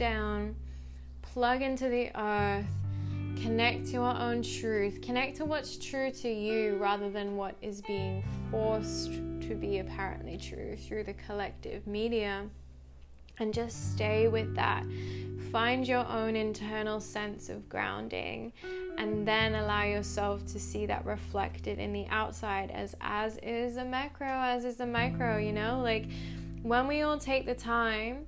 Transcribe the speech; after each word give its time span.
down, 0.00 0.56
plug 1.20 1.60
into 1.60 1.90
the 1.90 2.10
earth, 2.18 2.64
connect 3.42 3.86
to 3.88 3.98
our 3.98 4.18
own 4.18 4.42
truth, 4.42 5.02
connect 5.02 5.36
to 5.36 5.44
what's 5.44 5.76
true 5.76 6.10
to 6.10 6.28
you 6.28 6.76
rather 6.76 7.10
than 7.10 7.36
what 7.36 7.54
is 7.60 7.82
being 7.82 8.24
forced 8.50 9.12
to 9.42 9.54
be 9.54 9.78
apparently 9.78 10.38
true 10.38 10.74
through 10.74 11.04
the 11.04 11.12
collective 11.12 11.86
media. 11.86 12.46
And 13.38 13.52
just 13.52 13.92
stay 13.92 14.28
with 14.28 14.54
that. 14.54 14.84
Find 15.52 15.86
your 15.86 16.06
own 16.06 16.34
internal 16.34 17.00
sense 17.00 17.50
of 17.50 17.68
grounding 17.68 18.52
and 18.96 19.28
then 19.28 19.54
allow 19.54 19.84
yourself 19.84 20.46
to 20.46 20.58
see 20.58 20.86
that 20.86 21.04
reflected 21.04 21.78
in 21.78 21.92
the 21.92 22.06
outside 22.08 22.70
as 22.70 22.96
as 23.02 23.36
is 23.42 23.76
a 23.76 23.84
macro, 23.84 24.28
as 24.28 24.64
is 24.64 24.80
a 24.80 24.86
micro, 24.86 25.36
you 25.36 25.52
know? 25.52 25.80
Like 25.82 26.06
when 26.62 26.86
we 26.86 27.02
all 27.02 27.18
take 27.18 27.44
the 27.44 27.54
time 27.54 28.26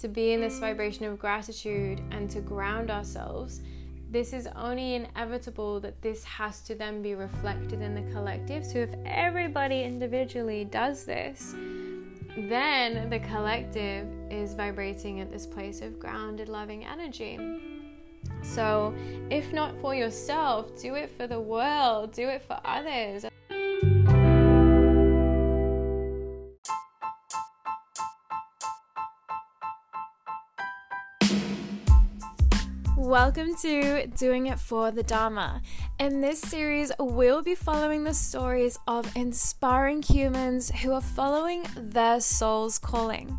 to 0.00 0.08
be 0.08 0.32
in 0.32 0.40
this 0.40 0.58
vibration 0.58 1.04
of 1.04 1.18
gratitude 1.18 2.00
and 2.10 2.30
to 2.30 2.40
ground 2.40 2.90
ourselves, 2.90 3.60
this 4.10 4.32
is 4.32 4.48
only 4.56 4.94
inevitable 4.94 5.78
that 5.80 6.02
this 6.02 6.24
has 6.24 6.60
to 6.62 6.74
then 6.74 7.00
be 7.00 7.14
reflected 7.14 7.80
in 7.80 7.94
the 7.94 8.12
collective. 8.12 8.64
So, 8.64 8.78
if 8.78 8.90
everybody 9.06 9.82
individually 9.82 10.64
does 10.64 11.04
this, 11.04 11.54
then 12.36 13.08
the 13.08 13.20
collective 13.20 14.08
is 14.30 14.54
vibrating 14.54 15.20
at 15.20 15.30
this 15.30 15.46
place 15.46 15.80
of 15.80 16.00
grounded, 16.00 16.48
loving 16.48 16.84
energy. 16.84 17.38
So, 18.42 18.94
if 19.30 19.52
not 19.52 19.76
for 19.80 19.94
yourself, 19.94 20.80
do 20.80 20.94
it 20.94 21.10
for 21.16 21.26
the 21.26 21.40
world, 21.40 22.12
do 22.12 22.28
it 22.28 22.42
for 22.42 22.58
others. 22.64 23.26
Welcome 33.10 33.56
to 33.56 34.06
Doing 34.06 34.46
It 34.46 34.60
for 34.60 34.92
the 34.92 35.02
Dharma. 35.02 35.62
In 35.98 36.20
this 36.20 36.40
series, 36.40 36.92
we'll 37.00 37.42
be 37.42 37.56
following 37.56 38.04
the 38.04 38.14
stories 38.14 38.78
of 38.86 39.10
inspiring 39.16 40.00
humans 40.00 40.70
who 40.70 40.92
are 40.92 41.00
following 41.00 41.66
their 41.76 42.20
soul's 42.20 42.78
calling. 42.78 43.36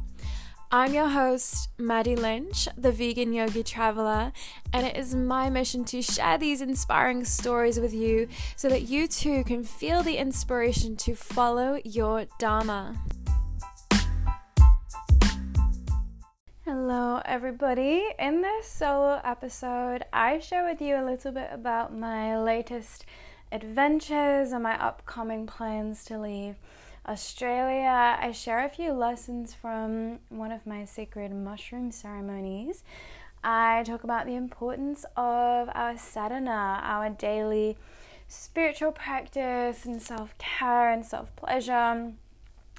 I'm 0.73 0.93
your 0.93 1.07
host, 1.07 1.69
Maddie 1.77 2.17
Lynch, 2.17 2.67
the 2.75 2.91
vegan 2.91 3.31
yogi 3.31 3.63
traveler, 3.63 4.33
and 4.73 4.85
it 4.85 4.97
is 4.97 5.15
my 5.15 5.49
mission 5.49 5.85
to 5.85 6.01
share 6.01 6.37
these 6.37 6.59
inspiring 6.59 7.23
stories 7.23 7.79
with 7.79 7.93
you 7.93 8.27
so 8.57 8.67
that 8.67 8.89
you 8.89 9.07
too 9.07 9.45
can 9.45 9.63
feel 9.63 10.03
the 10.03 10.17
inspiration 10.17 10.97
to 10.97 11.15
follow 11.15 11.79
your 11.85 12.25
Dharma. 12.39 13.01
Hello, 16.73 17.21
everybody. 17.25 18.01
In 18.17 18.41
this 18.43 18.65
solo 18.65 19.19
episode, 19.25 20.05
I 20.13 20.39
share 20.39 20.63
with 20.63 20.81
you 20.81 20.95
a 20.95 21.03
little 21.03 21.33
bit 21.33 21.49
about 21.51 21.93
my 21.93 22.39
latest 22.41 23.05
adventures 23.51 24.53
and 24.53 24.63
my 24.63 24.81
upcoming 24.81 25.45
plans 25.47 26.05
to 26.05 26.17
leave 26.17 26.55
Australia. 27.05 28.17
I 28.17 28.31
share 28.31 28.63
a 28.63 28.69
few 28.69 28.93
lessons 28.93 29.53
from 29.53 30.19
one 30.29 30.53
of 30.53 30.65
my 30.65 30.85
sacred 30.85 31.33
mushroom 31.33 31.91
ceremonies. 31.91 32.85
I 33.43 33.83
talk 33.85 34.05
about 34.05 34.25
the 34.25 34.35
importance 34.35 35.03
of 35.17 35.69
our 35.75 35.97
sadhana, 35.97 36.79
our 36.83 37.09
daily 37.09 37.77
spiritual 38.29 38.93
practice 38.93 39.83
and 39.83 40.01
self 40.01 40.37
care 40.37 40.89
and 40.89 41.05
self 41.05 41.35
pleasure. 41.35 42.13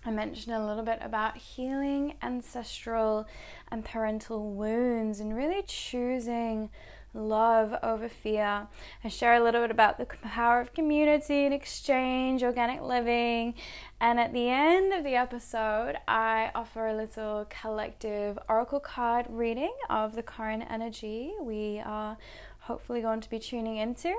I 0.05 0.11
mentioned 0.11 0.55
a 0.57 0.67
little 0.67 0.83
bit 0.83 0.99
about 1.01 1.37
healing 1.37 2.15
ancestral 2.23 3.27
and 3.71 3.85
parental 3.85 4.51
wounds 4.53 5.21
and 5.21 5.37
really 5.37 5.63
choosing 5.63 6.71
love 7.15 7.75
over 7.83 8.09
fear. 8.09 8.67
I 9.05 9.09
share 9.09 9.35
a 9.35 9.45
little 9.45 9.61
bit 9.61 9.71
about 9.71 9.99
the 9.99 10.07
power 10.07 10.61
of 10.61 10.75
community 10.75 11.45
and 11.45 11.55
exchange, 11.55 12.43
organic 12.43 12.83
living, 12.83 13.55
and 14.01 14.19
at 14.19 14.33
the 14.33 14.49
end 14.49 14.93
of 14.93 15.05
the 15.05 15.15
episode, 15.15 15.97
I 16.09 16.51
offer 16.55 16.89
a 16.89 16.97
little 16.97 17.47
collective 17.49 18.39
oracle 18.49 18.81
card 18.81 19.27
reading 19.29 19.75
of 19.89 20.17
the 20.17 20.23
current 20.23 20.65
energy 20.69 21.33
we 21.41 21.81
are 21.85 22.17
hopefully 22.63 23.01
going 23.01 23.21
to 23.21 23.31
be 23.31 23.39
tuning 23.39 23.77
into. 23.77 24.15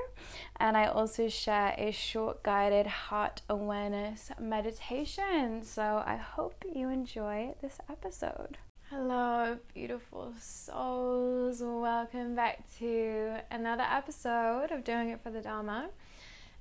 And 0.60 0.76
I 0.76 0.86
also 0.86 1.30
share 1.30 1.74
a 1.78 1.92
short 1.92 2.44
guided 2.44 2.88
heart 2.88 3.42
awareness 3.50 4.32
meditation. 4.40 5.64
So 5.64 6.04
I 6.06 6.16
hope 6.16 6.64
you 6.74 6.90
enjoy 6.90 7.56
this 7.62 7.80
episode. 7.90 8.58
Hello, 8.90 9.58
beautiful 9.74 10.34
souls. 10.40 11.62
Welcome 11.62 12.36
back 12.36 12.64
to 12.80 13.38
another 13.50 13.86
episode 13.90 14.72
of 14.72 14.84
Doing 14.84 15.10
It 15.10 15.22
for 15.24 15.32
the 15.32 15.42
Dharma. 15.42 15.90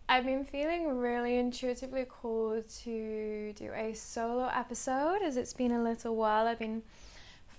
I've 0.08 0.24
been 0.24 0.44
feeling 0.44 0.96
really 0.98 1.36
intuitively 1.36 2.04
called 2.04 2.68
to 2.84 3.52
do 3.54 3.70
a 3.74 3.92
solo 3.94 4.50
episode 4.54 5.22
as 5.22 5.36
it's 5.36 5.52
been 5.52 5.72
a 5.72 5.82
little 5.82 6.16
while. 6.16 6.46
I've 6.46 6.58
been 6.58 6.82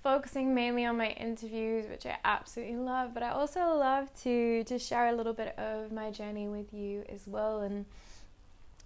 focusing 0.03 0.53
mainly 0.53 0.85
on 0.85 0.97
my 0.97 1.11
interviews, 1.11 1.87
which 1.87 2.05
I 2.05 2.17
absolutely 2.25 2.75
love, 2.75 3.13
but 3.13 3.23
I 3.23 3.29
also 3.29 3.61
love 3.61 4.13
to 4.23 4.63
to 4.65 4.77
share 4.77 5.07
a 5.07 5.13
little 5.13 5.33
bit 5.33 5.57
of 5.57 5.91
my 5.91 6.11
journey 6.11 6.47
with 6.47 6.73
you 6.73 7.05
as 7.09 7.25
well 7.25 7.61
and 7.61 7.85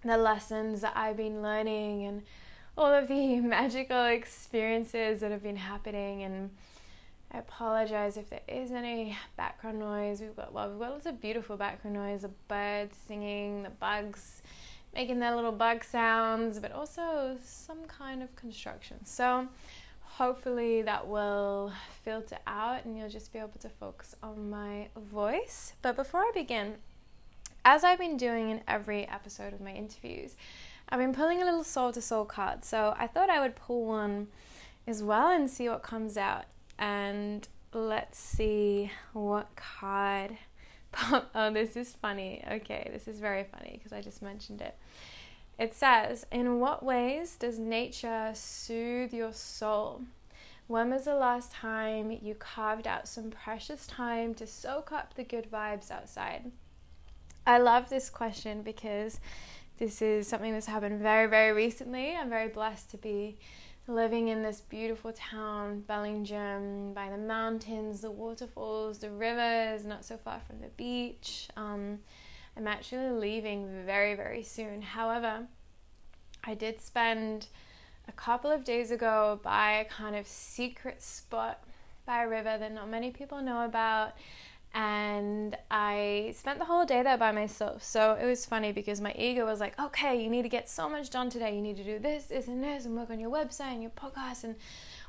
the 0.04 0.18
lessons 0.18 0.82
that 0.82 0.94
I've 0.96 1.18
been 1.18 1.42
learning 1.42 2.06
and 2.06 2.22
all 2.78 2.94
of 2.94 3.08
the 3.08 3.40
magical 3.42 4.06
experiences 4.06 5.22
that 5.22 5.32
have 5.32 5.42
been 5.42 5.58
happening 5.58 6.22
and 6.22 6.52
I 7.32 7.40
apologize 7.40 8.16
if 8.16 8.30
there 8.30 8.42
is 8.48 8.72
any 8.72 9.18
background 9.36 9.80
noise. 9.80 10.22
We've 10.22 10.36
got 10.36 10.54
well, 10.54 10.70
we've 10.70 10.80
got 10.80 10.92
lots 10.92 11.06
of 11.08 11.20
beautiful 11.20 11.58
background 11.58 11.98
noise, 11.98 12.22
the 12.22 12.32
birds 12.48 12.96
singing, 13.08 13.64
the 13.64 13.70
bugs 13.72 14.44
making 14.94 15.20
their 15.20 15.36
little 15.36 15.52
bug 15.52 15.84
sounds, 15.84 16.60
but 16.60 16.72
also 16.72 17.38
some 17.44 17.86
kind 17.88 18.24
of 18.24 18.36
construction. 18.36 19.04
So 19.04 19.48
hopefully 20.18 20.82
that 20.82 21.08
will 21.08 21.72
filter 22.04 22.40
out 22.48 22.84
and 22.84 22.98
you'll 22.98 23.08
just 23.10 23.32
be 23.32 23.38
able 23.38 23.60
to 23.60 23.70
focus 23.70 24.16
on 24.24 24.50
my 24.50 24.88
voice. 24.96 25.74
But 25.84 25.96
before 25.96 26.22
I 26.22 26.32
begin, 26.34 26.76
as 27.64 27.84
I've 27.84 28.00
been 28.00 28.18
doing 28.18 28.50
in 28.50 28.62
every 28.68 29.08
episode 29.08 29.54
of 29.54 29.62
my 29.62 29.72
interviews, 29.74 30.36
I've 30.90 31.00
been 31.00 31.14
pulling 31.14 31.44
a 31.44 31.46
little 31.46 31.64
soul 31.64 31.92
to 31.92 32.02
soul 32.02 32.26
card. 32.26 32.66
So 32.66 32.96
I 32.98 33.06
thought 33.06 33.30
I 33.30 33.40
would 33.40 33.56
pull 33.56 33.86
one 33.86 34.30
as 34.88 35.04
well 35.04 35.30
and 35.30 35.48
see 35.48 35.70
what 35.70 35.84
comes 35.84 36.18
out. 36.18 36.46
And 36.80 37.48
let's 37.72 38.18
see 38.18 38.92
what 39.14 39.56
card. 39.56 40.38
oh, 41.36 41.52
this 41.54 41.78
is 41.78 41.94
funny. 41.94 42.44
Okay, 42.50 42.90
this 42.92 43.08
is 43.08 43.20
very 43.20 43.44
funny 43.44 43.74
because 43.78 43.94
I 43.94 44.02
just 44.02 44.24
mentioned 44.24 44.62
it. 44.62 44.76
It 45.58 45.74
says, 45.74 46.26
In 46.32 46.60
what 46.60 46.84
ways 46.84 47.36
does 47.36 47.58
nature 47.58 48.32
soothe 48.34 49.14
your 49.14 49.34
soul? 49.34 50.04
When 50.68 50.92
was 50.92 51.06
the 51.06 51.16
last 51.16 51.52
time 51.52 52.12
you 52.12 52.36
carved 52.36 52.86
out 52.86 53.08
some 53.08 53.32
precious 53.32 53.88
time 53.88 54.34
to 54.36 54.46
soak 54.46 54.92
up 54.92 55.14
the 55.14 55.24
good 55.24 55.50
vibes 55.50 55.90
outside? 55.90 56.52
I 57.46 57.58
love 57.58 57.90
this 57.90 58.10
question 58.10 58.62
because 58.62 59.20
this 59.78 60.02
is 60.02 60.28
something 60.28 60.52
that's 60.52 60.66
happened 60.66 61.02
very, 61.02 61.28
very 61.28 61.54
recently. 61.54 62.16
I'm 62.16 62.30
very 62.30 62.50
blessed 62.50 62.92
to 62.92 62.98
be 62.98 63.38
living 63.88 64.28
in 64.28 64.44
this 64.44 64.60
beautiful 64.60 65.14
town, 65.14 65.84
Bellingen, 65.88 66.94
by 66.94 67.10
the 67.10 67.18
mountains, 67.18 68.02
the 68.02 68.12
waterfalls, 68.12 69.00
the 69.00 69.10
rivers, 69.10 69.86
not 69.86 70.04
so 70.04 70.18
far 70.18 70.42
from 70.46 70.60
the 70.60 70.68
beach. 70.76 71.48
Um, 71.56 72.00
I'm 72.58 72.68
actually 72.68 73.12
leaving 73.12 73.86
very, 73.86 74.16
very 74.16 74.44
soon. 74.44 74.82
However, 74.82 75.48
I 76.48 76.54
did 76.54 76.80
spend 76.80 77.48
a 78.08 78.14
couple 78.14 78.50
of 78.50 78.64
days 78.64 78.90
ago 78.90 79.40
by 79.44 79.74
a 79.74 79.86
kind 79.86 80.16
of 80.16 80.26
secret 80.26 81.04
spot 81.04 81.62
by 82.06 82.24
a 82.24 82.28
river 82.28 82.58
that 82.58 82.72
not 82.72 82.90
many 82.90 83.12
people 83.12 83.42
know 83.42 83.66
about. 83.66 84.14
And 84.74 85.58
I 85.70 86.34
spent 86.38 86.60
the 86.60 86.66
whole 86.66 86.86
day 86.86 87.04
there 87.04 87.18
by 87.18 87.34
myself. 87.34 87.84
So 87.84 88.18
it 88.20 88.26
was 88.26 88.46
funny 88.46 88.72
because 88.72 89.02
my 89.02 89.14
ego 89.18 89.46
was 89.46 89.60
like, 89.60 89.78
okay, 89.78 90.22
you 90.22 90.30
need 90.30 90.44
to 90.44 90.50
get 90.50 90.70
so 90.70 90.88
much 90.88 91.10
done 91.10 91.30
today. 91.30 91.54
You 91.54 91.62
need 91.62 91.78
to 91.78 91.84
do 91.84 92.00
this, 92.00 92.26
this, 92.26 92.48
and 92.48 92.64
this, 92.64 92.86
and 92.86 92.96
work 92.96 93.10
on 93.10 93.20
your 93.20 93.32
website 93.32 93.74
and 93.74 93.82
your 93.82 93.92
podcast 93.92 94.46
and 94.46 94.56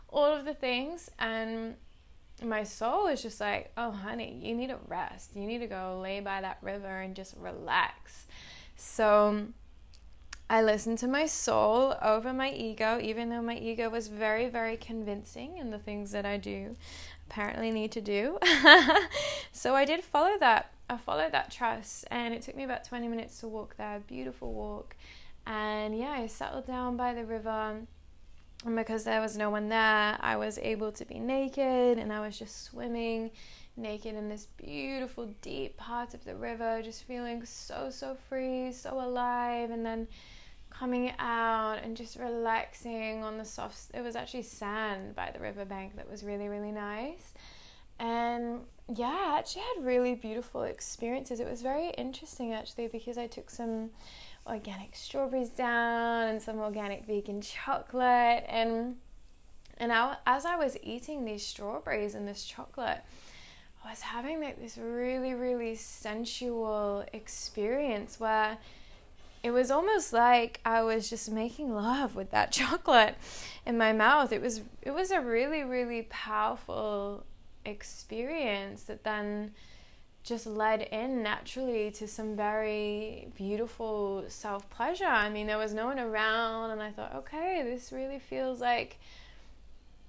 all 0.09 0.35
of 0.35 0.45
the 0.45 0.55
things. 0.55 1.09
And 1.21 1.77
my 2.43 2.65
soul 2.65 3.07
is 3.07 3.23
just 3.23 3.41
like, 3.41 3.71
oh, 3.77 3.93
honey, 3.93 4.41
you 4.43 4.55
need 4.55 4.71
to 4.71 4.79
rest. 4.89 5.31
You 5.37 5.47
need 5.47 5.59
to 5.59 5.67
go 5.69 6.01
lay 6.03 6.19
by 6.19 6.41
that 6.41 6.59
river 6.63 7.01
and 7.01 7.15
just 7.15 7.35
relax. 7.39 8.27
So 8.75 9.49
I 10.51 10.63
listened 10.63 10.99
to 10.99 11.09
my 11.09 11.27
soul 11.27 11.95
over 12.01 12.33
my 12.33 12.51
ego, 12.51 12.99
even 13.03 13.29
though 13.29 13.43
my 13.43 13.57
ego 13.57 13.91
was 13.91 14.09
very, 14.09 14.49
very 14.49 14.77
convincing 14.77 15.59
in 15.59 15.71
the 15.71 15.79
things 15.79 16.11
that 16.13 16.25
I 16.25 16.39
do 16.39 16.75
apparently 17.29 17.71
need 17.71 17.93
to 17.93 18.01
do. 18.01 18.39
so 19.53 19.75
I 19.75 19.85
did 19.85 20.03
follow 20.03 20.39
that. 20.39 20.73
I 20.89 20.97
followed 20.97 21.33
that 21.33 21.51
trust, 21.51 22.07
and 22.11 22.33
it 22.33 22.41
took 22.43 22.57
me 22.57 22.65
about 22.65 22.85
20 22.85 23.09
minutes 23.09 23.41
to 23.41 23.49
walk 23.49 23.77
there. 23.77 24.01
Beautiful 24.07 24.53
walk. 24.55 24.97
And 25.47 25.99
yeah, 25.99 26.11
I 26.11 26.27
settled 26.27 26.67
down 26.67 26.97
by 26.97 27.15
the 27.15 27.25
river 27.25 27.81
And 28.65 28.77
because 28.77 29.05
there 29.05 29.21
was 29.21 29.37
no 29.37 29.51
one 29.51 29.69
there, 29.69 30.17
I 30.21 30.37
was 30.37 30.59
able 30.59 30.93
to 30.93 31.05
be 31.05 31.19
naked 31.21 31.99
and 31.99 32.13
I 32.13 32.21
was 32.21 32.39
just 32.39 32.65
swimming 32.65 33.31
naked 33.77 34.15
in 34.15 34.29
this 34.29 34.47
beautiful, 34.57 35.27
deep 35.43 35.77
part 35.77 36.15
of 36.15 36.25
the 36.25 36.35
river, 36.35 36.83
just 36.83 37.05
feeling 37.05 37.45
so, 37.45 37.91
so 37.91 38.17
free, 38.29 38.73
so 38.73 39.01
alive. 39.01 39.71
And 39.71 39.87
then 39.87 40.09
coming 40.79 41.13
out 41.19 41.79
and 41.83 41.97
just 41.97 42.17
relaxing 42.17 43.23
on 43.25 43.39
the 43.39 43.45
soft, 43.45 43.91
it 43.95 44.03
was 44.03 44.15
actually 44.15 44.43
sand 44.43 45.15
by 45.15 45.31
the 45.33 45.41
riverbank 45.41 45.97
that 45.97 46.09
was 46.09 46.23
really, 46.23 46.49
really 46.49 46.71
nice. 46.71 47.33
And 47.99 48.61
yeah, 48.95 49.09
I 49.09 49.39
actually 49.39 49.63
had 49.75 49.85
really 49.85 50.15
beautiful 50.15 50.63
experiences. 50.63 51.41
It 51.41 51.49
was 51.49 51.63
very 51.63 51.91
interesting 51.91 52.53
actually 52.53 52.89
because 52.89 53.19
I 53.19 53.27
took 53.27 53.51
some 53.51 53.91
organic 54.47 54.95
strawberries 54.95 55.51
down 55.51 56.29
and 56.29 56.41
some 56.41 56.59
organic 56.59 57.07
vegan 57.07 57.41
chocolate 57.41 58.45
and 58.49 58.97
and 59.81 59.93
I, 59.93 60.17
as 60.27 60.45
I 60.45 60.57
was 60.57 60.77
eating 60.83 61.25
these 61.25 61.47
strawberries 61.47 62.17
and 62.17 62.27
this 62.27 62.45
chocolate, 62.45 62.99
I 63.85 63.91
was 63.91 64.01
having 64.01 64.41
like 64.41 64.61
this 64.61 64.79
really 64.79 65.35
really 65.35 65.75
sensual 65.75 67.05
experience 67.13 68.19
where 68.19 68.59
it 69.43 69.51
was 69.51 69.71
almost 69.71 70.13
like 70.13 70.61
I 70.65 70.83
was 70.83 71.09
just 71.09 71.31
making 71.31 71.75
love 71.75 72.17
with 72.17 72.31
that 72.31 72.53
chocolate 72.53 73.17
in 73.67 73.79
my 73.79 73.93
mouth. 73.93 74.33
It 74.33 74.43
was 74.43 74.63
it 74.83 74.93
was 74.93 75.11
a 75.11 75.21
really 75.21 75.63
really 75.63 76.03
powerful 76.11 77.25
experience 77.65 78.85
that 78.85 79.05
then 79.05 79.53
just 80.29 80.47
led 80.47 80.83
in 80.83 81.23
naturally 81.23 81.91
to 81.91 82.07
some 82.07 82.37
very 82.37 83.29
beautiful 83.35 84.25
self 84.29 84.69
pleasure. 84.69 85.07
I 85.07 85.31
mean, 85.31 85.47
there 85.47 85.59
was 85.59 85.73
no 85.73 85.87
one 85.87 85.99
around, 85.99 86.71
and 86.71 86.83
I 86.83 86.91
thought, 86.91 87.15
okay, 87.15 87.63
this 87.65 87.93
really 87.93 88.19
feels 88.19 88.61
like 88.61 88.99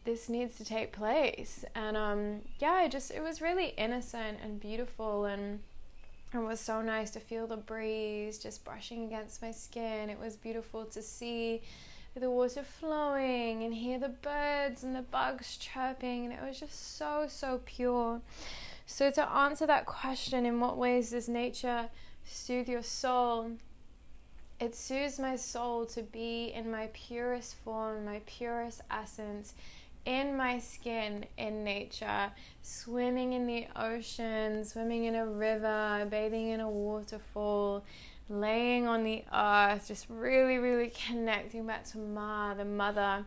this 0.04 0.28
needs 0.28 0.58
to 0.58 0.66
take 0.66 0.92
place. 0.92 1.64
And 1.74 1.96
um, 1.96 2.42
yeah, 2.60 2.84
it 2.84 2.92
just 2.92 3.12
it 3.12 3.22
was 3.22 3.42
really 3.42 3.74
innocent 3.78 4.40
and 4.44 4.60
beautiful, 4.60 5.26
and 5.26 5.60
it 6.34 6.38
was 6.38 6.60
so 6.60 6.82
nice 6.82 7.10
to 7.12 7.20
feel 7.20 7.48
the 7.48 7.58
breeze 7.58 8.38
just 8.38 8.64
brushing 8.64 9.06
against 9.06 9.42
my 9.42 9.52
skin. 9.52 10.10
It 10.10 10.20
was 10.20 10.36
beautiful 10.36 10.86
to 10.86 11.02
see 11.02 11.62
the 12.16 12.30
water 12.30 12.64
flowing 12.64 13.64
and 13.64 13.74
hear 13.74 13.98
the 13.98 14.10
birds 14.10 14.84
and 14.84 14.96
the 14.96 15.02
bugs 15.02 15.58
chirping, 15.58 16.26
and 16.26 16.34
it 16.34 16.42
was 16.42 16.60
just 16.60 16.98
so 16.98 17.26
so 17.28 17.62
pure. 17.66 18.22
So, 18.86 19.12
to 19.12 19.30
answer 19.30 19.68
that 19.68 19.86
question, 19.86 20.46
in 20.46 20.60
what 20.60 20.78
ways 20.78 21.12
does 21.12 21.30
nature 21.30 21.90
soothe 22.26 22.68
your 22.68 22.84
soul? 22.84 23.52
It 24.60 24.76
soothes 24.76 25.20
my 25.20 25.36
soul 25.36 25.86
to 25.88 26.02
be 26.02 26.52
in 26.54 26.70
my 26.70 26.90
purest 26.94 27.56
form, 27.64 28.06
my 28.06 28.22
purest 28.26 28.82
essence, 28.92 29.54
in 30.10 30.36
my 30.36 30.60
skin, 30.60 31.26
in 31.38 31.64
nature, 31.64 32.32
swimming 32.62 33.34
in 33.34 33.46
the 33.46 33.68
ocean, 33.76 34.66
swimming 34.66 35.06
in 35.06 35.16
a 35.16 35.26
river, 35.26 36.08
bathing 36.10 36.50
in 36.50 36.60
a 36.60 36.70
waterfall, 36.70 37.84
laying 38.28 38.88
on 38.88 39.04
the 39.04 39.24
earth, 39.34 39.88
just 39.88 40.08
really, 40.10 40.58
really 40.58 40.92
connecting 41.08 41.66
back 41.66 41.84
to 41.92 41.98
Ma, 41.98 42.54
the 42.54 42.66
mother 42.66 43.26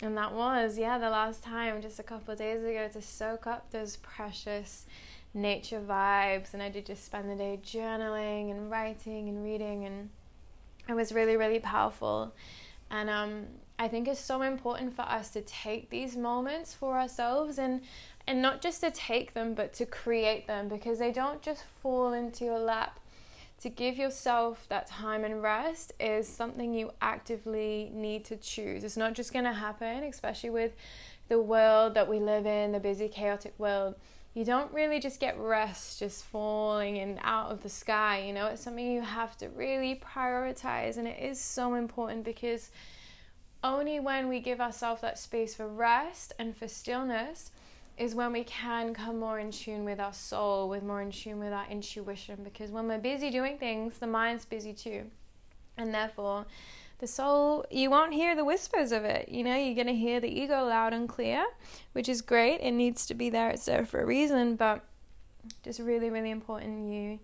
and 0.00 0.16
that 0.16 0.32
was, 0.32 0.78
yeah, 0.78 0.98
the 0.98 1.10
last 1.10 1.42
time 1.42 1.82
just 1.82 1.98
a 1.98 2.04
couple 2.04 2.34
days 2.36 2.62
ago 2.62 2.88
to 2.92 3.02
soak 3.02 3.46
up 3.48 3.70
those 3.72 3.96
precious 3.96 4.86
nature 5.34 5.80
vibes. 5.80 6.54
And 6.54 6.62
I 6.62 6.68
did 6.68 6.86
just 6.86 7.04
spend 7.04 7.28
the 7.28 7.34
day 7.34 7.58
journaling 7.64 8.52
and 8.52 8.70
writing 8.70 9.28
and 9.28 9.42
reading, 9.42 9.84
and 9.86 10.10
it 10.88 10.94
was 10.94 11.12
really, 11.12 11.36
really 11.36 11.58
powerful. 11.58 12.32
And 12.90 13.10
um, 13.10 13.46
I 13.78 13.88
think 13.88 14.08
it's 14.08 14.20
so 14.20 14.42
important 14.42 14.94
for 14.94 15.02
us 15.02 15.30
to 15.30 15.40
take 15.40 15.90
these 15.90 16.16
moments 16.16 16.74
for 16.74 16.98
ourselves 16.98 17.58
and 17.58 17.82
and 18.26 18.42
not 18.42 18.60
just 18.60 18.82
to 18.82 18.90
take 18.90 19.32
them, 19.32 19.54
but 19.54 19.72
to 19.74 19.86
create 19.86 20.46
them 20.46 20.68
because 20.68 20.98
they 20.98 21.12
don't 21.12 21.40
just 21.40 21.64
fall 21.82 22.12
into 22.12 22.44
your 22.44 22.58
lap 22.58 23.00
to 23.60 23.68
give 23.68 23.96
yourself 23.96 24.66
that 24.68 24.86
time 24.86 25.24
and 25.24 25.42
rest 25.42 25.92
is 25.98 26.28
something 26.28 26.74
you 26.74 26.92
actively 27.00 27.90
need 27.92 28.24
to 28.26 28.36
choose. 28.36 28.84
It's 28.84 28.96
not 28.96 29.14
just 29.14 29.32
going 29.32 29.46
to 29.46 29.52
happen, 29.52 30.04
especially 30.04 30.50
with 30.50 30.72
the 31.28 31.40
world 31.40 31.94
that 31.94 32.08
we 32.08 32.20
live 32.20 32.46
in, 32.46 32.72
the 32.72 32.80
busy, 32.80 33.08
chaotic 33.08 33.54
world. 33.58 33.96
You 34.34 34.44
don't 34.44 34.72
really 34.72 35.00
just 35.00 35.18
get 35.18 35.36
rest 35.38 35.98
just 35.98 36.24
falling 36.24 36.98
and 36.98 37.18
out 37.22 37.50
of 37.50 37.62
the 37.62 37.68
sky, 37.68 38.24
you 38.26 38.32
know, 38.32 38.46
it's 38.46 38.62
something 38.62 38.92
you 38.92 39.00
have 39.00 39.36
to 39.38 39.48
really 39.48 40.00
prioritize, 40.14 40.96
and 40.96 41.08
it 41.08 41.18
is 41.18 41.40
so 41.40 41.74
important 41.74 42.24
because 42.24 42.70
only 43.62 44.00
when 44.00 44.28
we 44.28 44.40
give 44.40 44.60
ourselves 44.60 45.00
that 45.02 45.18
space 45.18 45.54
for 45.54 45.66
rest 45.66 46.32
and 46.38 46.56
for 46.56 46.68
stillness 46.68 47.50
is 47.96 48.14
when 48.14 48.32
we 48.32 48.44
can 48.44 48.94
come 48.94 49.18
more 49.18 49.40
in 49.40 49.50
tune 49.50 49.84
with 49.84 49.98
our 49.98 50.12
soul, 50.12 50.68
with 50.68 50.84
more 50.84 51.02
in 51.02 51.10
tune 51.10 51.40
with 51.40 51.52
our 51.52 51.66
intuition. 51.68 52.38
Because 52.44 52.70
when 52.70 52.86
we're 52.86 52.98
busy 52.98 53.30
doing 53.30 53.58
things, 53.58 53.98
the 53.98 54.06
mind's 54.06 54.44
busy 54.44 54.72
too. 54.72 55.04
And 55.76 55.92
therefore, 55.92 56.46
the 56.98 57.06
soul, 57.06 57.64
you 57.70 57.90
won't 57.90 58.12
hear 58.12 58.36
the 58.36 58.44
whispers 58.44 58.92
of 58.92 59.04
it. 59.04 59.28
You 59.28 59.42
know, 59.44 59.56
you're 59.56 59.74
going 59.74 59.88
to 59.88 59.94
hear 59.94 60.20
the 60.20 60.28
ego 60.28 60.64
loud 60.64 60.92
and 60.92 61.08
clear, 61.08 61.44
which 61.92 62.08
is 62.08 62.22
great. 62.22 62.60
It 62.60 62.72
needs 62.72 63.06
to 63.06 63.14
be 63.14 63.30
there. 63.30 63.50
It's 63.50 63.66
there 63.66 63.84
for 63.84 64.00
a 64.00 64.06
reason. 64.06 64.56
But 64.56 64.84
just 65.62 65.80
really, 65.80 66.10
really 66.10 66.30
important 66.30 66.92
you 66.92 67.18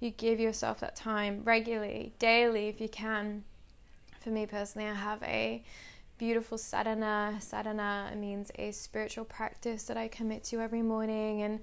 you 0.00 0.10
give 0.10 0.38
yourself 0.38 0.78
that 0.80 0.94
time 0.94 1.42
regularly, 1.44 2.12
daily, 2.20 2.68
if 2.68 2.80
you 2.80 2.88
can. 2.88 3.42
For 4.20 4.30
me 4.30 4.46
personally, 4.46 4.88
I 4.88 4.94
have 4.94 5.22
a 5.22 5.62
beautiful 6.18 6.58
sadhana. 6.58 7.36
Sadhana 7.40 8.12
means 8.16 8.50
a 8.56 8.72
spiritual 8.72 9.24
practice 9.24 9.84
that 9.84 9.96
I 9.96 10.08
commit 10.08 10.44
to 10.44 10.60
every 10.60 10.82
morning 10.82 11.42
and 11.42 11.60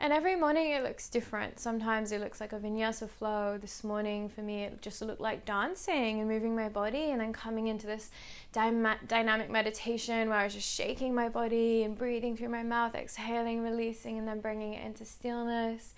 and 0.00 0.12
every 0.12 0.36
morning 0.36 0.70
it 0.70 0.84
looks 0.84 1.08
different. 1.08 1.58
Sometimes 1.58 2.12
it 2.12 2.20
looks 2.20 2.40
like 2.40 2.52
a 2.52 2.58
vinyasa 2.58 3.08
flow. 3.08 3.58
This 3.60 3.82
morning 3.82 4.28
for 4.28 4.42
me 4.42 4.62
it 4.64 4.80
just 4.80 5.02
looked 5.02 5.20
like 5.20 5.44
dancing 5.44 6.20
and 6.20 6.28
moving 6.28 6.54
my 6.54 6.68
body 6.68 7.10
and 7.10 7.20
then 7.20 7.32
coming 7.32 7.66
into 7.66 7.86
this 7.86 8.10
dy- 8.52 8.96
dynamic 9.08 9.50
meditation 9.50 10.28
where 10.28 10.38
I 10.38 10.44
was 10.44 10.54
just 10.54 10.72
shaking 10.72 11.14
my 11.14 11.28
body 11.28 11.82
and 11.82 11.98
breathing 11.98 12.36
through 12.36 12.50
my 12.50 12.62
mouth, 12.62 12.94
exhaling, 12.94 13.62
releasing 13.62 14.18
and 14.18 14.28
then 14.28 14.40
bringing 14.40 14.74
it 14.74 14.86
into 14.86 15.04
stillness. 15.04 15.94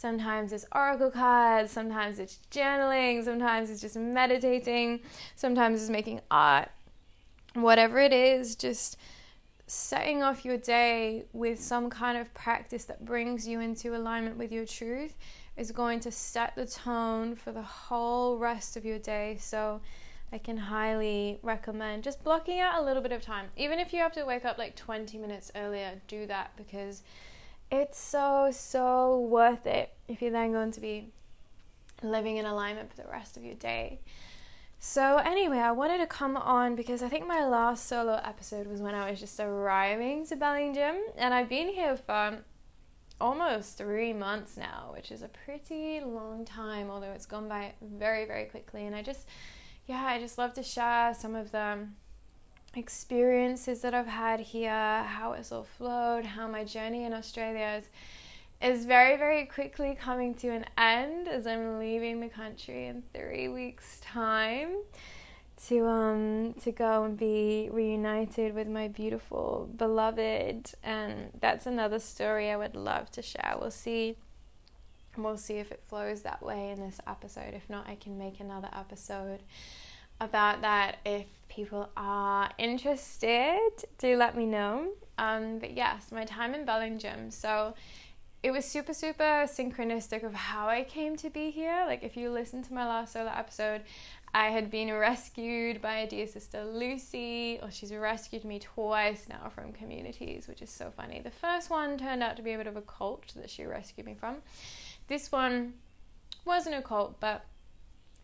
Sometimes 0.00 0.50
it's 0.54 0.64
oracle 0.74 1.10
cards, 1.10 1.70
sometimes 1.70 2.18
it's 2.18 2.38
journaling, 2.50 3.22
sometimes 3.22 3.68
it's 3.68 3.82
just 3.82 3.96
meditating, 3.96 5.00
sometimes 5.36 5.82
it's 5.82 5.90
making 5.90 6.22
art 6.30 6.70
whatever 7.52 7.98
it 7.98 8.14
is, 8.14 8.56
just 8.56 8.96
setting 9.66 10.22
off 10.22 10.42
your 10.42 10.56
day 10.56 11.24
with 11.34 11.60
some 11.60 11.90
kind 11.90 12.16
of 12.16 12.32
practice 12.32 12.86
that 12.86 13.04
brings 13.04 13.46
you 13.46 13.60
into 13.60 13.94
alignment 13.94 14.38
with 14.38 14.50
your 14.50 14.64
truth 14.64 15.18
is 15.58 15.70
going 15.70 16.00
to 16.00 16.10
set 16.10 16.56
the 16.56 16.64
tone 16.64 17.34
for 17.34 17.52
the 17.52 17.60
whole 17.60 18.38
rest 18.38 18.78
of 18.78 18.86
your 18.86 18.98
day. 18.98 19.36
So, 19.38 19.82
I 20.32 20.38
can 20.38 20.56
highly 20.56 21.40
recommend 21.42 22.04
just 22.04 22.24
blocking 22.24 22.58
out 22.58 22.80
a 22.80 22.84
little 22.86 23.02
bit 23.02 23.12
of 23.12 23.20
time. 23.20 23.48
Even 23.54 23.78
if 23.78 23.92
you 23.92 23.98
have 23.98 24.12
to 24.12 24.24
wake 24.24 24.46
up 24.46 24.56
like 24.56 24.76
20 24.76 25.18
minutes 25.18 25.52
earlier, 25.54 26.00
do 26.08 26.24
that 26.26 26.52
because 26.56 27.02
it's 27.70 27.98
so, 27.98 28.50
so 28.52 29.20
worth 29.20 29.66
it 29.66 29.92
if 30.08 30.20
you're 30.20 30.30
then 30.30 30.52
going 30.52 30.72
to 30.72 30.80
be 30.80 31.12
living 32.02 32.36
in 32.36 32.44
alignment 32.44 32.90
for 32.90 32.96
the 32.96 33.08
rest 33.08 33.36
of 33.36 33.44
your 33.44 33.54
day. 33.54 34.00
So, 34.82 35.18
anyway, 35.18 35.58
I 35.58 35.72
wanted 35.72 35.98
to 35.98 36.06
come 36.06 36.38
on 36.38 36.74
because 36.74 37.02
I 37.02 37.08
think 37.08 37.26
my 37.26 37.46
last 37.46 37.86
solo 37.86 38.18
episode 38.24 38.66
was 38.66 38.80
when 38.80 38.94
I 38.94 39.10
was 39.10 39.20
just 39.20 39.38
arriving 39.38 40.26
to 40.28 40.36
Bellingen, 40.36 40.98
and 41.18 41.34
I've 41.34 41.50
been 41.50 41.68
here 41.68 41.98
for 41.98 42.38
almost 43.20 43.76
three 43.76 44.14
months 44.14 44.56
now, 44.56 44.90
which 44.94 45.12
is 45.12 45.20
a 45.20 45.28
pretty 45.28 46.00
long 46.00 46.46
time, 46.46 46.90
although 46.90 47.12
it's 47.12 47.26
gone 47.26 47.46
by 47.46 47.74
very, 47.82 48.24
very 48.24 48.46
quickly. 48.46 48.86
And 48.86 48.96
I 48.96 49.02
just, 49.02 49.28
yeah, 49.86 50.02
I 50.02 50.18
just 50.18 50.38
love 50.38 50.54
to 50.54 50.62
share 50.62 51.12
some 51.12 51.34
of 51.34 51.52
the 51.52 51.86
experiences 52.74 53.80
that 53.82 53.94
I've 53.94 54.06
had 54.06 54.40
here, 54.40 55.02
how 55.02 55.32
it's 55.32 55.52
all 55.52 55.64
flowed, 55.64 56.24
how 56.24 56.46
my 56.46 56.64
journey 56.64 57.04
in 57.04 57.12
Australia 57.12 57.78
is 57.78 57.88
is 58.62 58.84
very, 58.84 59.16
very 59.16 59.46
quickly 59.46 59.96
coming 59.98 60.34
to 60.34 60.48
an 60.48 60.66
end 60.76 61.28
as 61.28 61.46
I'm 61.46 61.78
leaving 61.78 62.20
the 62.20 62.28
country 62.28 62.88
in 62.88 63.02
three 63.14 63.48
weeks' 63.48 63.98
time 64.00 64.76
to 65.66 65.86
um 65.86 66.54
to 66.62 66.72
go 66.72 67.04
and 67.04 67.18
be 67.18 67.68
reunited 67.70 68.54
with 68.54 68.66
my 68.66 68.88
beautiful 68.88 69.68
beloved 69.76 70.72
and 70.82 71.30
that's 71.38 71.66
another 71.66 71.98
story 71.98 72.50
I 72.50 72.56
would 72.56 72.74
love 72.74 73.10
to 73.12 73.22
share. 73.22 73.56
We'll 73.60 73.70
see 73.70 74.16
we'll 75.16 75.36
see 75.36 75.54
if 75.54 75.70
it 75.70 75.82
flows 75.86 76.22
that 76.22 76.42
way 76.42 76.70
in 76.70 76.80
this 76.80 76.98
episode. 77.06 77.54
If 77.54 77.68
not, 77.68 77.88
I 77.88 77.96
can 77.96 78.16
make 78.16 78.40
another 78.40 78.70
episode 78.74 79.42
about 80.20 80.62
that 80.62 80.98
if 81.04 81.26
people 81.48 81.88
are 81.96 82.50
interested. 82.58 83.70
Do 83.98 84.16
let 84.16 84.36
me 84.36 84.46
know. 84.46 84.88
Um, 85.18 85.58
but 85.58 85.76
yes, 85.76 86.12
my 86.12 86.24
time 86.24 86.54
in 86.54 86.64
Bellingen. 86.64 87.32
So 87.32 87.74
it 88.42 88.52
was 88.52 88.64
super, 88.64 88.94
super 88.94 89.44
synchronistic 89.46 90.22
of 90.22 90.32
how 90.32 90.68
I 90.68 90.82
came 90.82 91.16
to 91.18 91.28
be 91.28 91.50
here. 91.50 91.84
Like, 91.86 92.02
if 92.02 92.16
you 92.16 92.30
listen 92.30 92.62
to 92.62 92.72
my 92.72 92.86
last 92.86 93.12
solo 93.12 93.30
episode, 93.30 93.82
I 94.32 94.46
had 94.46 94.70
been 94.70 94.90
rescued 94.92 95.82
by 95.82 95.98
a 95.98 96.08
dear 96.08 96.26
sister 96.26 96.64
Lucy, 96.64 97.58
or 97.62 97.70
she's 97.70 97.92
rescued 97.92 98.44
me 98.44 98.58
twice 98.58 99.26
now 99.28 99.50
from 99.50 99.72
communities, 99.72 100.48
which 100.48 100.62
is 100.62 100.70
so 100.70 100.90
funny. 100.96 101.20
The 101.20 101.30
first 101.30 101.68
one 101.68 101.98
turned 101.98 102.22
out 102.22 102.36
to 102.36 102.42
be 102.42 102.52
a 102.52 102.56
bit 102.58 102.66
of 102.66 102.76
a 102.76 102.82
cult 102.82 103.26
that 103.36 103.50
she 103.50 103.64
rescued 103.64 104.06
me 104.06 104.14
from. 104.18 104.36
This 105.08 105.30
one 105.30 105.74
wasn't 106.46 106.76
a 106.76 106.82
cult, 106.82 107.20
but 107.20 107.44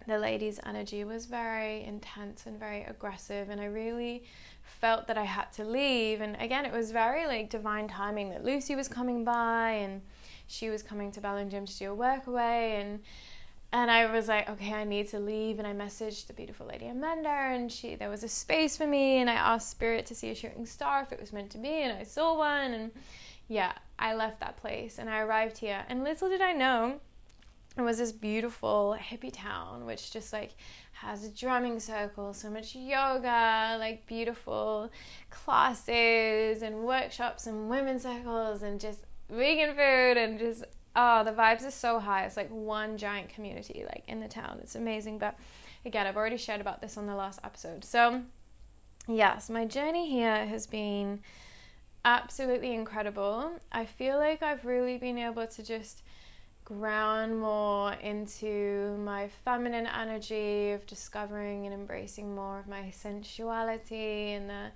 the 0.07 0.19
lady's 0.19 0.61
energy 0.65 1.05
was 1.05 1.26
very 1.26 1.83
intense 1.85 2.47
and 2.47 2.59
very 2.59 2.85
aggressive, 2.85 3.49
and 3.49 3.61
I 3.61 3.67
really 3.67 4.25
felt 4.62 5.07
that 5.09 5.19
I 5.19 5.25
had 5.25 5.53
to 5.55 5.65
leave. 5.65 6.21
And 6.21 6.37
again, 6.41 6.65
it 6.65 6.73
was 6.73 6.93
very 6.93 7.26
like 7.26 7.50
divine 7.50 7.88
timing 7.88 8.31
that 8.31 8.45
Lucy 8.45 8.75
was 8.75 8.88
coming 8.88 9.25
by 9.25 9.71
and 9.71 10.03
she 10.49 10.71
was 10.71 10.83
coming 10.83 11.11
to 11.12 11.21
Bellingen 11.21 11.67
to 11.67 11.79
do 11.79 11.93
a 11.93 11.97
workaway 11.97 12.81
and 12.81 13.00
and 13.73 13.91
I 13.91 14.07
was 14.07 14.29
like, 14.29 14.49
okay, 14.49 14.73
I 14.73 14.85
need 14.85 15.09
to 15.09 15.19
leave. 15.19 15.59
And 15.59 15.67
I 15.67 15.73
messaged 15.75 16.29
the 16.29 16.33
beautiful 16.33 16.67
lady 16.67 16.87
Amanda, 16.87 17.29
and 17.29 17.71
she 17.71 17.97
there 17.97 18.09
was 18.09 18.23
a 18.23 18.29
space 18.29 18.76
for 18.76 18.87
me, 18.87 19.19
and 19.19 19.29
I 19.29 19.35
asked 19.35 19.71
Spirit 19.71 20.07
to 20.07 20.15
see 20.15 20.31
a 20.31 20.35
shooting 20.35 20.67
star 20.67 21.03
if 21.03 21.12
it 21.12 21.21
was 21.21 21.33
meant 21.33 21.50
to 21.50 21.59
be, 21.59 21.69
and 21.83 21.99
I 21.99 22.05
saw 22.05 22.38
one, 22.38 22.73
and 22.73 22.93
yeah, 23.49 23.73
I 23.99 24.15
left 24.15 24.41
that 24.41 24.57
place 24.57 24.99
and 24.99 25.09
I 25.09 25.21
arrived 25.21 25.59
here. 25.59 25.85
And 25.88 26.05
little 26.05 26.29
did 26.29 26.41
I 26.41 26.53
know, 26.53 27.00
it 27.76 27.83
was 27.83 27.99
this 27.99 28.12
beautiful 28.12 28.97
hippie 28.99 29.33
town, 29.33 29.85
which 29.85 30.11
just 30.11 30.33
like 30.33 30.54
has 30.92 31.25
a 31.25 31.28
drumming 31.28 31.78
circle, 31.78 32.33
so 32.33 32.49
much 32.49 32.75
yoga, 32.75 33.76
like 33.78 34.06
beautiful 34.06 34.90
classes 35.28 36.62
and 36.62 36.85
workshops 36.85 37.47
and 37.47 37.68
women's 37.68 38.02
circles 38.02 38.62
and 38.62 38.80
just 38.80 39.00
vegan 39.28 39.75
food 39.75 40.16
and 40.16 40.38
just 40.38 40.64
oh 40.95 41.23
the 41.25 41.33
vibes 41.33 41.66
are 41.66 41.71
so 41.71 41.99
high. 41.99 42.25
It's 42.25 42.37
like 42.37 42.50
one 42.50 42.97
giant 42.97 43.28
community 43.28 43.85
like 43.85 44.04
in 44.09 44.21
the 44.21 44.28
town. 44.28 44.59
It's 44.62 44.75
amazing. 44.75 45.18
But 45.18 45.37
again, 45.85 46.06
I've 46.06 46.16
already 46.16 46.38
shared 46.38 46.62
about 46.62 46.80
this 46.80 46.97
on 46.97 47.06
the 47.06 47.14
last 47.14 47.40
episode. 47.45 47.85
So 47.85 48.23
yes, 49.06 49.50
my 49.50 49.66
journey 49.66 50.11
here 50.11 50.47
has 50.47 50.66
been 50.66 51.21
absolutely 52.06 52.73
incredible. 52.73 53.52
I 53.71 53.85
feel 53.85 54.16
like 54.16 54.42
I've 54.42 54.64
really 54.64 54.97
been 54.97 55.18
able 55.18 55.47
to 55.47 55.62
just 55.62 56.02
ground 56.67 57.39
more 57.39 57.93
into 58.03 58.97
my 59.05 59.29
feminine 59.45 59.87
energy 59.87 60.73
of 60.73 60.85
discovering 60.85 61.65
and 61.65 61.73
embracing 61.73 62.35
more 62.35 62.59
of 62.59 62.67
my 62.67 62.91
sensuality 62.91 64.33
and 64.33 64.51
the, 64.51 64.67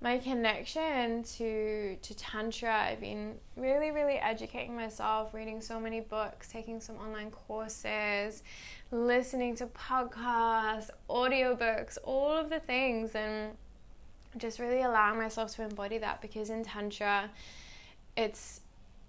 my 0.00 0.18
connection 0.18 1.22
to 1.22 1.96
to 2.02 2.16
tantra. 2.16 2.74
I've 2.74 3.00
been 3.00 3.36
really 3.56 3.92
really 3.92 4.16
educating 4.16 4.74
myself 4.74 5.32
reading 5.32 5.60
so 5.60 5.78
many 5.78 6.00
books 6.00 6.48
taking 6.48 6.80
some 6.80 6.96
online 6.96 7.30
courses 7.30 8.42
listening 8.90 9.54
to 9.56 9.66
podcasts 9.66 10.90
audiobooks 11.08 11.98
all 12.02 12.36
of 12.36 12.50
the 12.50 12.58
things 12.58 13.14
and 13.14 13.52
just 14.38 14.58
really 14.58 14.82
allowing 14.82 15.18
myself 15.18 15.54
to 15.54 15.62
embody 15.62 15.98
that 15.98 16.20
because 16.20 16.50
in 16.50 16.64
tantra 16.64 17.30
it's 18.16 18.60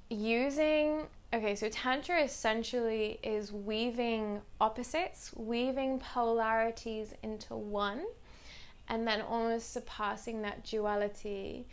using 0.10 1.08
okay, 1.34 1.56
so 1.56 1.70
Tantra 1.70 2.24
essentially 2.24 3.20
is 3.22 3.52
weaving 3.52 4.42
opposites, 4.60 5.32
weaving 5.36 6.00
polarities 6.00 7.14
into 7.24 7.56
one, 7.56 8.04
and 8.88 9.08
then 9.08 9.22
almost 9.22 9.74
surpassing 9.74 10.42
that 10.42 10.64
duality 10.64 11.68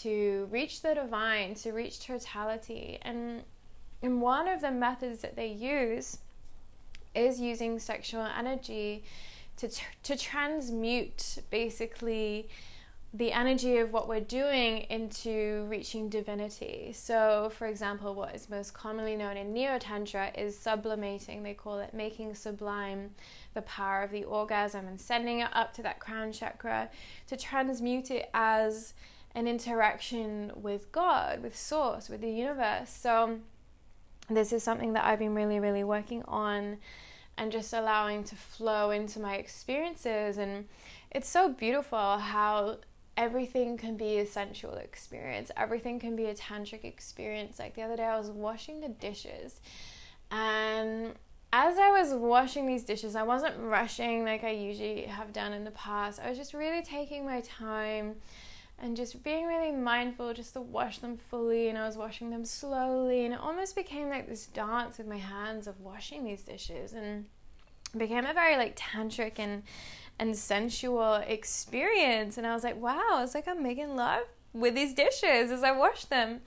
to 0.00 0.48
reach 0.50 0.82
the 0.82 0.94
divine, 0.94 1.54
to 1.54 1.72
reach 1.72 2.06
totality. 2.06 2.98
And, 3.02 3.42
and 4.02 4.20
one 4.20 4.48
of 4.48 4.60
the 4.60 4.70
methods 4.70 5.20
that 5.20 5.36
they 5.36 5.48
use 5.48 6.18
is 7.14 7.40
using 7.40 7.78
sexual 7.78 8.26
energy 8.38 9.04
to, 9.56 9.68
to 10.04 10.16
transmute 10.16 11.38
basically 11.50 12.48
the 13.14 13.32
energy 13.32 13.76
of 13.76 13.92
what 13.92 14.08
we're 14.08 14.20
doing 14.20 14.86
into 14.88 15.66
reaching 15.68 16.08
divinity. 16.08 16.92
So, 16.94 17.52
for 17.54 17.66
example, 17.66 18.14
what 18.14 18.34
is 18.34 18.48
most 18.48 18.72
commonly 18.72 19.16
known 19.16 19.36
in 19.36 19.52
Neo 19.52 19.78
Tantra 19.78 20.30
is 20.34 20.58
sublimating, 20.58 21.42
they 21.42 21.52
call 21.52 21.78
it 21.80 21.92
making 21.92 22.34
sublime 22.34 23.10
the 23.52 23.62
power 23.62 24.02
of 24.02 24.12
the 24.12 24.24
orgasm 24.24 24.86
and 24.86 24.98
sending 24.98 25.40
it 25.40 25.50
up 25.52 25.74
to 25.74 25.82
that 25.82 26.00
crown 26.00 26.32
chakra 26.32 26.88
to 27.26 27.36
transmute 27.36 28.10
it 28.10 28.30
as 28.32 28.94
an 29.34 29.46
interaction 29.46 30.50
with 30.56 30.90
God, 30.90 31.42
with 31.42 31.56
Source, 31.56 32.08
with 32.08 32.22
the 32.22 32.30
universe. 32.30 32.88
So, 32.88 33.40
this 34.30 34.54
is 34.54 34.62
something 34.62 34.94
that 34.94 35.04
I've 35.04 35.18
been 35.18 35.34
really, 35.34 35.60
really 35.60 35.84
working 35.84 36.22
on 36.26 36.78
and 37.36 37.52
just 37.52 37.74
allowing 37.74 38.24
to 38.24 38.36
flow 38.36 38.90
into 38.90 39.20
my 39.20 39.36
experiences. 39.36 40.38
And 40.38 40.66
it's 41.10 41.28
so 41.28 41.50
beautiful 41.50 42.18
how 42.18 42.78
everything 43.16 43.76
can 43.76 43.96
be 43.96 44.18
a 44.18 44.26
sensual 44.26 44.74
experience. 44.74 45.50
Everything 45.56 45.98
can 45.98 46.16
be 46.16 46.26
a 46.26 46.34
tantric 46.34 46.84
experience. 46.84 47.58
Like 47.58 47.74
the 47.74 47.82
other 47.82 47.96
day, 47.96 48.04
I 48.04 48.18
was 48.18 48.30
washing 48.30 48.80
the 48.80 48.88
dishes, 48.88 49.60
and 50.30 51.14
as 51.52 51.76
I 51.78 51.90
was 51.90 52.14
washing 52.14 52.66
these 52.66 52.84
dishes, 52.84 53.14
I 53.14 53.24
wasn't 53.24 53.58
rushing 53.58 54.24
like 54.24 54.42
I 54.42 54.50
usually 54.50 55.02
have 55.02 55.32
done 55.32 55.52
in 55.52 55.64
the 55.64 55.70
past. 55.72 56.20
I 56.20 56.30
was 56.30 56.38
just 56.38 56.54
really 56.54 56.82
taking 56.82 57.26
my 57.26 57.42
time 57.42 58.16
and 58.78 58.96
just 58.96 59.22
being 59.22 59.46
really 59.46 59.70
mindful 59.70 60.32
just 60.32 60.54
to 60.54 60.60
wash 60.60 60.98
them 60.98 61.16
fully. 61.16 61.68
And 61.68 61.76
I 61.76 61.86
was 61.86 61.96
washing 61.96 62.30
them 62.30 62.44
slowly, 62.46 63.26
and 63.26 63.34
it 63.34 63.40
almost 63.40 63.76
became 63.76 64.08
like 64.08 64.28
this 64.28 64.46
dance 64.46 64.96
with 64.96 65.06
my 65.06 65.18
hands 65.18 65.66
of 65.66 65.78
washing 65.80 66.24
these 66.24 66.42
dishes 66.42 66.94
and 66.94 67.26
became 67.96 68.24
a 68.24 68.32
very 68.32 68.56
like 68.56 68.74
tantric 68.74 69.38
and 69.38 69.62
and 70.18 70.36
sensual 70.36 71.14
experience. 71.14 72.38
And 72.38 72.46
I 72.46 72.54
was 72.54 72.64
like, 72.64 72.80
wow, 72.80 73.20
it's 73.22 73.34
like 73.34 73.48
I'm 73.48 73.62
making 73.62 73.96
love 73.96 74.24
with 74.52 74.74
these 74.74 74.94
dishes 74.94 75.50
as 75.50 75.62
I 75.62 75.72
wash 75.72 76.04
them. 76.04 76.40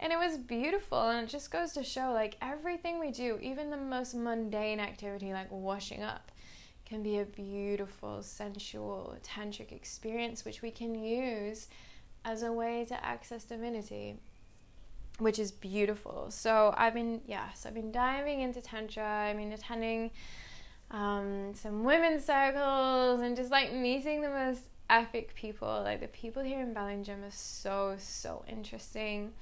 And 0.00 0.12
it 0.12 0.18
was 0.18 0.36
beautiful. 0.36 1.08
And 1.08 1.26
it 1.26 1.30
just 1.30 1.50
goes 1.50 1.72
to 1.72 1.84
show 1.84 2.12
like 2.12 2.36
everything 2.42 2.98
we 2.98 3.10
do, 3.10 3.38
even 3.40 3.70
the 3.70 3.76
most 3.76 4.14
mundane 4.14 4.80
activity 4.80 5.32
like 5.32 5.50
washing 5.50 6.02
up, 6.02 6.32
can 6.84 7.02
be 7.02 7.18
a 7.18 7.24
beautiful, 7.24 8.22
sensual, 8.22 9.16
tantric 9.22 9.72
experience 9.72 10.44
which 10.44 10.60
we 10.60 10.70
can 10.70 10.94
use 10.94 11.68
as 12.24 12.42
a 12.42 12.52
way 12.52 12.84
to 12.86 13.04
access 13.04 13.44
divinity 13.44 14.18
which 15.18 15.38
is 15.38 15.52
beautiful. 15.52 16.26
So 16.30 16.74
I've 16.76 16.94
been 16.94 17.20
yes, 17.26 17.66
I've 17.66 17.74
been 17.74 17.92
diving 17.92 18.40
into 18.40 18.60
tantra. 18.60 19.06
I've 19.06 19.36
been 19.36 19.52
attending 19.52 20.10
um, 20.90 21.54
some 21.54 21.84
women's 21.84 22.24
circles, 22.24 23.20
and 23.20 23.36
just 23.36 23.50
like 23.50 23.72
meeting 23.72 24.22
the 24.22 24.28
most 24.28 24.62
epic 24.90 25.34
people. 25.34 25.82
Like 25.84 26.00
the 26.00 26.08
people 26.08 26.42
here 26.42 26.60
in 26.60 26.74
Bellingen 26.74 27.26
are 27.26 27.30
so, 27.30 27.96
so 27.98 28.44
interesting. 28.48 29.32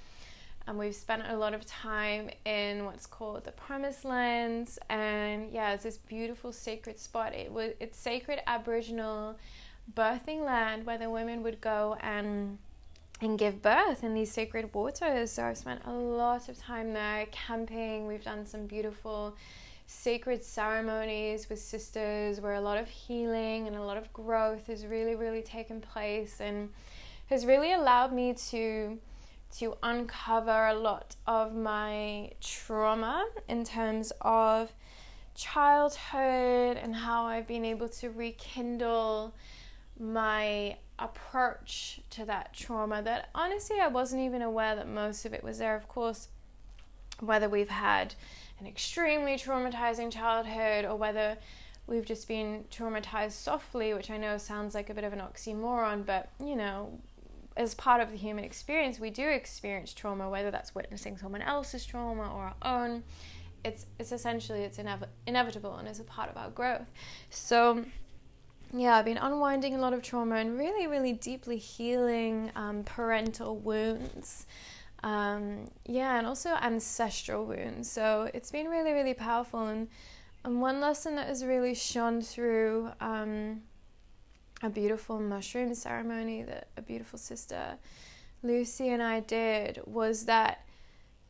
And 0.66 0.78
we've 0.78 0.94
spent 0.94 1.24
a 1.26 1.36
lot 1.36 1.54
of 1.54 1.66
time 1.66 2.30
in 2.44 2.84
what's 2.84 3.06
called 3.06 3.44
the 3.44 3.50
Promised 3.50 4.04
Lands, 4.04 4.78
and 4.88 5.50
yeah, 5.52 5.72
it's 5.74 5.82
this 5.82 5.98
beautiful 5.98 6.52
sacred 6.52 7.00
spot. 7.00 7.34
It 7.34 7.52
was 7.52 7.72
it's 7.80 7.98
sacred 7.98 8.40
Aboriginal 8.46 9.36
birthing 9.92 10.44
land 10.44 10.86
where 10.86 10.98
the 10.98 11.10
women 11.10 11.42
would 11.42 11.60
go 11.60 11.96
and 12.00 12.58
and 13.20 13.38
give 13.38 13.60
birth 13.60 14.04
in 14.04 14.14
these 14.14 14.30
sacred 14.30 14.72
waters. 14.72 15.32
So 15.32 15.44
I've 15.44 15.58
spent 15.58 15.80
a 15.84 15.92
lot 15.92 16.48
of 16.48 16.58
time 16.58 16.92
there 16.92 17.26
camping. 17.30 18.06
We've 18.06 18.24
done 18.24 18.46
some 18.46 18.66
beautiful 18.66 19.34
sacred 19.92 20.42
ceremonies 20.42 21.48
with 21.48 21.60
sisters 21.60 22.40
where 22.40 22.54
a 22.54 22.60
lot 22.60 22.78
of 22.78 22.88
healing 22.88 23.66
and 23.66 23.76
a 23.76 23.82
lot 23.82 23.96
of 23.96 24.12
growth 24.12 24.66
has 24.66 24.86
really, 24.86 25.14
really 25.14 25.42
taken 25.42 25.80
place 25.80 26.40
and 26.40 26.70
has 27.26 27.44
really 27.46 27.72
allowed 27.72 28.12
me 28.12 28.32
to 28.32 28.98
to 29.58 29.76
uncover 29.82 30.68
a 30.68 30.74
lot 30.74 31.14
of 31.26 31.54
my 31.54 32.30
trauma 32.40 33.28
in 33.48 33.62
terms 33.64 34.10
of 34.22 34.72
childhood 35.34 36.78
and 36.78 36.96
how 36.96 37.24
I've 37.24 37.46
been 37.46 37.66
able 37.66 37.90
to 37.90 38.08
rekindle 38.08 39.34
my 40.00 40.78
approach 40.98 42.00
to 42.10 42.24
that 42.24 42.54
trauma 42.54 43.02
that 43.02 43.28
honestly 43.34 43.78
I 43.78 43.88
wasn't 43.88 44.22
even 44.22 44.40
aware 44.40 44.74
that 44.74 44.88
most 44.88 45.26
of 45.26 45.34
it 45.34 45.44
was 45.44 45.58
there. 45.58 45.76
Of 45.76 45.86
course, 45.86 46.28
whether 47.20 47.48
we've 47.48 47.68
had 47.68 48.14
an 48.62 48.68
extremely 48.68 49.34
traumatizing 49.34 50.12
childhood 50.12 50.84
or 50.84 50.94
whether 50.94 51.36
we've 51.88 52.04
just 52.04 52.28
been 52.28 52.64
traumatized 52.70 53.32
softly, 53.32 53.92
which 53.92 54.08
I 54.08 54.16
know 54.16 54.38
sounds 54.38 54.72
like 54.72 54.88
a 54.88 54.94
bit 54.94 55.02
of 55.02 55.12
an 55.12 55.18
oxymoron, 55.18 56.06
but 56.06 56.30
you 56.38 56.54
know, 56.54 57.00
as 57.56 57.74
part 57.74 58.00
of 58.00 58.12
the 58.12 58.16
human 58.16 58.44
experience, 58.44 59.00
we 59.00 59.10
do 59.10 59.28
experience 59.28 59.92
trauma, 59.92 60.30
whether 60.30 60.52
that's 60.52 60.76
witnessing 60.76 61.18
someone 61.18 61.42
else's 61.42 61.84
trauma 61.84 62.22
or 62.32 62.54
our 62.62 62.84
own. 62.84 63.02
It's 63.64 63.86
it's 63.98 64.12
essentially 64.12 64.62
it's 64.62 64.78
inev- 64.78 65.08
inevitable 65.26 65.74
and 65.76 65.88
is 65.88 65.98
a 65.98 66.04
part 66.04 66.30
of 66.30 66.36
our 66.36 66.50
growth. 66.50 66.90
So 67.30 67.84
yeah, 68.72 68.96
I've 68.96 69.04
been 69.04 69.18
unwinding 69.18 69.74
a 69.74 69.78
lot 69.78 69.92
of 69.92 70.02
trauma 70.02 70.36
and 70.36 70.56
really, 70.56 70.86
really 70.86 71.12
deeply 71.12 71.58
healing 71.58 72.52
um, 72.54 72.84
parental 72.84 73.56
wounds 73.56 74.46
Um, 75.02 75.68
yeah, 75.84 76.18
and 76.18 76.26
also 76.26 76.50
ancestral 76.50 77.44
wounds. 77.44 77.90
So 77.90 78.30
it's 78.32 78.50
been 78.50 78.68
really, 78.68 78.92
really 78.92 79.14
powerful. 79.14 79.66
And, 79.66 79.88
and 80.44 80.60
one 80.60 80.80
lesson 80.80 81.16
that 81.16 81.26
has 81.26 81.44
really 81.44 81.74
shone 81.74 82.22
through 82.22 82.90
um, 83.00 83.62
a 84.62 84.70
beautiful 84.70 85.18
mushroom 85.18 85.74
ceremony 85.74 86.42
that 86.44 86.68
a 86.76 86.82
beautiful 86.82 87.18
sister 87.18 87.78
Lucy 88.42 88.88
and 88.88 89.02
I 89.02 89.20
did 89.20 89.80
was 89.86 90.24
that 90.24 90.64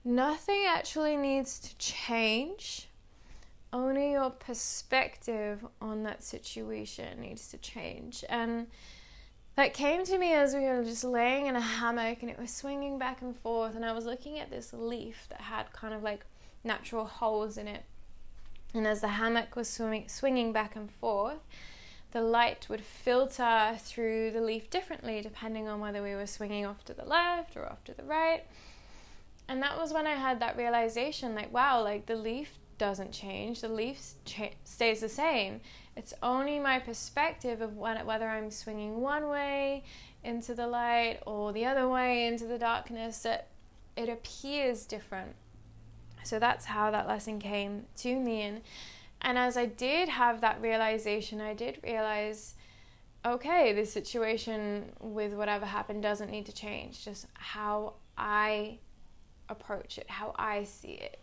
nothing 0.04 0.64
actually 0.66 1.16
needs 1.16 1.58
to 1.60 1.76
change. 1.76 2.88
Only 3.72 4.12
your 4.12 4.30
perspective 4.30 5.64
on 5.80 6.02
that 6.04 6.22
situation 6.22 7.20
needs 7.20 7.48
to 7.48 7.58
change. 7.58 8.24
And 8.28 8.66
that 9.56 9.74
came 9.74 10.04
to 10.04 10.18
me 10.18 10.32
as 10.32 10.54
we 10.54 10.60
were 10.60 10.82
just 10.82 11.04
laying 11.04 11.46
in 11.46 11.56
a 11.56 11.60
hammock 11.60 12.22
and 12.22 12.30
it 12.30 12.38
was 12.38 12.52
swinging 12.52 12.98
back 12.98 13.20
and 13.20 13.36
forth. 13.36 13.74
And 13.76 13.84
I 13.84 13.92
was 13.92 14.06
looking 14.06 14.38
at 14.38 14.50
this 14.50 14.72
leaf 14.72 15.26
that 15.28 15.42
had 15.42 15.72
kind 15.72 15.92
of 15.92 16.02
like 16.02 16.24
natural 16.64 17.04
holes 17.04 17.58
in 17.58 17.68
it. 17.68 17.84
And 18.74 18.86
as 18.86 19.02
the 19.02 19.08
hammock 19.08 19.54
was 19.54 19.68
swimming, 19.68 20.08
swinging 20.08 20.52
back 20.52 20.74
and 20.74 20.90
forth, 20.90 21.40
the 22.12 22.22
light 22.22 22.66
would 22.70 22.80
filter 22.80 23.76
through 23.78 24.30
the 24.30 24.40
leaf 24.40 24.70
differently 24.70 25.20
depending 25.20 25.68
on 25.68 25.80
whether 25.80 26.02
we 26.02 26.14
were 26.14 26.26
swinging 26.26 26.64
off 26.64 26.84
to 26.84 26.94
the 26.94 27.04
left 27.04 27.56
or 27.56 27.66
off 27.66 27.84
to 27.84 27.94
the 27.94 28.04
right. 28.04 28.44
And 29.48 29.62
that 29.62 29.78
was 29.78 29.92
when 29.92 30.06
I 30.06 30.14
had 30.14 30.40
that 30.40 30.56
realization 30.56 31.34
like, 31.34 31.52
wow, 31.52 31.82
like 31.82 32.06
the 32.06 32.16
leaf 32.16 32.58
doesn't 32.82 33.12
change, 33.12 33.60
the 33.60 33.68
leaf 33.68 34.14
cha- 34.24 34.56
stays 34.64 34.98
the 34.98 35.08
same. 35.08 35.60
It's 35.96 36.12
only 36.20 36.58
my 36.58 36.80
perspective 36.80 37.60
of 37.60 37.76
when, 37.76 38.04
whether 38.04 38.28
I'm 38.28 38.50
swinging 38.50 39.00
one 39.00 39.28
way 39.28 39.84
into 40.24 40.52
the 40.52 40.66
light 40.66 41.20
or 41.24 41.52
the 41.52 41.64
other 41.64 41.88
way 41.88 42.26
into 42.26 42.44
the 42.44 42.58
darkness 42.58 43.20
that 43.20 43.46
it 43.96 44.08
appears 44.08 44.84
different. 44.84 45.36
So 46.24 46.40
that's 46.40 46.64
how 46.64 46.90
that 46.90 47.06
lesson 47.06 47.38
came 47.38 47.84
to 47.98 48.18
me. 48.18 48.42
And, 48.42 48.62
and 49.20 49.38
as 49.38 49.56
I 49.56 49.66
did 49.66 50.08
have 50.08 50.40
that 50.40 50.60
realization, 50.60 51.40
I 51.40 51.54
did 51.54 51.78
realize 51.84 52.56
okay, 53.24 53.72
this 53.72 53.92
situation 53.92 54.90
with 54.98 55.34
whatever 55.34 55.64
happened 55.64 56.02
doesn't 56.02 56.32
need 56.32 56.46
to 56.46 56.52
change. 56.52 57.04
Just 57.04 57.28
how 57.34 57.92
I 58.18 58.80
approach 59.48 59.98
it, 59.98 60.10
how 60.10 60.34
I 60.36 60.64
see 60.64 60.94
it 60.94 61.21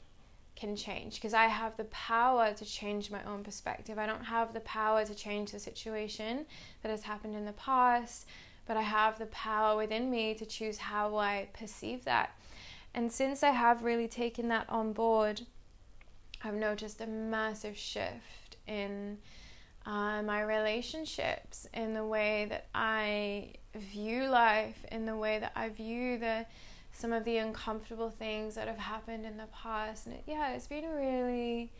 can 0.60 0.75
change 0.75 1.16
because 1.16 1.34
I 1.34 1.46
have 1.46 1.78
the 1.78 1.86
power 1.86 2.54
to 2.54 2.66
change 2.66 3.10
my 3.10 3.24
own 3.24 3.44
perspective. 3.44 3.98
I 3.98 4.06
don't 4.06 4.25
have 4.25 4.54
the 4.54 4.60
power 4.62 5.06
to 5.06 5.16
change 5.16 5.51
the 5.51 5.60
situation 5.60 6.46
that 6.84 6.89
has 6.89 7.04
happened 7.04 7.36
in 7.36 7.46
the 7.46 7.54
past, 7.54 8.28
but 8.66 8.75
I 8.75 8.82
have 8.82 9.18
the 9.18 9.28
power 9.28 9.78
within 9.78 10.12
me 10.12 10.34
to 10.36 10.46
choose 10.46 10.78
how 10.78 11.18
I 11.18 11.48
perceive 11.54 12.04
that. 12.06 12.32
And 12.94 13.12
since 13.12 13.44
I 13.44 13.51
have 13.51 13.84
really 13.84 14.08
taken 14.08 14.50
that 14.50 14.70
on 14.70 14.94
board, 14.94 15.42
I've 16.44 16.56
noticed 16.56 17.00
a 17.01 17.08
massive 17.08 17.78
shift 17.78 18.58
in 18.68 19.18
uh, 19.86 20.22
my 20.24 20.42
relationships, 20.42 21.68
in 21.74 21.94
the 21.94 22.06
way 22.06 22.48
that 22.50 22.68
I 22.75 23.54
view 23.75 24.28
life, 24.28 24.86
in 24.92 25.06
the 25.06 25.16
way 25.16 25.39
that 25.39 25.51
I 25.56 25.70
view 25.70 26.18
the 26.18 26.46
some 27.00 27.13
of 27.13 27.24
the 27.24 27.38
uncomfortable 27.38 28.10
things 28.10 28.56
that 28.56 28.68
have 28.68 28.77
happened 28.77 29.25
in 29.25 29.38
the 29.38 29.48
past. 29.53 30.06
And 30.06 30.15
it, 30.15 30.24
yeah, 30.27 30.51
it's 30.51 30.68
been 30.68 30.84
really 30.84 31.72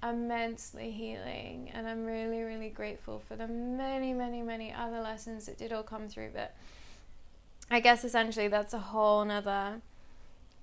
immensely 0.00 0.92
healing. 0.92 1.68
And 1.74 1.88
I'm 1.88 2.04
really, 2.04 2.42
really 2.42 2.68
grateful 2.68 3.20
for 3.26 3.34
the 3.34 3.48
many, 3.48 4.12
many, 4.12 4.40
many 4.40 4.72
other 4.72 5.00
lessons 5.00 5.46
that 5.46 5.58
did 5.58 5.72
all 5.72 5.82
come 5.82 6.08
through. 6.08 6.30
But 6.32 6.54
I 7.72 7.80
guess 7.80 8.04
essentially 8.04 8.46
that's 8.46 8.72
a 8.72 8.78
whole 8.78 9.24
nother 9.24 9.80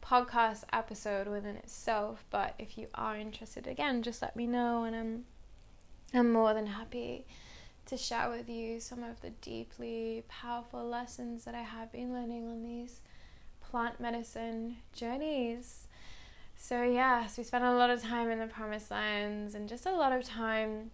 podcast 0.01 0.63
episode 0.72 1.27
within 1.27 1.58
itself. 1.58 2.24
But 2.29 2.53
if 2.58 2.77
you 2.77 2.88
are 2.96 3.18
interested, 3.18 3.68
again, 3.68 4.01
just 4.01 4.22
let 4.22 4.34
me 4.34 4.48
know. 4.48 4.86
And 4.86 4.96
I'm, 4.96 5.25
I'm 6.13 6.32
more 6.32 6.53
than 6.53 6.68
happy 6.68 7.25
to 7.88 7.97
share 7.97 8.30
with 8.30 8.47
you 8.47 8.80
some 8.80 9.04
of 9.04 9.19
the 9.19 9.32
deeply 9.41 10.23
powerful 10.30 10.88
lessons 10.88 11.43
that 11.43 11.54
I 11.54 11.63
have 11.63 11.91
been 11.91 12.13
learning 12.13 12.47
on 12.47 12.63
these 12.63 13.02
plant 13.69 13.99
medicine 13.99 14.77
journeys. 14.93 15.88
So, 16.55 16.84
yes, 16.84 17.38
we 17.38 17.43
spent 17.43 17.63
a 17.63 17.73
lot 17.73 17.89
of 17.89 18.01
time 18.01 18.29
in 18.29 18.39
the 18.39 18.47
promised 18.47 18.91
lands 18.91 19.55
and 19.55 19.69
just 19.69 19.86
a 19.86 19.91
lot 19.91 20.12
of 20.12 20.23
time 20.23 20.91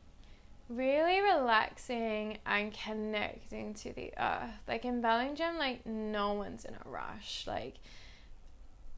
really 0.70 1.22
relaxing 1.22 2.38
and 2.46 2.74
connecting 2.74 3.74
to 3.76 3.94
the 3.94 4.12
earth. 4.18 4.62
Like 4.68 4.86
in 4.86 5.02
Bellingen, 5.02 5.58
like 5.58 5.86
no 5.86 6.34
one's 6.34 6.66
in 6.66 6.76
a 6.76 6.90
rush. 6.90 7.46
Like, 7.48 7.76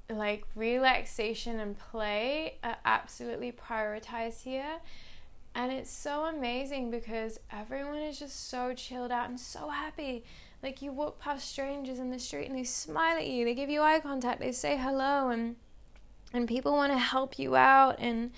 like 0.10 0.46
relaxation 0.56 1.60
and 1.60 1.78
play 1.78 2.56
are 2.64 2.78
absolutely 2.86 3.52
prioritized 3.52 4.44
here. 4.44 4.80
And 5.56 5.72
it's 5.72 5.90
so 5.90 6.26
amazing 6.26 6.92
because 6.92 7.40
everyone 7.52 7.98
is 7.98 8.20
just 8.20 8.50
so 8.50 8.74
chilled 8.74 9.12
out 9.12 9.30
and 9.30 9.40
so 9.40 9.70
happy. 9.70 10.24
Like 10.68 10.82
you 10.82 10.92
walk 10.92 11.18
past 11.18 11.50
strangers 11.50 11.98
in 11.98 12.10
the 12.10 12.20
street 12.20 12.50
and 12.50 12.58
they 12.58 12.66
smile 12.66 13.16
at 13.16 13.26
you, 13.26 13.46
they 13.46 13.56
give 13.56 13.70
you 13.70 13.82
eye 13.82 14.02
contact, 14.02 14.42
they 14.42 14.52
say 14.52 14.76
hello 14.76 15.30
and 15.30 15.56
and 16.34 16.46
people 16.46 16.74
want 16.74 16.92
to 16.92 16.98
help 16.98 17.40
you 17.40 17.56
out 17.56 17.96
and 18.00 18.32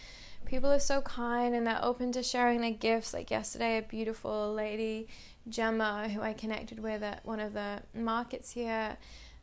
people 0.46 0.72
are 0.72 0.80
so 0.80 1.02
kind 1.02 1.56
and 1.56 1.66
they're 1.66 1.84
open 1.84 2.12
to 2.12 2.22
sharing 2.22 2.62
their 2.62 2.70
gifts. 2.70 3.16
Like 3.16 3.32
yesterday 3.32 3.80
a 3.80 3.82
beautiful 3.82 4.54
lady, 4.54 5.08
Gemma, 5.50 6.08
who 6.08 6.22
I 6.22 6.34
connected 6.34 6.80
with 6.80 7.02
at 7.02 7.26
one 7.26 7.40
of 7.40 7.54
the 7.54 7.82
markets 7.96 8.52
here, 8.52 8.98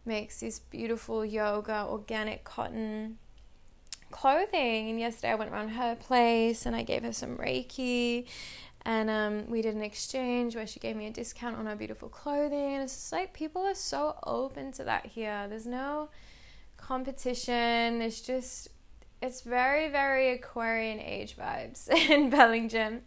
makes 0.04 0.38
this 0.38 0.60
beautiful 0.60 1.24
yoga 1.24 1.86
organic 1.88 2.44
cotton 2.44 3.18
clothing. 4.12 4.90
And 4.90 5.00
yesterday 5.00 5.32
I 5.32 5.34
went 5.34 5.50
around 5.50 5.70
her 5.70 5.96
place 5.96 6.66
and 6.66 6.76
I 6.76 6.84
gave 6.84 7.02
her 7.02 7.12
some 7.12 7.36
Reiki 7.36 8.26
and 8.86 9.10
um, 9.10 9.50
we 9.50 9.62
did 9.62 9.74
an 9.74 9.82
exchange 9.82 10.54
where 10.54 10.66
she 10.66 10.78
gave 10.78 10.94
me 10.94 11.08
a 11.08 11.10
discount 11.10 11.56
on 11.56 11.66
her 11.66 11.74
beautiful 11.74 12.08
clothing. 12.08 12.74
And 12.74 12.84
it's 12.84 12.94
just 12.94 13.10
like 13.10 13.34
people 13.34 13.62
are 13.62 13.74
so 13.74 14.16
open 14.24 14.70
to 14.72 14.84
that 14.84 15.06
here. 15.06 15.46
There's 15.48 15.66
no 15.66 16.08
competition. 16.76 18.00
It's 18.00 18.20
just 18.20 18.68
it's 19.20 19.40
very 19.40 19.88
very 19.88 20.30
aquarian 20.30 21.00
age 21.00 21.36
vibes 21.36 21.88
in 22.10 22.30
bellingen 22.30 23.00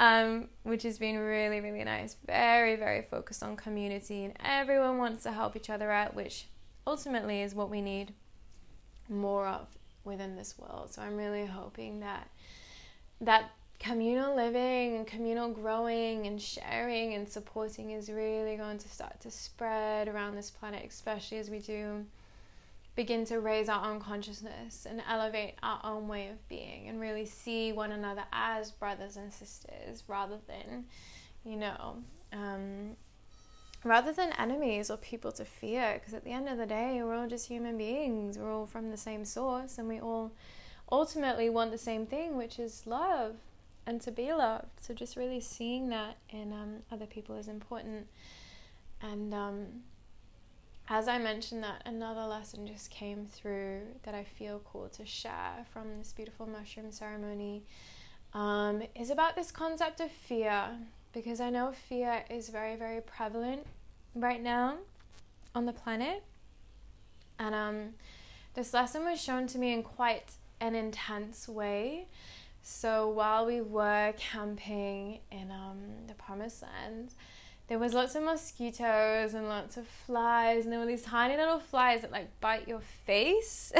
um, 0.00 0.48
which 0.64 0.82
has 0.82 0.98
been 0.98 1.16
really 1.18 1.60
really 1.60 1.84
nice. 1.84 2.16
Very 2.26 2.74
very 2.74 3.02
focused 3.02 3.44
on 3.44 3.56
community 3.56 4.24
and 4.24 4.34
everyone 4.44 4.98
wants 4.98 5.22
to 5.22 5.30
help 5.30 5.54
each 5.54 5.70
other 5.70 5.92
out 5.92 6.14
which 6.16 6.48
ultimately 6.88 7.40
is 7.40 7.54
what 7.54 7.70
we 7.70 7.80
need 7.80 8.14
more 9.08 9.46
of 9.46 9.68
within 10.02 10.34
this 10.34 10.58
world. 10.58 10.92
So 10.92 11.02
i'm 11.02 11.16
really 11.16 11.46
hoping 11.46 12.00
that 12.00 12.28
that 13.20 13.52
communal 13.78 14.34
living 14.34 14.96
and 14.96 15.06
communal 15.06 15.50
growing 15.50 16.26
and 16.26 16.40
sharing 16.40 17.14
and 17.14 17.28
supporting 17.28 17.90
is 17.90 18.10
really 18.10 18.56
going 18.56 18.78
to 18.78 18.88
start 18.88 19.20
to 19.20 19.30
spread 19.30 20.08
around 20.08 20.36
this 20.36 20.50
planet, 20.50 20.84
especially 20.88 21.38
as 21.38 21.50
we 21.50 21.58
do 21.58 22.04
begin 22.96 23.24
to 23.24 23.40
raise 23.40 23.68
our 23.68 23.90
own 23.90 23.98
consciousness 23.98 24.86
and 24.88 25.02
elevate 25.08 25.54
our 25.62 25.80
own 25.82 26.06
way 26.06 26.28
of 26.28 26.48
being 26.48 26.88
and 26.88 27.00
really 27.00 27.26
see 27.26 27.72
one 27.72 27.90
another 27.90 28.24
as 28.32 28.70
brothers 28.70 29.16
and 29.16 29.32
sisters 29.32 30.04
rather 30.06 30.38
than, 30.46 30.84
you 31.44 31.56
know, 31.56 31.96
um, 32.32 32.96
rather 33.82 34.12
than 34.12 34.32
enemies 34.38 34.90
or 34.90 34.96
people 34.96 35.32
to 35.32 35.44
fear. 35.44 35.94
Because 35.94 36.14
at 36.14 36.24
the 36.24 36.30
end 36.30 36.48
of 36.48 36.56
the 36.56 36.66
day, 36.66 37.00
we're 37.02 37.16
all 37.16 37.26
just 37.26 37.48
human 37.48 37.76
beings, 37.76 38.38
we're 38.38 38.52
all 38.52 38.66
from 38.66 38.90
the 38.90 38.96
same 38.96 39.24
source, 39.24 39.76
and 39.76 39.88
we 39.88 39.98
all 39.98 40.30
ultimately 40.90 41.50
want 41.50 41.72
the 41.72 41.78
same 41.78 42.06
thing, 42.06 42.36
which 42.36 42.60
is 42.60 42.86
love 42.86 43.34
and 43.86 44.00
to 44.02 44.10
be 44.10 44.32
loved. 44.32 44.80
So 44.80 44.94
just 44.94 45.16
really 45.16 45.40
seeing 45.40 45.88
that 45.90 46.16
in 46.30 46.52
um, 46.52 46.76
other 46.90 47.06
people 47.06 47.36
is 47.36 47.48
important. 47.48 48.06
And 49.02 49.34
um, 49.34 49.66
as 50.88 51.08
I 51.08 51.18
mentioned 51.18 51.62
that, 51.64 51.82
another 51.86 52.22
lesson 52.26 52.66
just 52.66 52.90
came 52.90 53.26
through 53.26 53.80
that 54.02 54.14
I 54.14 54.24
feel 54.24 54.58
called 54.58 54.92
to 54.94 55.06
share 55.06 55.66
from 55.72 55.98
this 55.98 56.12
beautiful 56.12 56.46
mushroom 56.46 56.90
ceremony 56.92 57.62
um, 58.32 58.82
is 58.94 59.10
about 59.10 59.36
this 59.36 59.50
concept 59.50 60.00
of 60.00 60.10
fear. 60.10 60.70
Because 61.12 61.40
I 61.40 61.50
know 61.50 61.72
fear 61.88 62.24
is 62.28 62.48
very, 62.48 62.76
very 62.76 63.00
prevalent 63.00 63.66
right 64.14 64.42
now 64.42 64.76
on 65.54 65.66
the 65.66 65.72
planet. 65.72 66.22
And 67.38 67.54
um, 67.54 67.88
this 68.54 68.74
lesson 68.74 69.04
was 69.04 69.20
shown 69.20 69.46
to 69.48 69.58
me 69.58 69.72
in 69.72 69.82
quite 69.82 70.32
an 70.60 70.74
intense 70.74 71.48
way. 71.48 72.08
So 72.66 73.10
while 73.10 73.44
we 73.44 73.60
were 73.60 74.14
camping 74.16 75.20
in 75.30 75.50
um, 75.50 76.06
the 76.06 76.14
promised 76.14 76.62
land, 76.62 77.12
there 77.68 77.78
was 77.78 77.92
lots 77.92 78.14
of 78.14 78.22
mosquitoes 78.22 79.34
and 79.34 79.50
lots 79.50 79.76
of 79.76 79.86
flies, 79.86 80.64
and 80.64 80.72
there 80.72 80.80
were 80.80 80.86
these 80.86 81.02
tiny 81.02 81.36
little 81.36 81.58
flies 81.58 82.00
that 82.00 82.10
like 82.10 82.40
bite 82.40 82.66
your 82.66 82.80
face. 82.80 83.70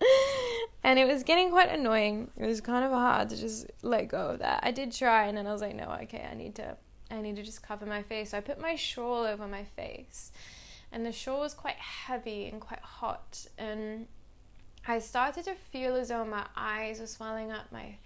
and 0.82 0.98
it 0.98 1.06
was 1.06 1.22
getting 1.22 1.50
quite 1.50 1.68
annoying. 1.68 2.30
It 2.38 2.46
was 2.46 2.62
kind 2.62 2.82
of 2.82 2.92
hard 2.92 3.28
to 3.28 3.36
just 3.36 3.66
let 3.82 4.08
go 4.08 4.28
of 4.28 4.38
that. 4.38 4.60
I 4.62 4.70
did 4.70 4.90
try, 4.90 5.26
and 5.26 5.36
then 5.36 5.46
I 5.46 5.52
was 5.52 5.60
like, 5.60 5.76
no, 5.76 5.90
okay, 6.04 6.26
I 6.30 6.34
need 6.34 6.54
to, 6.54 6.78
I 7.10 7.20
need 7.20 7.36
to 7.36 7.42
just 7.42 7.62
cover 7.62 7.84
my 7.84 8.02
face. 8.02 8.30
So 8.30 8.38
I 8.38 8.40
put 8.40 8.58
my 8.58 8.74
shawl 8.74 9.24
over 9.24 9.46
my 9.46 9.64
face, 9.64 10.32
and 10.92 11.04
the 11.04 11.12
shore 11.12 11.40
was 11.40 11.52
quite 11.52 11.76
heavy 11.76 12.46
and 12.46 12.58
quite 12.58 12.80
hot. 12.80 13.46
And 13.58 14.06
I 14.88 15.00
started 15.00 15.44
to 15.44 15.54
feel 15.54 15.94
as 15.96 16.08
though 16.08 16.24
my 16.24 16.46
eyes 16.56 16.98
were 16.98 17.06
swelling 17.06 17.52
up, 17.52 17.70
my 17.70 17.96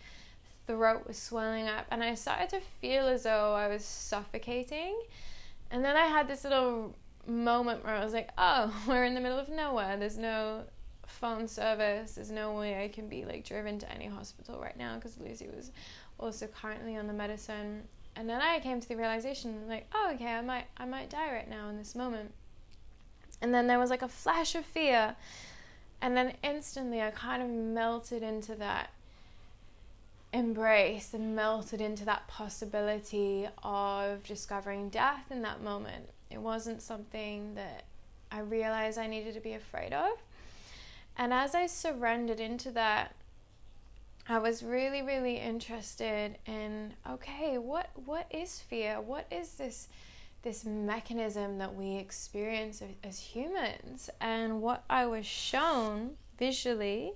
throat 0.67 1.07
was 1.07 1.17
swelling 1.17 1.69
up, 1.69 1.87
and 1.91 2.03
I 2.03 2.17
started 2.17 2.49
to 2.51 2.61
feel 2.61 3.07
as 3.07 3.23
though 3.23 3.55
I 3.55 3.69
was 3.69 3.85
suffocating. 3.85 5.01
And 5.71 5.85
then 5.85 5.97
I 5.97 6.07
had 6.07 6.27
this 6.27 6.43
little 6.43 6.97
moment 7.27 7.85
where 7.85 7.95
I 7.95 8.05
was 8.05 8.13
like, 8.13 8.31
oh, 8.37 8.75
we're 8.89 9.05
in 9.05 9.15
the 9.15 9.21
middle 9.21 9.39
of 9.39 9.49
nowhere. 9.49 9.97
There's 9.97 10.19
no 10.19 10.65
phone 11.07 11.47
service. 11.47 12.17
There's 12.17 12.33
no 12.33 12.53
way 12.55 12.83
I 12.83 12.89
can 12.89 13.09
be 13.09 13.25
like 13.25 13.45
driven 13.45 13.79
to 13.79 13.91
any 13.91 14.07
hospital 14.07 14.61
right 14.61 14.77
now 14.77 14.97
because 14.97 15.19
Lucy 15.19 15.49
was 15.55 15.71
also 16.19 16.49
currently 16.49 16.97
on 16.97 17.07
the 17.07 17.13
medicine. 17.13 17.85
And 18.17 18.29
then 18.29 18.43
I 18.43 18.59
came 18.59 18.81
to 18.81 18.89
the 18.89 18.97
realization 18.97 19.69
like, 19.69 19.87
oh, 19.95 20.11
okay, 20.15 20.27
I 20.27 20.43
might 20.43 20.67
I 20.77 20.85
might 20.85 21.11
die 21.11 21.33
right 21.33 21.49
now 21.49 21.69
in 21.69 21.79
this 21.79 21.95
moment. 21.95 22.33
And 23.41 23.55
then 23.55 23.67
there 23.67 23.79
was 23.79 23.91
like 23.91 24.03
a 24.03 24.09
flash 24.09 24.55
of 24.55 24.65
fear. 24.65 25.17
And 26.03 26.17
then 26.17 26.35
instantly 26.43 27.01
I 27.01 27.13
kind 27.13 27.41
of 27.41 27.49
melted 27.49 28.25
into 28.25 28.57
that 28.57 28.91
embrace 30.33 31.15
and 31.15 31.37
melted 31.37 31.81
into 31.81 32.05
that 32.07 32.27
possibility 32.27 33.47
of 33.63 34.25
discovering 34.25 34.89
death 34.89 35.31
in 35.31 35.43
that 35.43 35.63
moment. 35.63 36.09
It 36.29 36.41
wasn't 36.41 36.83
something 36.83 37.55
that 37.55 37.85
I 38.33 38.41
realized 38.41 38.99
I 38.99 39.07
needed 39.07 39.35
to 39.35 39.41
be 39.41 39.53
afraid 39.53 39.93
of. 39.93 40.11
And 41.17 41.33
as 41.33 41.55
I 41.55 41.67
surrendered 41.67 42.41
into 42.41 42.73
that, 42.73 43.15
I 44.29 44.39
was 44.39 44.63
really, 44.63 45.03
really 45.03 45.37
interested 45.37 46.39
in 46.47 46.95
okay, 47.09 47.59
what 47.59 47.91
what 48.07 48.27
is 48.31 48.59
fear? 48.59 49.01
What 49.01 49.27
is 49.31 49.55
this 49.55 49.89
this 50.43 50.65
mechanism 50.65 51.59
that 51.59 51.75
we 51.75 51.97
experience 51.97 52.83
as 53.03 53.19
humans? 53.19 54.11
And 54.21 54.61
what 54.61 54.85
I 54.91 55.07
was 55.07 55.27
shown 55.27 56.13
visually 56.39 57.13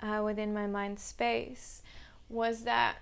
uh, 0.00 0.22
within 0.24 0.52
my 0.54 0.66
mind 0.66 0.98
space 0.98 1.82
was 2.28 2.62
that 2.64 2.96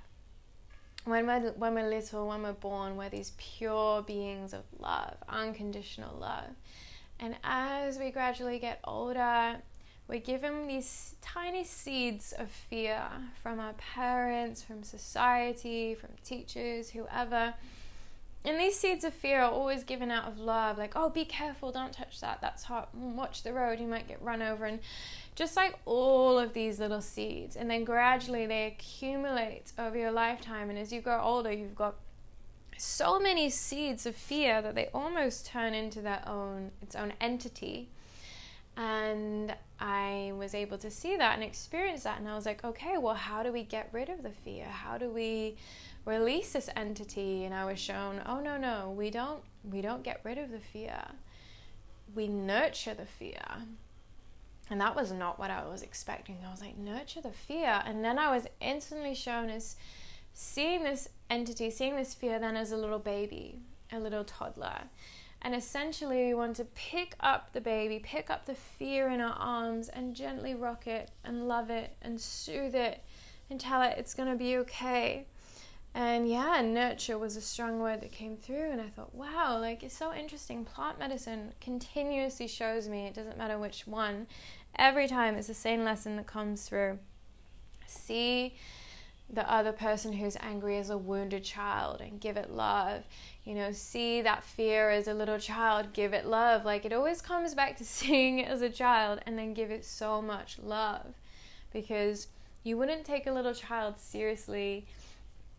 when 1.04 1.26
we're, 1.26 1.52
when 1.52 1.74
we're 1.74 1.88
little, 1.88 2.28
when 2.28 2.42
we're 2.42 2.52
born, 2.52 2.96
we're 2.96 3.08
these 3.08 3.32
pure 3.38 4.02
beings 4.02 4.52
of 4.52 4.64
love, 4.78 5.16
unconditional 5.28 6.16
love. 6.18 6.50
And 7.20 7.36
as 7.42 7.98
we 7.98 8.10
gradually 8.10 8.58
get 8.58 8.80
older, 8.84 9.56
we're 10.06 10.20
given 10.20 10.66
these 10.66 11.16
tiny 11.20 11.64
seeds 11.64 12.32
of 12.32 12.50
fear 12.50 13.02
from 13.42 13.60
our 13.60 13.74
parents, 13.74 14.62
from 14.62 14.82
society, 14.82 15.94
from 15.94 16.10
teachers, 16.24 16.90
whoever. 16.90 17.54
And 18.44 18.58
these 18.58 18.78
seeds 18.78 19.04
of 19.04 19.12
fear 19.12 19.40
are 19.40 19.50
always 19.50 19.84
given 19.84 20.10
out 20.10 20.26
of 20.26 20.38
love, 20.38 20.78
like, 20.78 20.94
oh, 20.94 21.10
be 21.10 21.24
careful, 21.24 21.72
don't 21.72 21.92
touch 21.92 22.20
that, 22.20 22.40
that's 22.40 22.64
hot, 22.64 22.88
mm, 22.96 23.14
watch 23.14 23.42
the 23.42 23.52
road, 23.52 23.80
you 23.80 23.86
might 23.86 24.08
get 24.08 24.22
run 24.22 24.42
over. 24.42 24.64
And 24.64 24.78
just 25.34 25.56
like 25.56 25.78
all 25.84 26.38
of 26.38 26.54
these 26.54 26.78
little 26.78 27.02
seeds, 27.02 27.56
and 27.56 27.68
then 27.68 27.84
gradually 27.84 28.46
they 28.46 28.66
accumulate 28.66 29.72
over 29.78 29.98
your 29.98 30.12
lifetime. 30.12 30.70
And 30.70 30.78
as 30.78 30.92
you 30.92 31.00
grow 31.00 31.20
older, 31.20 31.52
you've 31.52 31.76
got 31.76 31.96
so 32.78 33.18
many 33.18 33.50
seeds 33.50 34.06
of 34.06 34.14
fear 34.14 34.62
that 34.62 34.76
they 34.76 34.86
almost 34.94 35.46
turn 35.46 35.74
into 35.74 36.00
their 36.00 36.22
own 36.26 36.70
its 36.80 36.94
own 36.94 37.12
entity 37.20 37.88
and 38.78 39.56
I 39.80 40.32
was 40.36 40.54
able 40.54 40.78
to 40.78 40.90
see 40.90 41.16
that 41.16 41.34
and 41.34 41.42
experience 41.42 42.04
that. 42.04 42.20
And 42.20 42.28
I 42.28 42.36
was 42.36 42.46
like, 42.46 42.62
okay, 42.64 42.96
well, 42.96 43.14
how 43.14 43.42
do 43.42 43.52
we 43.52 43.64
get 43.64 43.88
rid 43.92 44.08
of 44.08 44.22
the 44.22 44.30
fear? 44.30 44.66
How 44.66 44.96
do 44.96 45.10
we 45.10 45.56
release 46.08 46.52
this 46.52 46.70
entity? 46.74 47.44
And 47.44 47.54
I 47.54 47.64
was 47.64 47.78
shown, 47.78 48.22
oh 48.26 48.40
no, 48.40 48.56
no, 48.56 48.94
we 48.96 49.10
don't 49.10 49.42
we 49.62 49.82
don't 49.82 50.02
get 50.02 50.20
rid 50.24 50.38
of 50.38 50.50
the 50.50 50.58
fear. 50.58 51.02
We 52.14 52.26
nurture 52.28 52.94
the 52.94 53.06
fear. 53.06 53.44
And 54.70 54.80
that 54.80 54.96
was 54.96 55.12
not 55.12 55.38
what 55.38 55.50
I 55.50 55.66
was 55.66 55.82
expecting. 55.82 56.38
I 56.46 56.50
was 56.50 56.60
like, 56.60 56.76
nurture 56.76 57.20
the 57.20 57.32
fear. 57.32 57.82
And 57.84 58.04
then 58.04 58.18
I 58.18 58.30
was 58.30 58.46
instantly 58.60 59.14
shown 59.14 59.48
as 59.48 59.76
seeing 60.34 60.84
this 60.84 61.08
entity, 61.30 61.70
seeing 61.70 61.96
this 61.96 62.14
fear 62.14 62.38
then 62.38 62.56
as 62.56 62.72
a 62.72 62.76
little 62.76 62.98
baby, 62.98 63.60
a 63.92 63.98
little 63.98 64.24
toddler. 64.24 64.82
And 65.40 65.54
essentially, 65.54 66.26
we 66.26 66.34
want 66.34 66.56
to 66.56 66.64
pick 66.64 67.14
up 67.20 67.52
the 67.52 67.60
baby, 67.60 68.00
pick 68.00 68.28
up 68.28 68.46
the 68.46 68.54
fear 68.54 69.08
in 69.08 69.20
our 69.20 69.34
arms, 69.34 69.88
and 69.88 70.14
gently 70.14 70.54
rock 70.54 70.86
it 70.86 71.10
and 71.24 71.46
love 71.46 71.70
it 71.70 71.96
and 72.02 72.20
soothe 72.20 72.74
it 72.74 73.04
and 73.48 73.60
tell 73.60 73.82
it 73.82 73.94
it's 73.96 74.14
going 74.14 74.28
to 74.28 74.36
be 74.36 74.56
okay. 74.58 75.26
And 75.94 76.28
yeah, 76.28 76.60
nurture 76.62 77.18
was 77.18 77.36
a 77.36 77.40
strong 77.40 77.80
word 77.80 78.00
that 78.02 78.12
came 78.12 78.36
through. 78.36 78.70
And 78.70 78.80
I 78.80 78.88
thought, 78.88 79.14
wow, 79.14 79.58
like 79.58 79.82
it's 79.82 79.96
so 79.96 80.14
interesting. 80.14 80.64
Plant 80.64 80.98
medicine 80.98 81.52
continuously 81.60 82.46
shows 82.46 82.88
me, 82.88 83.06
it 83.06 83.14
doesn't 83.14 83.38
matter 83.38 83.58
which 83.58 83.86
one, 83.86 84.26
every 84.76 85.08
time 85.08 85.34
it's 85.34 85.48
the 85.48 85.54
same 85.54 85.84
lesson 85.84 86.16
that 86.16 86.26
comes 86.26 86.68
through. 86.68 86.98
See 87.86 88.54
the 89.30 89.50
other 89.50 89.72
person 89.72 90.14
who's 90.14 90.36
angry 90.40 90.78
as 90.78 90.88
a 90.88 90.96
wounded 90.96 91.44
child 91.44 92.00
and 92.00 92.20
give 92.20 92.36
it 92.36 92.50
love 92.50 93.04
you 93.48 93.54
know, 93.54 93.72
see 93.72 94.20
that 94.20 94.44
fear 94.44 94.90
as 94.90 95.08
a 95.08 95.14
little 95.14 95.38
child, 95.38 95.94
give 95.94 96.12
it 96.12 96.26
love. 96.26 96.66
Like 96.66 96.84
it 96.84 96.92
always 96.92 97.22
comes 97.22 97.54
back 97.54 97.78
to 97.78 97.84
seeing 97.86 98.40
it 98.40 98.48
as 98.48 98.60
a 98.60 98.68
child 98.68 99.20
and 99.24 99.38
then 99.38 99.54
give 99.54 99.70
it 99.70 99.86
so 99.86 100.20
much 100.20 100.58
love 100.62 101.14
because 101.72 102.28
you 102.62 102.76
wouldn't 102.76 103.06
take 103.06 103.26
a 103.26 103.32
little 103.32 103.54
child 103.54 103.98
seriously. 103.98 104.86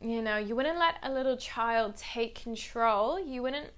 You 0.02 0.22
know, 0.22 0.38
you 0.38 0.56
wouldn't 0.56 0.80
let 0.80 0.96
a 1.04 1.12
little 1.12 1.36
child 1.36 1.98
take 1.98 2.42
control. 2.42 3.20
You 3.20 3.42
wouldn't 3.42 3.72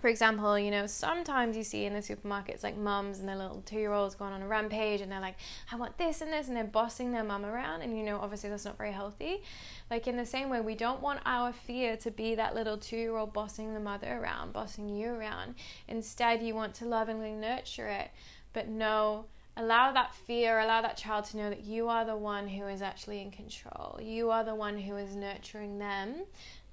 for 0.00 0.08
example, 0.08 0.58
you 0.58 0.70
know, 0.70 0.86
sometimes 0.86 1.56
you 1.56 1.64
see 1.64 1.84
in 1.84 1.92
the 1.92 1.98
supermarkets 1.98 2.62
like 2.62 2.76
mums 2.76 3.18
and 3.18 3.28
their 3.28 3.36
little 3.36 3.62
two 3.62 3.78
year 3.78 3.92
olds 3.92 4.14
going 4.14 4.32
on 4.32 4.42
a 4.42 4.46
rampage 4.46 5.00
and 5.00 5.10
they're 5.10 5.20
like, 5.20 5.36
I 5.72 5.76
want 5.76 5.98
this 5.98 6.20
and 6.20 6.32
this, 6.32 6.48
and 6.48 6.56
they're 6.56 6.64
bossing 6.64 7.10
their 7.10 7.24
mum 7.24 7.44
around. 7.44 7.82
And, 7.82 7.96
you 7.96 8.04
know, 8.04 8.18
obviously 8.20 8.50
that's 8.50 8.64
not 8.64 8.78
very 8.78 8.92
healthy. 8.92 9.42
Like, 9.90 10.06
in 10.06 10.16
the 10.16 10.26
same 10.26 10.50
way, 10.50 10.60
we 10.60 10.74
don't 10.74 11.02
want 11.02 11.20
our 11.26 11.52
fear 11.52 11.96
to 11.98 12.10
be 12.10 12.34
that 12.36 12.54
little 12.54 12.78
two 12.78 12.96
year 12.96 13.16
old 13.16 13.32
bossing 13.32 13.74
the 13.74 13.80
mother 13.80 14.20
around, 14.20 14.52
bossing 14.52 14.88
you 14.88 15.10
around. 15.10 15.56
Instead, 15.88 16.42
you 16.42 16.54
want 16.54 16.74
to 16.74 16.84
lovingly 16.84 17.32
nurture 17.32 17.88
it, 17.88 18.10
but 18.52 18.68
know 18.68 19.24
allow 19.58 19.92
that 19.92 20.14
fear, 20.14 20.60
allow 20.60 20.80
that 20.80 20.96
child 20.96 21.26
to 21.26 21.36
know 21.36 21.50
that 21.50 21.64
you 21.64 21.88
are 21.88 22.04
the 22.04 22.16
one 22.16 22.48
who 22.48 22.66
is 22.66 22.80
actually 22.80 23.20
in 23.20 23.30
control. 23.30 23.98
You 24.00 24.30
are 24.30 24.44
the 24.44 24.54
one 24.54 24.78
who 24.78 24.96
is 24.96 25.14
nurturing 25.14 25.78
them 25.78 26.24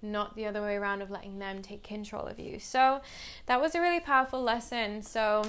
not 0.02 0.36
the 0.36 0.46
other 0.46 0.62
way 0.62 0.76
around 0.76 1.02
of 1.02 1.12
letting 1.12 1.40
them 1.40 1.62
take 1.62 1.84
control 1.84 2.26
of 2.26 2.40
you. 2.40 2.60
So 2.60 3.02
that 3.48 3.60
was 3.60 3.76
a 3.76 3.82
really 3.82 4.00
powerful 4.00 4.42
lesson. 4.42 5.02
So 5.02 5.44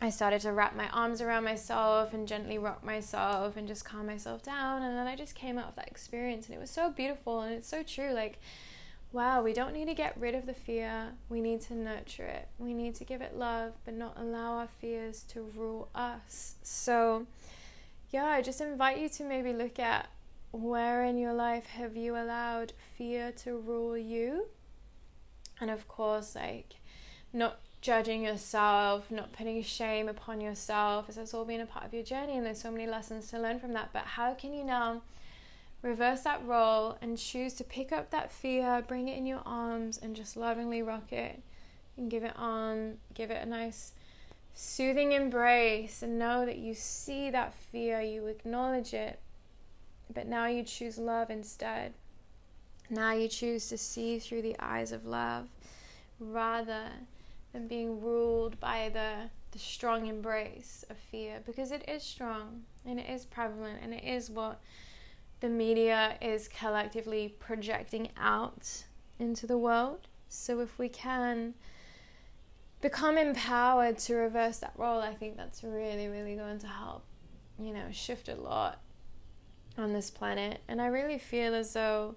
I 0.00 0.10
started 0.10 0.40
to 0.42 0.52
wrap 0.52 0.74
my 0.74 0.88
arms 0.90 1.20
around 1.20 1.44
myself 1.44 2.12
and 2.12 2.26
gently 2.26 2.58
rock 2.58 2.84
myself 2.84 3.56
and 3.56 3.68
just 3.68 3.84
calm 3.84 4.06
myself 4.06 4.42
down. 4.42 4.82
And 4.82 4.96
then 4.96 5.06
I 5.06 5.14
just 5.14 5.34
came 5.34 5.58
out 5.58 5.68
of 5.68 5.76
that 5.76 5.88
experience 5.88 6.46
and 6.46 6.56
it 6.56 6.60
was 6.60 6.70
so 6.70 6.90
beautiful 6.90 7.40
and 7.40 7.54
it's 7.54 7.68
so 7.68 7.82
true. 7.82 8.12
Like, 8.12 8.38
wow, 9.12 9.42
we 9.42 9.52
don't 9.52 9.72
need 9.72 9.86
to 9.86 9.94
get 9.94 10.16
rid 10.18 10.34
of 10.34 10.46
the 10.46 10.54
fear. 10.54 11.12
We 11.28 11.40
need 11.40 11.60
to 11.62 11.74
nurture 11.74 12.26
it. 12.26 12.48
We 12.58 12.74
need 12.74 12.94
to 12.96 13.04
give 13.04 13.20
it 13.20 13.36
love, 13.36 13.72
but 13.84 13.94
not 13.94 14.16
allow 14.16 14.58
our 14.58 14.68
fears 14.68 15.24
to 15.30 15.42
rule 15.56 15.88
us. 15.94 16.54
So, 16.62 17.26
yeah, 18.10 18.26
I 18.26 18.42
just 18.42 18.60
invite 18.60 18.98
you 18.98 19.08
to 19.08 19.24
maybe 19.24 19.52
look 19.52 19.78
at 19.78 20.08
where 20.52 21.04
in 21.04 21.18
your 21.18 21.32
life 21.32 21.66
have 21.66 21.96
you 21.96 22.16
allowed 22.16 22.72
fear 22.96 23.32
to 23.32 23.56
rule 23.56 23.96
you? 23.96 24.46
And 25.60 25.70
of 25.70 25.86
course, 25.88 26.34
like 26.34 26.76
not 27.32 27.60
judging 27.80 28.24
yourself, 28.24 29.10
not 29.10 29.32
putting 29.32 29.62
shame 29.62 30.08
upon 30.08 30.40
yourself, 30.40 31.08
as 31.08 31.16
that's 31.16 31.34
all 31.34 31.44
been 31.44 31.60
a 31.60 31.66
part 31.66 31.84
of 31.84 31.94
your 31.94 32.02
journey, 32.02 32.36
and 32.36 32.44
there's 32.44 32.60
so 32.60 32.70
many 32.70 32.86
lessons 32.86 33.28
to 33.30 33.38
learn 33.38 33.58
from 33.58 33.72
that. 33.72 33.90
But 33.92 34.02
how 34.02 34.34
can 34.34 34.52
you 34.52 34.64
now 34.64 35.02
reverse 35.82 36.22
that 36.22 36.44
role 36.44 36.98
and 37.00 37.16
choose 37.16 37.54
to 37.54 37.64
pick 37.64 37.92
up 37.92 38.10
that 38.10 38.30
fear, 38.30 38.82
bring 38.86 39.08
it 39.08 39.16
in 39.16 39.26
your 39.26 39.42
arms, 39.46 39.98
and 39.98 40.14
just 40.14 40.36
lovingly 40.36 40.82
rock 40.82 41.12
it 41.12 41.42
and 41.96 42.10
give 42.10 42.24
it 42.24 42.36
on, 42.36 42.98
give 43.14 43.30
it 43.30 43.42
a 43.42 43.46
nice 43.46 43.92
soothing 44.54 45.12
embrace, 45.12 46.02
and 46.02 46.18
know 46.18 46.44
that 46.44 46.58
you 46.58 46.74
see 46.74 47.30
that 47.30 47.54
fear, 47.54 48.00
you 48.00 48.26
acknowledge 48.26 48.92
it, 48.92 49.18
but 50.12 50.26
now 50.26 50.46
you 50.46 50.62
choose 50.62 50.98
love 50.98 51.30
instead. 51.30 51.94
Now 52.88 53.12
you 53.12 53.28
choose 53.28 53.68
to 53.68 53.78
see 53.78 54.18
through 54.18 54.42
the 54.42 54.56
eyes 54.58 54.90
of 54.92 55.06
love 55.06 55.48
rather 56.18 56.88
than 57.52 57.68
being 57.68 58.00
ruled 58.00 58.58
by 58.60 58.90
the, 58.92 59.30
the 59.52 59.58
strong 59.58 60.06
embrace 60.06 60.84
of 60.90 60.96
fear 60.96 61.40
because 61.46 61.70
it 61.70 61.88
is 61.88 62.02
strong 62.02 62.62
and 62.84 62.98
it 62.98 63.08
is 63.08 63.24
prevalent 63.24 63.78
and 63.82 63.94
it 63.94 64.04
is 64.04 64.30
what 64.30 64.60
the 65.40 65.48
media 65.48 66.16
is 66.20 66.48
collectively 66.48 67.34
projecting 67.38 68.10
out 68.16 68.84
into 69.18 69.46
the 69.46 69.58
world. 69.58 70.08
So 70.28 70.60
if 70.60 70.78
we 70.78 70.88
can 70.88 71.54
become 72.80 73.18
empowered 73.18 73.98
to 73.98 74.14
reverse 74.14 74.58
that 74.58 74.74
role, 74.76 75.00
I 75.00 75.14
think 75.14 75.36
that's 75.36 75.64
really, 75.64 76.08
really 76.08 76.36
going 76.36 76.58
to 76.60 76.66
help, 76.66 77.04
you 77.58 77.72
know, 77.72 77.86
shift 77.90 78.28
a 78.28 78.34
lot 78.34 78.80
on 79.76 79.92
this 79.92 80.10
planet. 80.10 80.60
And 80.68 80.80
I 80.80 80.86
really 80.86 81.18
feel 81.18 81.54
as 81.54 81.72
though 81.72 82.16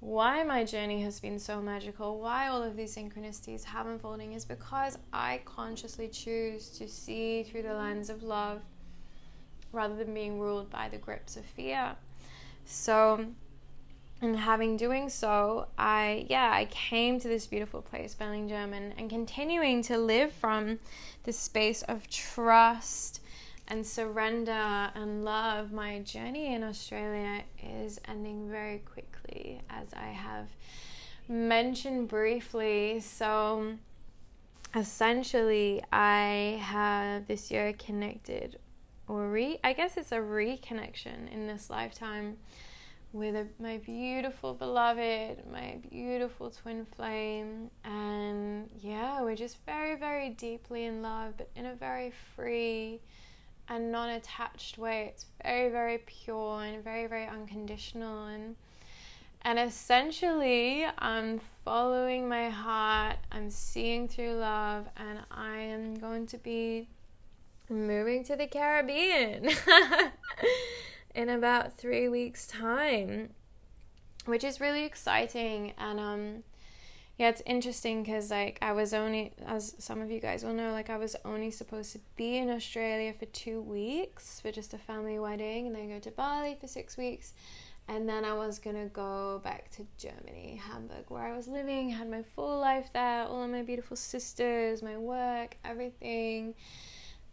why 0.00 0.44
my 0.44 0.64
journey 0.64 1.02
has 1.02 1.18
been 1.18 1.38
so 1.38 1.60
magical, 1.60 2.20
why 2.20 2.48
all 2.48 2.62
of 2.62 2.76
these 2.76 2.94
synchronicities 2.94 3.64
have 3.64 3.86
unfolding 3.86 4.32
is 4.32 4.44
because 4.44 4.96
I 5.12 5.40
consciously 5.44 6.08
choose 6.08 6.68
to 6.78 6.88
see 6.88 7.42
through 7.42 7.62
the 7.62 7.74
lens 7.74 8.08
of 8.08 8.22
love 8.22 8.60
rather 9.72 9.96
than 9.96 10.14
being 10.14 10.38
ruled 10.38 10.70
by 10.70 10.88
the 10.88 10.98
grips 10.98 11.36
of 11.36 11.44
fear. 11.44 11.96
So, 12.70 13.24
in 14.20 14.34
having 14.34 14.76
doing 14.76 15.08
so, 15.08 15.68
I 15.78 16.26
yeah, 16.28 16.50
I 16.52 16.66
came 16.66 17.18
to 17.18 17.26
this 17.26 17.46
beautiful 17.46 17.80
place, 17.80 18.14
Bellingen, 18.14 18.92
and 18.98 19.08
continuing 19.08 19.80
to 19.84 19.96
live 19.96 20.32
from 20.34 20.78
this 21.24 21.38
space 21.38 21.80
of 21.84 22.10
trust 22.10 23.22
and 23.68 23.86
surrender 23.86 24.90
and 24.94 25.24
love, 25.24 25.72
my 25.72 26.00
journey 26.00 26.54
in 26.54 26.62
Australia 26.62 27.42
is 27.62 27.98
ending 28.06 28.50
very 28.50 28.78
quickly, 28.80 29.62
as 29.70 29.94
I 29.94 30.08
have 30.08 30.48
mentioned 31.26 32.08
briefly. 32.08 33.00
So, 33.00 33.76
essentially, 34.76 35.82
I 35.90 36.60
have 36.62 37.28
this 37.28 37.50
year 37.50 37.72
connected, 37.72 38.58
or 39.08 39.28
re 39.28 39.58
I 39.64 39.72
guess 39.72 39.96
it's 39.96 40.12
a 40.12 40.18
reconnection 40.18 41.32
in 41.32 41.46
this 41.46 41.70
lifetime 41.70 42.36
with 43.12 43.34
a, 43.34 43.46
my 43.58 43.78
beautiful 43.78 44.52
beloved, 44.52 45.38
my 45.50 45.78
beautiful 45.90 46.50
twin 46.50 46.86
flame. 46.94 47.70
And 47.84 48.68
yeah, 48.80 49.22
we're 49.22 49.36
just 49.36 49.64
very, 49.64 49.96
very 49.96 50.30
deeply 50.30 50.84
in 50.84 51.02
love, 51.02 51.34
but 51.38 51.48
in 51.56 51.66
a 51.66 51.74
very 51.74 52.12
free, 52.36 53.00
and 53.68 53.92
non 53.92 54.10
attached 54.10 54.78
way. 54.78 55.10
It's 55.12 55.26
very, 55.42 55.70
very 55.70 55.98
pure 55.98 56.62
and 56.62 56.82
very, 56.82 57.06
very 57.06 57.26
unconditional. 57.26 58.26
And, 58.26 58.56
and 59.42 59.58
essentially, 59.58 60.86
I'm 60.98 61.40
following 61.64 62.28
my 62.28 62.50
heart, 62.50 63.16
I'm 63.30 63.50
seeing 63.50 64.08
through 64.08 64.34
love, 64.34 64.86
and 64.96 65.20
I 65.30 65.58
am 65.58 65.94
going 65.94 66.26
to 66.28 66.38
be 66.38 66.88
moving 67.70 68.24
to 68.24 68.36
the 68.36 68.46
Caribbean 68.46 69.48
in 71.14 71.28
about 71.28 71.76
three 71.76 72.08
weeks' 72.08 72.46
time, 72.46 73.30
which 74.26 74.44
is 74.44 74.60
really 74.60 74.84
exciting. 74.84 75.72
And, 75.78 76.00
um, 76.00 76.42
yeah, 77.18 77.30
it's 77.30 77.42
interesting 77.44 78.04
because 78.04 78.30
like 78.30 78.58
I 78.62 78.72
was 78.72 78.94
only, 78.94 79.32
as 79.44 79.74
some 79.78 80.00
of 80.00 80.08
you 80.08 80.20
guys 80.20 80.44
will 80.44 80.54
know, 80.54 80.70
like 80.70 80.88
I 80.88 80.96
was 80.96 81.16
only 81.24 81.50
supposed 81.50 81.92
to 81.92 82.00
be 82.14 82.36
in 82.36 82.48
Australia 82.48 83.12
for 83.12 83.26
two 83.26 83.60
weeks 83.60 84.40
for 84.40 84.52
just 84.52 84.72
a 84.72 84.78
family 84.78 85.18
wedding, 85.18 85.66
and 85.66 85.74
then 85.74 85.88
go 85.88 85.98
to 85.98 86.12
Bali 86.12 86.56
for 86.60 86.68
six 86.68 86.96
weeks, 86.96 87.34
and 87.88 88.08
then 88.08 88.24
I 88.24 88.34
was 88.34 88.60
gonna 88.60 88.86
go 88.86 89.40
back 89.42 89.68
to 89.72 89.86
Germany, 89.96 90.60
Hamburg, 90.70 91.06
where 91.08 91.24
I 91.24 91.36
was 91.36 91.48
living, 91.48 91.90
had 91.90 92.08
my 92.08 92.22
full 92.22 92.60
life 92.60 92.90
there, 92.92 93.24
all 93.24 93.42
of 93.42 93.50
my 93.50 93.62
beautiful 93.62 93.96
sisters, 93.96 94.80
my 94.80 94.96
work, 94.96 95.56
everything. 95.64 96.54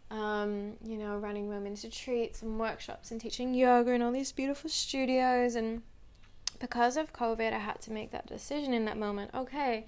Um, 0.08 0.74
you 0.84 0.98
know, 0.98 1.16
running 1.16 1.48
women's 1.48 1.82
retreats 1.82 2.40
and 2.40 2.60
workshops 2.60 3.10
and 3.10 3.20
teaching 3.20 3.54
yoga 3.54 3.90
and 3.90 4.04
all 4.04 4.12
these 4.12 4.30
beautiful 4.30 4.70
studios 4.70 5.56
and 5.56 5.82
because 6.58 6.96
of 6.96 7.12
COVID, 7.12 7.52
I 7.52 7.58
had 7.58 7.80
to 7.82 7.92
make 7.92 8.10
that 8.12 8.26
decision 8.26 8.72
in 8.72 8.84
that 8.86 8.96
moment. 8.96 9.30
Okay, 9.34 9.86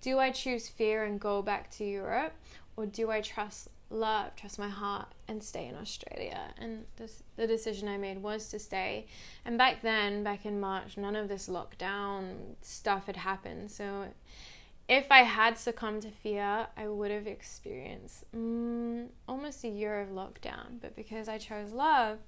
do 0.00 0.18
I 0.18 0.30
choose 0.30 0.68
fear 0.68 1.04
and 1.04 1.20
go 1.20 1.42
back 1.42 1.70
to 1.72 1.84
Europe, 1.84 2.32
or 2.76 2.86
do 2.86 3.10
I 3.10 3.20
trust 3.20 3.68
love, 3.90 4.36
trust 4.36 4.58
my 4.58 4.68
heart, 4.68 5.08
and 5.26 5.42
stay 5.42 5.66
in 5.66 5.74
Australia? 5.74 6.52
And 6.58 6.84
this, 6.96 7.22
the 7.36 7.46
decision 7.46 7.88
I 7.88 7.96
made 7.96 8.22
was 8.22 8.48
to 8.50 8.58
stay. 8.58 9.06
And 9.44 9.58
back 9.58 9.82
then, 9.82 10.22
back 10.22 10.44
in 10.44 10.60
March, 10.60 10.96
none 10.96 11.16
of 11.16 11.28
this 11.28 11.48
lockdown 11.48 12.54
stuff 12.62 13.06
had 13.06 13.16
happened. 13.16 13.70
So 13.70 14.08
if 14.88 15.12
I 15.12 15.18
had 15.18 15.58
succumbed 15.58 16.02
to 16.02 16.10
fear, 16.10 16.66
I 16.76 16.88
would 16.88 17.10
have 17.10 17.26
experienced 17.26 18.24
mm, 18.34 19.08
almost 19.28 19.62
a 19.64 19.68
year 19.68 20.00
of 20.00 20.08
lockdown. 20.08 20.80
But 20.80 20.96
because 20.96 21.28
I 21.28 21.36
chose 21.36 21.72
love, 21.72 22.18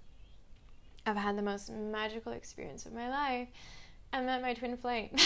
I've 1.07 1.16
had 1.16 1.38
the 1.38 1.42
most 1.42 1.70
magical 1.70 2.33
experience 2.33 2.85
of 2.85 2.92
my 2.92 3.09
life. 3.09 3.49
I 4.12 4.20
met 4.20 4.42
my 4.42 4.53
twin 4.53 4.77
flame. 4.77 5.11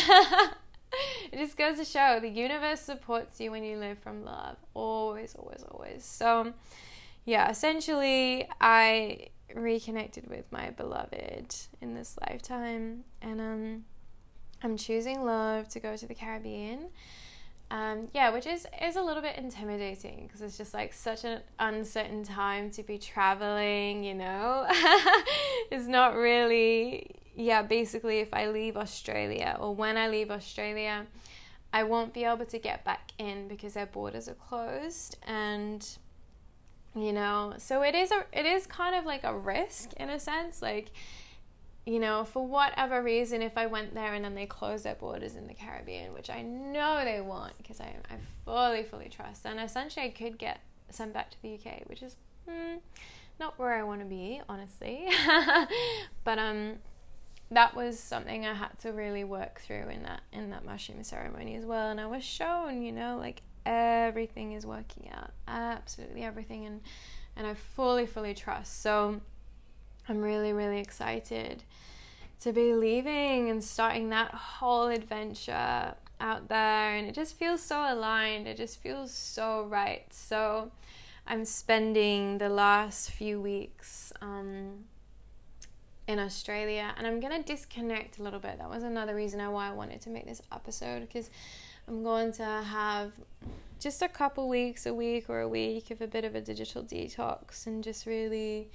it 1.32 1.36
just 1.36 1.56
goes 1.56 1.78
to 1.78 1.84
show 1.84 2.20
the 2.20 2.28
universe 2.28 2.80
supports 2.80 3.40
you 3.40 3.50
when 3.50 3.64
you 3.64 3.78
live 3.78 3.98
from 3.98 4.24
love. 4.24 4.56
Always, 4.72 5.34
always, 5.34 5.64
always. 5.68 6.04
So, 6.04 6.52
yeah, 7.24 7.50
essentially, 7.50 8.48
I 8.60 9.28
reconnected 9.52 10.28
with 10.28 10.44
my 10.52 10.70
beloved 10.70 11.56
in 11.80 11.94
this 11.94 12.16
lifetime, 12.28 13.02
and 13.20 13.40
um, 13.40 13.84
I'm 14.62 14.76
choosing 14.76 15.24
love 15.24 15.68
to 15.70 15.80
go 15.80 15.96
to 15.96 16.06
the 16.06 16.14
Caribbean. 16.14 16.90
Um, 17.74 18.06
yeah, 18.14 18.30
which 18.30 18.46
is 18.46 18.68
is 18.80 18.94
a 18.94 19.02
little 19.02 19.20
bit 19.20 19.36
intimidating 19.36 20.26
because 20.26 20.42
it's 20.42 20.56
just 20.56 20.72
like 20.72 20.92
such 20.92 21.24
an 21.24 21.40
uncertain 21.58 22.22
time 22.22 22.70
to 22.70 22.84
be 22.84 22.98
traveling. 22.98 24.04
You 24.04 24.14
know, 24.14 24.64
it's 25.72 25.88
not 25.88 26.14
really 26.14 27.16
yeah, 27.36 27.62
basically, 27.62 28.20
if 28.20 28.32
I 28.32 28.46
leave 28.46 28.76
Australia 28.76 29.56
or 29.58 29.74
when 29.74 29.96
I 29.96 30.08
leave 30.08 30.30
Australia, 30.30 31.06
I 31.72 31.82
won't 31.82 32.14
be 32.14 32.22
able 32.24 32.44
to 32.44 32.58
get 32.58 32.84
back 32.84 33.10
in 33.18 33.48
because 33.48 33.74
their 33.74 33.86
borders 33.86 34.28
are 34.28 34.34
closed 34.34 35.18
and 35.26 35.86
you 36.96 37.12
know 37.12 37.54
so 37.58 37.82
it 37.82 37.96
is 37.96 38.12
a 38.12 38.24
it 38.32 38.46
is 38.46 38.68
kind 38.68 38.94
of 38.94 39.04
like 39.04 39.24
a 39.24 39.36
risk 39.36 39.92
in 39.94 40.08
a 40.08 40.20
sense 40.20 40.62
like 40.62 40.92
you 41.86 41.98
know 41.98 42.24
for 42.24 42.46
whatever 42.46 43.02
reason 43.02 43.42
if 43.42 43.56
i 43.58 43.66
went 43.66 43.94
there 43.94 44.14
and 44.14 44.24
then 44.24 44.34
they 44.34 44.46
close 44.46 44.82
their 44.82 44.94
borders 44.94 45.36
in 45.36 45.46
the 45.46 45.54
caribbean 45.54 46.12
which 46.14 46.30
i 46.30 46.40
know 46.42 47.04
they 47.04 47.20
won't 47.20 47.56
because 47.58 47.80
I, 47.80 47.94
I 48.10 48.16
fully 48.44 48.82
fully 48.82 49.08
trust 49.08 49.44
and 49.44 49.60
essentially 49.60 50.06
i 50.06 50.10
could 50.10 50.38
get 50.38 50.60
sent 50.90 51.12
back 51.12 51.30
to 51.30 51.42
the 51.42 51.54
uk 51.54 51.88
which 51.88 52.02
is 52.02 52.16
hmm, 52.48 52.76
not 53.38 53.58
where 53.58 53.74
i 53.74 53.82
want 53.82 54.00
to 54.00 54.06
be 54.06 54.40
honestly 54.48 55.08
but 56.24 56.38
um 56.38 56.76
that 57.50 57.74
was 57.74 57.98
something 57.98 58.44
I 58.46 58.54
had 58.54 58.78
to 58.80 58.92
really 58.92 59.24
work 59.24 59.60
through 59.60 59.88
in 59.88 60.02
that 60.02 60.22
in 60.32 60.50
that 60.50 60.64
mushroom 60.64 61.02
ceremony 61.04 61.54
as 61.56 61.64
well. 61.64 61.90
And 61.90 62.00
I 62.00 62.06
was 62.06 62.24
shown, 62.24 62.82
you 62.82 62.92
know, 62.92 63.16
like 63.18 63.42
everything 63.66 64.52
is 64.52 64.66
working 64.66 65.10
out, 65.12 65.30
absolutely 65.46 66.22
everything, 66.22 66.66
and 66.66 66.80
and 67.36 67.46
I 67.46 67.54
fully 67.54 68.06
fully 68.06 68.34
trust. 68.34 68.82
So 68.82 69.20
I'm 70.08 70.20
really 70.20 70.52
really 70.52 70.78
excited 70.78 71.62
to 72.40 72.52
be 72.52 72.74
leaving 72.74 73.50
and 73.50 73.62
starting 73.62 74.10
that 74.10 74.30
whole 74.32 74.88
adventure 74.88 75.94
out 76.20 76.48
there, 76.48 76.94
and 76.94 77.06
it 77.06 77.14
just 77.14 77.36
feels 77.36 77.62
so 77.62 77.92
aligned. 77.92 78.46
It 78.46 78.56
just 78.56 78.80
feels 78.80 79.12
so 79.12 79.64
right. 79.64 80.04
So 80.10 80.70
I'm 81.26 81.44
spending 81.44 82.38
the 82.38 82.48
last 82.48 83.10
few 83.10 83.40
weeks. 83.40 84.12
Um, 84.20 84.84
in 86.06 86.18
Australia, 86.18 86.92
and 86.96 87.06
I'm 87.06 87.20
gonna 87.20 87.42
disconnect 87.42 88.18
a 88.18 88.22
little 88.22 88.40
bit. 88.40 88.58
That 88.58 88.68
was 88.68 88.82
another 88.82 89.14
reason 89.14 89.40
why 89.52 89.68
I 89.68 89.72
wanted 89.72 90.00
to 90.02 90.10
make 90.10 90.26
this 90.26 90.42
episode 90.52 91.00
because 91.00 91.30
I'm 91.88 92.02
going 92.02 92.32
to 92.32 92.44
have 92.44 93.12
just 93.80 94.02
a 94.02 94.08
couple 94.08 94.48
weeks, 94.48 94.86
a 94.86 94.94
week 94.94 95.28
or 95.28 95.40
a 95.40 95.48
week 95.48 95.90
of 95.90 96.00
a 96.00 96.06
bit 96.06 96.24
of 96.24 96.34
a 96.34 96.40
digital 96.40 96.82
detox 96.82 97.66
and 97.66 97.82
just 97.82 98.06
really 98.06 98.70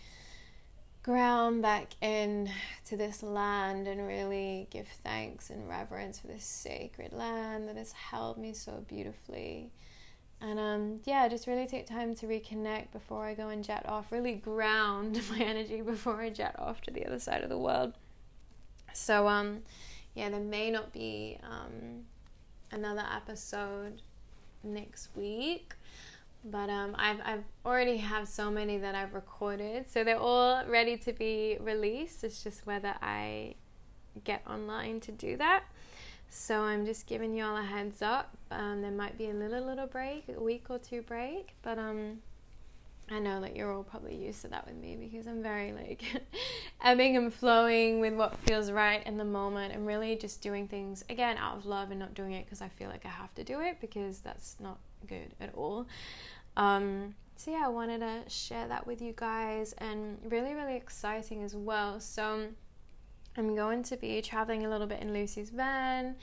ground 1.04 1.62
back 1.62 1.94
in 2.02 2.50
to 2.86 2.98
this 2.98 3.24
land 3.24 3.88
and 3.88 4.06
really 4.06 4.68
give 4.70 4.88
thanks 5.04 5.50
and 5.50 5.70
reverence 5.70 6.20
for 6.20 6.28
this 6.28 6.44
sacred 6.44 7.14
land 7.14 7.68
that 7.68 7.78
has 7.78 7.92
held 7.94 8.38
me 8.38 8.54
so 8.54 8.84
beautifully 8.88 9.72
and 10.42 10.60
um, 10.60 11.02
yeah, 11.06 11.28
just 11.28 11.48
really 11.48 11.68
take 11.68 11.86
time 11.86 12.16
to 12.16 12.26
reconnect 12.26 12.92
before 12.92 13.26
I 13.26 13.34
go 13.34 13.50
and 13.50 13.64
jet 13.64 13.86
off, 13.88 14.12
really 14.12 14.36
ground 14.36 15.22
my 15.32 15.40
energy 15.40 15.82
before 15.82 16.22
I 16.22 16.30
jet 16.30 16.56
off 16.58 16.82
to 16.82 16.92
the 16.92 17.06
other 17.06 17.20
side 17.20 17.44
of 17.44 17.50
the 17.50 17.58
world. 17.58 17.94
So, 18.94 19.28
um, 19.28 19.64
yeah, 20.16 20.30
there 20.30 20.40
may 20.40 20.72
not 20.72 20.94
be 20.94 21.38
um, 21.44 22.06
another 22.72 23.04
episode 23.14 24.02
next 24.64 25.10
week, 25.16 25.74
but 26.44 26.70
um, 26.70 26.96
I've, 26.98 27.20
I've 27.24 27.44
already 27.66 27.98
have 27.98 28.28
so 28.28 28.50
many 28.50 28.78
that 28.78 28.96
I've 28.96 29.14
recorded, 29.14 29.90
so 29.90 30.04
they're 30.04 30.20
all 30.20 30.66
ready 30.66 30.98
to 30.98 31.14
be 31.14 31.58
released. 31.60 32.24
It's 32.24 32.44
just 32.44 32.66
whether 32.66 32.96
I 33.02 33.56
get 34.24 34.44
online 34.48 35.00
to 35.02 35.12
do 35.12 35.38
that. 35.38 35.64
So 36.30 36.62
I'm 36.62 36.86
just 36.86 37.08
giving 37.08 37.36
you 37.36 37.44
all 37.44 37.58
a 37.58 37.64
heads 37.64 38.02
up. 38.02 38.38
Um, 38.52 38.82
there 38.82 38.92
might 38.92 39.18
be 39.18 39.30
a 39.30 39.34
little 39.34 39.66
little 39.66 39.88
break, 39.88 40.26
a 40.30 40.40
week 40.40 40.68
or 40.70 40.78
two 40.78 41.02
break, 41.02 41.56
but 41.64 41.80
um, 41.80 42.20
I 43.12 43.20
know 43.20 43.42
that 43.42 43.56
you're 43.56 43.74
all 43.74 43.84
probably 43.84 44.16
used 44.16 44.42
to 44.44 44.48
that 44.50 44.68
with 44.68 44.76
me 44.76 44.96
because 44.96 45.26
I'm 45.26 45.42
very 45.42 45.74
like 45.74 46.04
ebbing 46.84 47.18
and 47.18 47.34
flowing 47.34 48.00
with 48.00 48.14
what 48.14 48.38
feels 48.42 48.70
right 48.70 49.06
in 49.06 49.18
the 49.18 49.26
moment 49.26 49.74
and 49.74 49.88
really 49.88 50.16
just 50.16 50.42
doing 50.42 50.68
things 50.68 51.04
again 51.10 51.38
out 51.38 51.58
of 51.58 51.66
love 51.66 51.90
and 51.90 52.00
not 52.00 52.14
doing 52.14 52.34
it 52.34 52.46
because 52.46 52.62
I 52.62 52.70
feel 52.70 52.90
like 52.90 53.06
I 53.06 53.10
have 53.10 53.34
to 53.36 53.44
do 53.44 53.62
it 53.62 53.78
because 53.82 54.20
that's 54.20 54.56
not 54.60 54.78
good 55.08 55.34
at 55.40 55.54
all. 55.56 55.88
Um, 56.58 57.16
so 57.36 57.52
yeah, 57.52 57.64
I 57.66 57.70
wanted 57.70 58.00
to 58.00 58.30
share 58.30 58.68
that 58.68 58.86
with 58.86 59.02
you 59.02 59.14
guys 59.16 59.74
and 59.78 60.18
really 60.26 60.54
really 60.54 60.76
exciting 60.76 61.44
as 61.44 61.56
well. 61.56 62.00
So 62.00 62.48
I'm 63.38 63.56
going 63.56 63.84
to 63.84 63.98
be 63.98 64.22
traveling 64.22 64.66
a 64.66 64.70
little 64.70 64.88
bit 64.88 65.02
in 65.02 65.14
Lucy's 65.14 65.50
van. 65.50 66.16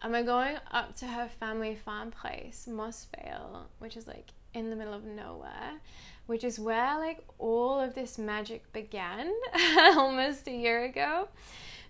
And 0.00 0.12
we're 0.12 0.22
going 0.22 0.56
up 0.70 0.96
to 0.96 1.06
her 1.06 1.28
family 1.28 1.74
farm 1.74 2.10
place, 2.10 2.68
Moss 2.68 3.06
Vale, 3.16 3.66
which 3.78 3.96
is 3.96 4.06
like 4.06 4.30
in 4.54 4.70
the 4.70 4.76
middle 4.76 4.94
of 4.94 5.04
nowhere, 5.04 5.80
which 6.26 6.44
is 6.44 6.58
where 6.58 6.98
like 6.98 7.24
all 7.38 7.80
of 7.80 7.94
this 7.94 8.18
magic 8.18 8.72
began 8.72 9.32
almost 9.96 10.46
a 10.46 10.52
year 10.52 10.84
ago. 10.84 11.28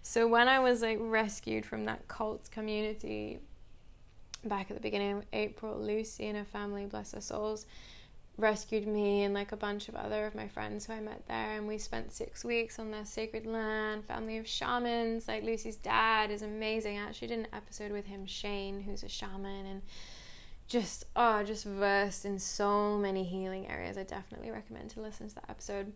So 0.03 0.27
when 0.27 0.49
I 0.49 0.59
was 0.59 0.81
like 0.81 0.99
rescued 1.01 1.67
from 1.67 1.85
that 1.85 2.09
cult 2.09 2.51
community 2.51 3.41
back 4.44 4.70
at 4.70 4.77
the 4.77 4.83
beginning 4.83 5.18
of 5.18 5.24
April, 5.33 5.79
Lucy 5.79 6.27
and 6.27 6.37
her 6.37 6.44
family, 6.44 6.87
bless 6.87 7.12
their 7.12 7.20
souls, 7.20 7.66
rescued 8.37 8.87
me 8.87 9.24
and 9.24 9.35
like 9.35 9.53
a 9.53 9.57
bunch 9.57 9.88
of 9.88 9.96
other 9.96 10.27
of 10.27 10.35
my 10.35 10.46
friends 10.46 10.87
who 10.87 10.92
I 10.92 11.01
met 11.01 11.27
there 11.27 11.57
and 11.57 11.66
we 11.66 11.79
spent 11.79 12.12
6 12.12 12.44
weeks 12.44 12.79
on 12.79 12.90
their 12.90 13.05
sacred 13.05 13.46
land, 13.46 14.05
family 14.05 14.38
of 14.38 14.46
shamans. 14.46 15.27
Like 15.27 15.42
Lucy's 15.42 15.77
dad 15.77 16.31
is 16.31 16.42
amazing. 16.42 16.98
I 16.98 17.03
actually 17.03 17.29
did 17.29 17.38
an 17.40 17.48
episode 17.53 17.90
with 17.90 18.07
him, 18.07 18.27
Shane, 18.27 18.81
who's 18.81 19.03
a 19.03 19.09
shaman 19.09 19.66
and 19.66 19.83
just 20.68 21.07
oh 21.16 21.42
just 21.42 21.64
versed 21.64 22.24
in 22.27 22.38
so 22.38 22.98
many 22.98 23.24
healing 23.24 23.66
areas 23.68 23.96
i 23.96 24.03
definitely 24.03 24.51
recommend 24.51 24.90
to 24.90 25.01
listen 25.01 25.27
to 25.27 25.35
that 25.35 25.48
episode 25.48 25.92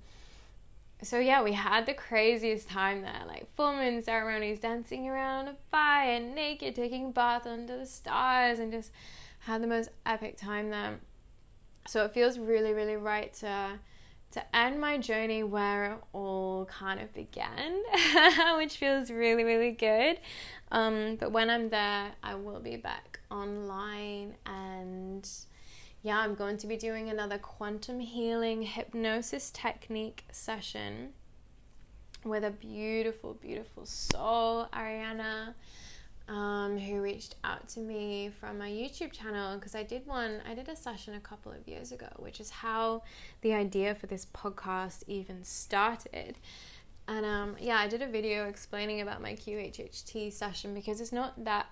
so 1.02 1.18
yeah 1.18 1.42
we 1.42 1.52
had 1.52 1.86
the 1.86 1.94
craziest 1.94 2.68
time 2.68 3.02
there 3.02 3.22
like 3.26 3.46
full 3.56 3.72
moon 3.74 4.00
ceremonies 4.02 4.58
dancing 4.60 5.08
around 5.08 5.48
a 5.48 5.54
fire 5.70 6.12
and 6.12 6.34
naked 6.34 6.74
taking 6.74 7.06
a 7.06 7.10
bath 7.10 7.46
under 7.46 7.76
the 7.76 7.86
stars 7.86 8.58
and 8.58 8.72
just 8.72 8.92
had 9.40 9.62
the 9.62 9.66
most 9.66 9.90
epic 10.06 10.36
time 10.36 10.70
there 10.70 10.98
so 11.86 12.04
it 12.04 12.12
feels 12.12 12.38
really 12.38 12.72
really 12.72 12.96
right 12.96 13.32
to 13.34 13.78
to 14.32 14.56
end 14.56 14.80
my 14.80 14.98
journey 14.98 15.42
where 15.42 15.92
it 15.92 15.98
all 16.12 16.64
kind 16.64 17.00
of 17.00 17.12
began, 17.12 17.82
which 18.56 18.78
feels 18.78 19.10
really, 19.10 19.44
really 19.44 19.72
good. 19.72 20.18
Um, 20.70 21.16
but 21.16 21.32
when 21.32 21.50
I'm 21.50 21.68
there, 21.68 22.12
I 22.22 22.34
will 22.34 22.60
be 22.60 22.76
back 22.76 23.20
online 23.30 24.34
and 24.46 25.28
yeah, 26.02 26.18
I'm 26.18 26.34
going 26.34 26.56
to 26.58 26.66
be 26.66 26.76
doing 26.76 27.08
another 27.08 27.38
quantum 27.38 28.00
healing 28.00 28.62
hypnosis 28.62 29.50
technique 29.50 30.24
session 30.32 31.10
with 32.24 32.44
a 32.44 32.50
beautiful, 32.50 33.34
beautiful 33.34 33.86
soul, 33.86 34.68
Ariana 34.72 35.54
um, 36.28 36.78
who 36.78 37.00
reached 37.00 37.34
out 37.44 37.68
to 37.68 37.80
me 37.80 38.30
from 38.40 38.58
my 38.58 38.68
YouTube 38.68 39.12
channel 39.12 39.56
because 39.56 39.74
I 39.74 39.82
did 39.82 40.06
one, 40.06 40.40
I 40.48 40.54
did 40.54 40.68
a 40.68 40.76
session 40.76 41.14
a 41.14 41.20
couple 41.20 41.52
of 41.52 41.66
years 41.66 41.92
ago, 41.92 42.08
which 42.16 42.40
is 42.40 42.50
how 42.50 43.02
the 43.40 43.52
idea 43.52 43.94
for 43.94 44.06
this 44.06 44.26
podcast 44.26 45.02
even 45.06 45.44
started. 45.44 46.38
And 47.08 47.26
um, 47.26 47.56
yeah, 47.60 47.78
I 47.78 47.88
did 47.88 48.02
a 48.02 48.06
video 48.06 48.48
explaining 48.48 49.00
about 49.00 49.20
my 49.20 49.32
QHHT 49.32 50.32
session 50.32 50.74
because 50.74 51.00
it's 51.00 51.12
not 51.12 51.44
that 51.44 51.66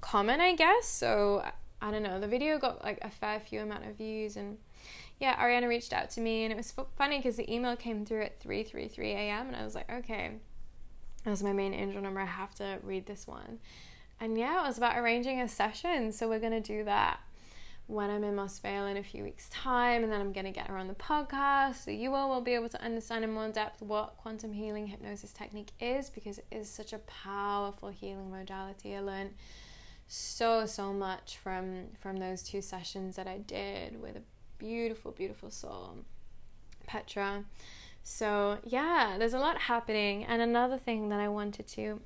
common, 0.00 0.40
I 0.40 0.54
guess. 0.54 0.86
So 0.86 1.44
I 1.80 1.90
don't 1.90 2.02
know. 2.02 2.18
The 2.20 2.26
video 2.26 2.58
got 2.58 2.84
like 2.84 2.98
a 3.02 3.10
fair 3.10 3.40
few 3.40 3.60
amount 3.60 3.86
of 3.86 3.96
views, 3.96 4.36
and 4.36 4.58
yeah, 5.20 5.36
Ariana 5.36 5.68
reached 5.68 5.92
out 5.92 6.10
to 6.10 6.20
me, 6.20 6.44
and 6.44 6.52
it 6.52 6.56
was 6.56 6.72
funny 6.96 7.18
because 7.18 7.36
the 7.36 7.52
email 7.52 7.76
came 7.76 8.04
through 8.04 8.22
at 8.22 8.40
3:33 8.40 8.98
a.m. 9.14 9.48
and 9.48 9.56
I 9.56 9.64
was 9.64 9.74
like, 9.74 9.90
okay, 9.90 10.32
as 11.26 11.42
my 11.42 11.52
main 11.52 11.74
angel 11.74 12.00
number, 12.00 12.20
I 12.20 12.26
have 12.26 12.54
to 12.56 12.78
read 12.82 13.06
this 13.06 13.26
one. 13.26 13.58
And 14.20 14.36
yeah, 14.36 14.64
it 14.64 14.66
was 14.66 14.78
about 14.78 14.96
arranging 14.98 15.40
a 15.40 15.48
session. 15.48 16.12
So 16.12 16.28
we're 16.28 16.40
going 16.40 16.60
to 16.60 16.60
do 16.60 16.84
that 16.84 17.20
when 17.86 18.10
I'm 18.10 18.24
in 18.24 18.34
Mossvale 18.34 18.90
in 18.90 18.96
a 18.96 19.02
few 19.02 19.22
weeks' 19.22 19.48
time. 19.48 20.02
And 20.02 20.12
then 20.12 20.20
I'm 20.20 20.32
going 20.32 20.46
to 20.46 20.52
get 20.52 20.66
her 20.66 20.76
on 20.76 20.88
the 20.88 20.94
podcast. 20.94 21.84
So 21.84 21.90
you 21.90 22.14
all 22.14 22.28
will 22.28 22.40
be 22.40 22.54
able 22.54 22.68
to 22.70 22.82
understand 22.82 23.24
in 23.24 23.32
more 23.32 23.48
depth 23.48 23.80
what 23.80 24.16
quantum 24.16 24.52
healing 24.52 24.88
hypnosis 24.88 25.32
technique 25.32 25.70
is 25.80 26.10
because 26.10 26.38
it 26.38 26.46
is 26.50 26.68
such 26.68 26.92
a 26.92 26.98
powerful 26.98 27.90
healing 27.90 28.30
modality. 28.30 28.96
I 28.96 29.00
learned 29.00 29.30
so, 30.08 30.64
so 30.64 30.92
much 30.92 31.36
from, 31.36 31.84
from 32.00 32.16
those 32.16 32.42
two 32.42 32.62
sessions 32.62 33.16
that 33.16 33.26
I 33.26 33.38
did 33.38 34.00
with 34.00 34.16
a 34.16 34.22
beautiful, 34.58 35.12
beautiful 35.12 35.50
soul, 35.50 35.98
Petra. 36.86 37.44
So, 38.02 38.58
yeah, 38.64 39.16
there's 39.18 39.34
a 39.34 39.38
lot 39.38 39.58
happening. 39.58 40.24
And 40.24 40.40
another 40.40 40.78
thing 40.78 41.10
that 41.10 41.20
I 41.20 41.28
wanted 41.28 41.66
to 41.68 42.00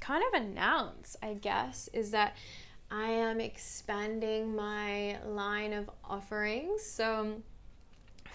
kind 0.00 0.22
of 0.28 0.42
announce, 0.42 1.16
I 1.22 1.32
guess, 1.32 1.88
is 1.94 2.10
that 2.10 2.36
I 2.90 3.10
am 3.10 3.40
expanding 3.40 4.54
my 4.54 5.18
line 5.24 5.72
of 5.72 5.90
offerings. 6.04 6.82
So, 6.82 7.42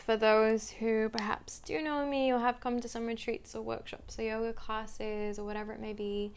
for 0.06 0.18
those 0.18 0.72
who 0.72 1.10
perhaps 1.10 1.60
do 1.60 1.80
know 1.82 2.08
me 2.08 2.32
or 2.32 2.40
have 2.40 2.60
come 2.60 2.80
to 2.80 2.88
some 2.88 3.06
retreats 3.06 3.56
or 3.56 3.62
workshops 3.62 4.18
or 4.18 4.24
yoga 4.24 4.54
classes 4.54 5.38
or 5.38 5.46
whatever 5.46 5.74
it 5.74 5.80
may 5.80 5.94
be, 5.94 6.34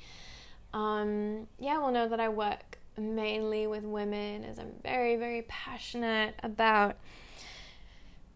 um, 0.72 1.46
yeah, 1.58 1.78
will 1.78 1.90
know 1.90 2.08
that 2.08 2.20
I 2.20 2.28
work 2.28 2.78
mainly 2.96 3.66
with 3.66 3.84
women 3.84 4.44
as 4.44 4.58
I'm 4.58 4.72
very, 4.82 5.16
very 5.16 5.42
passionate 5.42 6.34
about 6.42 6.96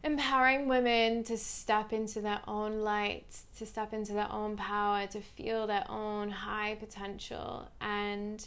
empowering 0.05 0.69
women 0.69 1.23
to 1.25 1.39
step 1.39 1.93
into 1.93 2.21
their 2.21 2.41
own 2.49 2.81
light, 2.81 3.37
to 3.59 3.67
step 3.67 3.93
into 3.93 4.13
their 4.13 4.31
own 4.31 4.57
power, 4.57 5.07
to 5.07 5.21
feel 5.21 5.67
their 5.67 5.89
own 5.89 6.31
high 6.31 6.77
potential. 6.81 7.69
And 7.81 8.45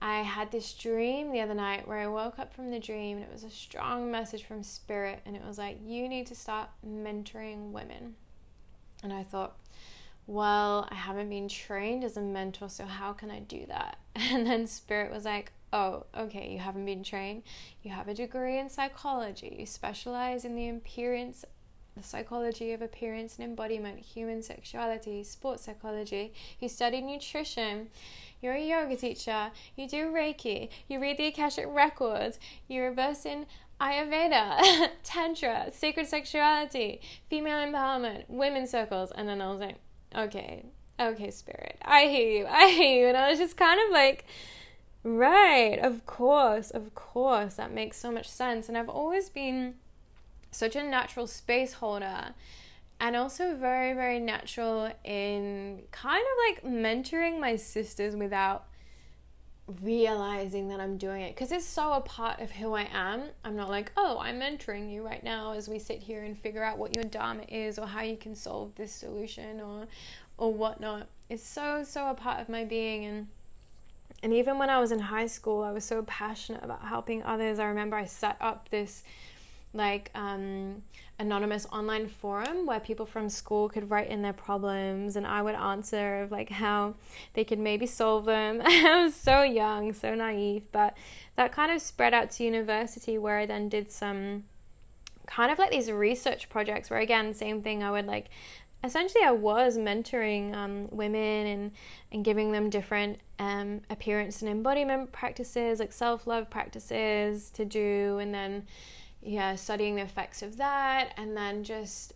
I 0.00 0.20
had 0.20 0.52
this 0.52 0.72
dream 0.74 1.32
the 1.32 1.40
other 1.40 1.54
night 1.54 1.88
where 1.88 1.98
I 1.98 2.06
woke 2.06 2.38
up 2.38 2.52
from 2.54 2.70
the 2.70 2.78
dream 2.78 3.16
and 3.16 3.26
it 3.26 3.32
was 3.32 3.44
a 3.44 3.50
strong 3.50 4.10
message 4.10 4.44
from 4.44 4.62
spirit 4.62 5.20
and 5.24 5.34
it 5.34 5.42
was 5.44 5.58
like 5.58 5.78
you 5.84 6.08
need 6.08 6.26
to 6.28 6.34
start 6.34 6.68
mentoring 6.86 7.72
women. 7.72 8.14
And 9.02 9.12
I 9.12 9.22
thought, 9.22 9.56
well, 10.26 10.88
I 10.90 10.94
haven't 10.94 11.28
been 11.28 11.48
trained 11.48 12.02
as 12.02 12.16
a 12.16 12.20
mentor, 12.20 12.68
so 12.68 12.84
how 12.84 13.12
can 13.12 13.30
I 13.30 13.40
do 13.40 13.66
that? 13.66 13.98
And 14.16 14.46
then 14.46 14.66
spirit 14.66 15.12
was 15.12 15.24
like, 15.24 15.52
oh, 15.72 16.04
okay, 16.16 16.50
you 16.50 16.58
haven't 16.58 16.86
been 16.86 17.04
trained. 17.04 17.42
You 17.82 17.90
have 17.92 18.08
a 18.08 18.14
degree 18.14 18.58
in 18.58 18.68
psychology. 18.70 19.56
You 19.58 19.66
specialize 19.66 20.44
in 20.44 20.56
the 20.56 20.68
appearance, 20.70 21.44
the 21.96 22.02
psychology 22.02 22.72
of 22.72 22.82
appearance 22.82 23.36
and 23.36 23.44
embodiment, 23.44 23.98
human 24.00 24.42
sexuality, 24.42 25.22
sports 25.22 25.64
psychology. 25.64 26.32
You 26.60 26.68
study 26.68 27.00
nutrition. 27.00 27.88
You're 28.40 28.54
a 28.54 28.60
yoga 28.60 28.96
teacher. 28.96 29.50
You 29.76 29.88
do 29.88 30.06
Reiki. 30.06 30.70
You 30.88 31.00
read 31.00 31.18
the 31.18 31.26
Akashic 31.26 31.66
records. 31.68 32.38
You 32.68 32.82
reverse 32.82 33.26
in 33.26 33.46
Ayurveda, 33.80 34.88
Tantra, 35.02 35.70
sacred 35.70 36.06
sexuality, 36.06 37.00
female 37.28 37.58
empowerment, 37.66 38.24
women's 38.28 38.70
circles. 38.70 39.12
And 39.14 39.28
then 39.28 39.42
I 39.42 39.50
was 39.50 39.60
like, 39.60 39.76
okay, 40.16 40.64
okay, 40.98 41.30
spirit, 41.30 41.76
I 41.82 42.06
hear 42.06 42.40
you, 42.40 42.46
I 42.46 42.70
hear 42.70 43.02
you. 43.02 43.08
And 43.08 43.16
I 43.16 43.30
was 43.30 43.38
just 43.38 43.56
kind 43.56 43.80
of 43.86 43.92
like, 43.92 44.24
Right, 45.06 45.78
of 45.80 46.04
course, 46.04 46.72
of 46.72 46.96
course. 46.96 47.54
That 47.54 47.72
makes 47.72 47.96
so 47.96 48.10
much 48.10 48.28
sense. 48.28 48.68
And 48.68 48.76
I've 48.76 48.88
always 48.88 49.30
been 49.30 49.74
such 50.50 50.74
a 50.74 50.82
natural 50.82 51.28
space 51.28 51.74
holder 51.74 52.34
and 52.98 53.14
also 53.14 53.54
very, 53.54 53.92
very 53.92 54.18
natural 54.18 54.90
in 55.04 55.82
kind 55.92 56.24
of 56.24 56.64
like 56.64 56.74
mentoring 56.74 57.38
my 57.38 57.54
sisters 57.54 58.16
without 58.16 58.64
realizing 59.82 60.68
that 60.68 60.78
I'm 60.78 60.96
doing 60.96 61.22
it 61.22 61.34
because 61.34 61.50
it's 61.50 61.66
so 61.66 61.92
a 61.92 62.00
part 62.00 62.40
of 62.40 62.52
who 62.52 62.74
I 62.74 62.88
am. 62.92 63.22
I'm 63.44 63.56
not 63.56 63.68
like, 63.68 63.90
oh, 63.96 64.18
I'm 64.20 64.40
mentoring 64.40 64.92
you 64.92 65.04
right 65.04 65.22
now 65.22 65.52
as 65.52 65.68
we 65.68 65.78
sit 65.78 65.98
here 66.00 66.22
and 66.22 66.38
figure 66.38 66.62
out 66.62 66.78
what 66.78 66.94
your 66.94 67.04
dharma 67.04 67.42
is 67.48 67.78
or 67.78 67.86
how 67.86 68.02
you 68.02 68.16
can 68.16 68.34
solve 68.34 68.74
this 68.76 68.92
solution 68.92 69.60
or 69.60 69.86
or 70.38 70.52
whatnot. 70.52 71.08
It's 71.28 71.42
so 71.42 71.82
so 71.82 72.08
a 72.08 72.14
part 72.14 72.40
of 72.40 72.48
my 72.48 72.64
being 72.64 73.04
and 73.04 73.26
and 74.22 74.32
even 74.32 74.58
when 74.58 74.70
I 74.70 74.80
was 74.80 74.92
in 74.92 74.98
high 74.98 75.26
school, 75.26 75.62
I 75.62 75.72
was 75.72 75.84
so 75.84 76.02
passionate 76.02 76.64
about 76.64 76.82
helping 76.82 77.22
others. 77.22 77.58
I 77.58 77.66
remember 77.66 77.96
I 77.96 78.06
set 78.06 78.36
up 78.40 78.70
this 78.70 79.02
like 79.76 80.10
um, 80.14 80.82
anonymous 81.18 81.66
online 81.72 82.08
forum 82.08 82.66
where 82.66 82.80
people 82.80 83.06
from 83.06 83.28
school 83.28 83.68
could 83.68 83.90
write 83.90 84.08
in 84.08 84.22
their 84.22 84.32
problems 84.32 85.16
and 85.16 85.26
I 85.26 85.42
would 85.42 85.54
answer 85.54 86.22
of 86.22 86.32
like 86.32 86.50
how 86.50 86.94
they 87.34 87.44
could 87.44 87.58
maybe 87.58 87.86
solve 87.86 88.24
them. 88.24 88.60
I 88.64 89.04
was 89.04 89.14
so 89.14 89.42
young, 89.42 89.92
so 89.92 90.14
naive, 90.14 90.66
but 90.72 90.96
that 91.36 91.52
kind 91.52 91.70
of 91.70 91.80
spread 91.80 92.14
out 92.14 92.30
to 92.32 92.44
university 92.44 93.18
where 93.18 93.38
I 93.38 93.46
then 93.46 93.68
did 93.68 93.90
some 93.90 94.44
kind 95.26 95.50
of 95.50 95.58
like 95.58 95.70
these 95.70 95.90
research 95.90 96.48
projects 96.48 96.88
where 96.88 97.00
again 97.00 97.34
same 97.34 97.60
thing 97.60 97.82
I 97.82 97.90
would 97.90 98.06
like 98.06 98.28
essentially 98.84 99.24
I 99.24 99.32
was 99.32 99.76
mentoring 99.76 100.54
um, 100.54 100.88
women 100.90 101.46
and, 101.46 101.70
and 102.12 102.24
giving 102.24 102.52
them 102.52 102.70
different 102.70 103.18
um, 103.38 103.82
appearance 103.90 104.40
and 104.42 104.50
embodiment 104.50 105.12
practices, 105.12 105.80
like 105.80 105.92
self 105.92 106.26
love 106.26 106.48
practices 106.48 107.50
to 107.50 107.64
do, 107.64 108.18
and 108.18 108.32
then, 108.34 108.66
yeah, 109.26 109.56
studying 109.56 109.96
the 109.96 110.02
effects 110.02 110.42
of 110.42 110.56
that, 110.56 111.12
and 111.16 111.36
then 111.36 111.64
just, 111.64 112.14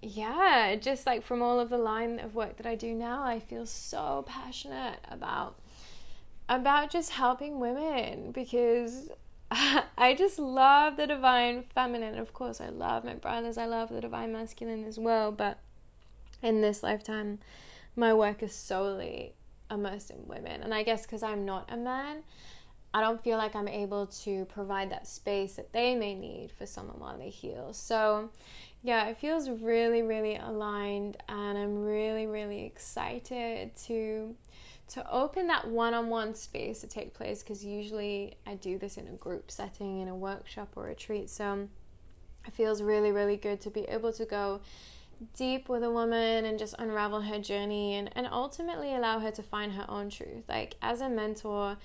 yeah, 0.00 0.74
just 0.76 1.06
like 1.06 1.22
from 1.22 1.42
all 1.42 1.60
of 1.60 1.68
the 1.68 1.78
line 1.78 2.18
of 2.18 2.34
work 2.34 2.56
that 2.56 2.66
I 2.66 2.74
do 2.74 2.94
now, 2.94 3.22
I 3.22 3.38
feel 3.40 3.66
so 3.66 4.24
passionate 4.26 4.98
about 5.08 5.58
about 6.48 6.90
just 6.90 7.10
helping 7.10 7.58
women 7.58 8.30
because 8.30 9.10
I 9.50 10.14
just 10.16 10.38
love 10.38 10.96
the 10.96 11.06
divine 11.06 11.64
feminine. 11.74 12.18
Of 12.18 12.32
course, 12.32 12.60
I 12.60 12.68
love 12.68 13.04
my 13.04 13.14
brothers. 13.14 13.58
I 13.58 13.66
love 13.66 13.90
the 13.90 14.00
divine 14.00 14.32
masculine 14.32 14.84
as 14.84 14.98
well, 14.98 15.32
but 15.32 15.58
in 16.42 16.60
this 16.60 16.82
lifetime, 16.82 17.40
my 17.94 18.14
work 18.14 18.42
is 18.42 18.54
solely 18.54 19.34
immersed 19.70 20.10
in 20.10 20.26
women. 20.26 20.62
And 20.62 20.72
I 20.72 20.82
guess 20.82 21.02
because 21.02 21.22
I'm 21.22 21.44
not 21.44 21.68
a 21.70 21.76
man, 21.76 22.22
I 22.96 23.02
don't 23.02 23.22
feel 23.22 23.36
like 23.36 23.54
I'm 23.54 23.68
able 23.68 24.06
to 24.24 24.46
provide 24.46 24.90
that 24.90 25.06
space 25.06 25.56
that 25.56 25.70
they 25.74 25.94
may 25.94 26.14
need 26.14 26.50
for 26.50 26.64
someone 26.64 26.98
while 26.98 27.18
they 27.18 27.28
heal. 27.28 27.74
So, 27.74 28.30
yeah, 28.82 29.08
it 29.08 29.18
feels 29.18 29.50
really, 29.50 30.00
really 30.00 30.36
aligned, 30.36 31.18
and 31.28 31.58
I'm 31.58 31.84
really, 31.84 32.26
really 32.26 32.64
excited 32.64 33.76
to 33.84 34.34
to 34.88 35.10
open 35.12 35.48
that 35.48 35.68
one-on-one 35.68 36.34
space 36.36 36.80
to 36.80 36.86
take 36.86 37.12
place 37.12 37.42
because 37.42 37.62
usually 37.62 38.36
I 38.46 38.54
do 38.54 38.78
this 38.78 38.96
in 38.96 39.08
a 39.08 39.16
group 39.16 39.50
setting, 39.50 40.00
in 40.00 40.08
a 40.08 40.16
workshop 40.16 40.68
or 40.74 40.86
a 40.86 40.88
retreat. 40.90 41.28
So 41.28 41.68
it 42.46 42.54
feels 42.54 42.80
really, 42.80 43.12
really 43.12 43.36
good 43.36 43.60
to 43.62 43.70
be 43.70 43.82
able 43.82 44.12
to 44.14 44.24
go 44.24 44.60
deep 45.36 45.68
with 45.68 45.82
a 45.82 45.90
woman 45.90 46.46
and 46.46 46.58
just 46.58 46.76
unravel 46.78 47.20
her 47.22 47.40
journey 47.40 47.96
and, 47.96 48.10
and 48.14 48.26
ultimately 48.30 48.94
allow 48.94 49.18
her 49.18 49.32
to 49.32 49.42
find 49.42 49.72
her 49.72 49.84
own 49.86 50.08
truth. 50.08 50.44
Like 50.48 50.76
as 50.80 51.02
a 51.02 51.08
mentor, 51.10 51.76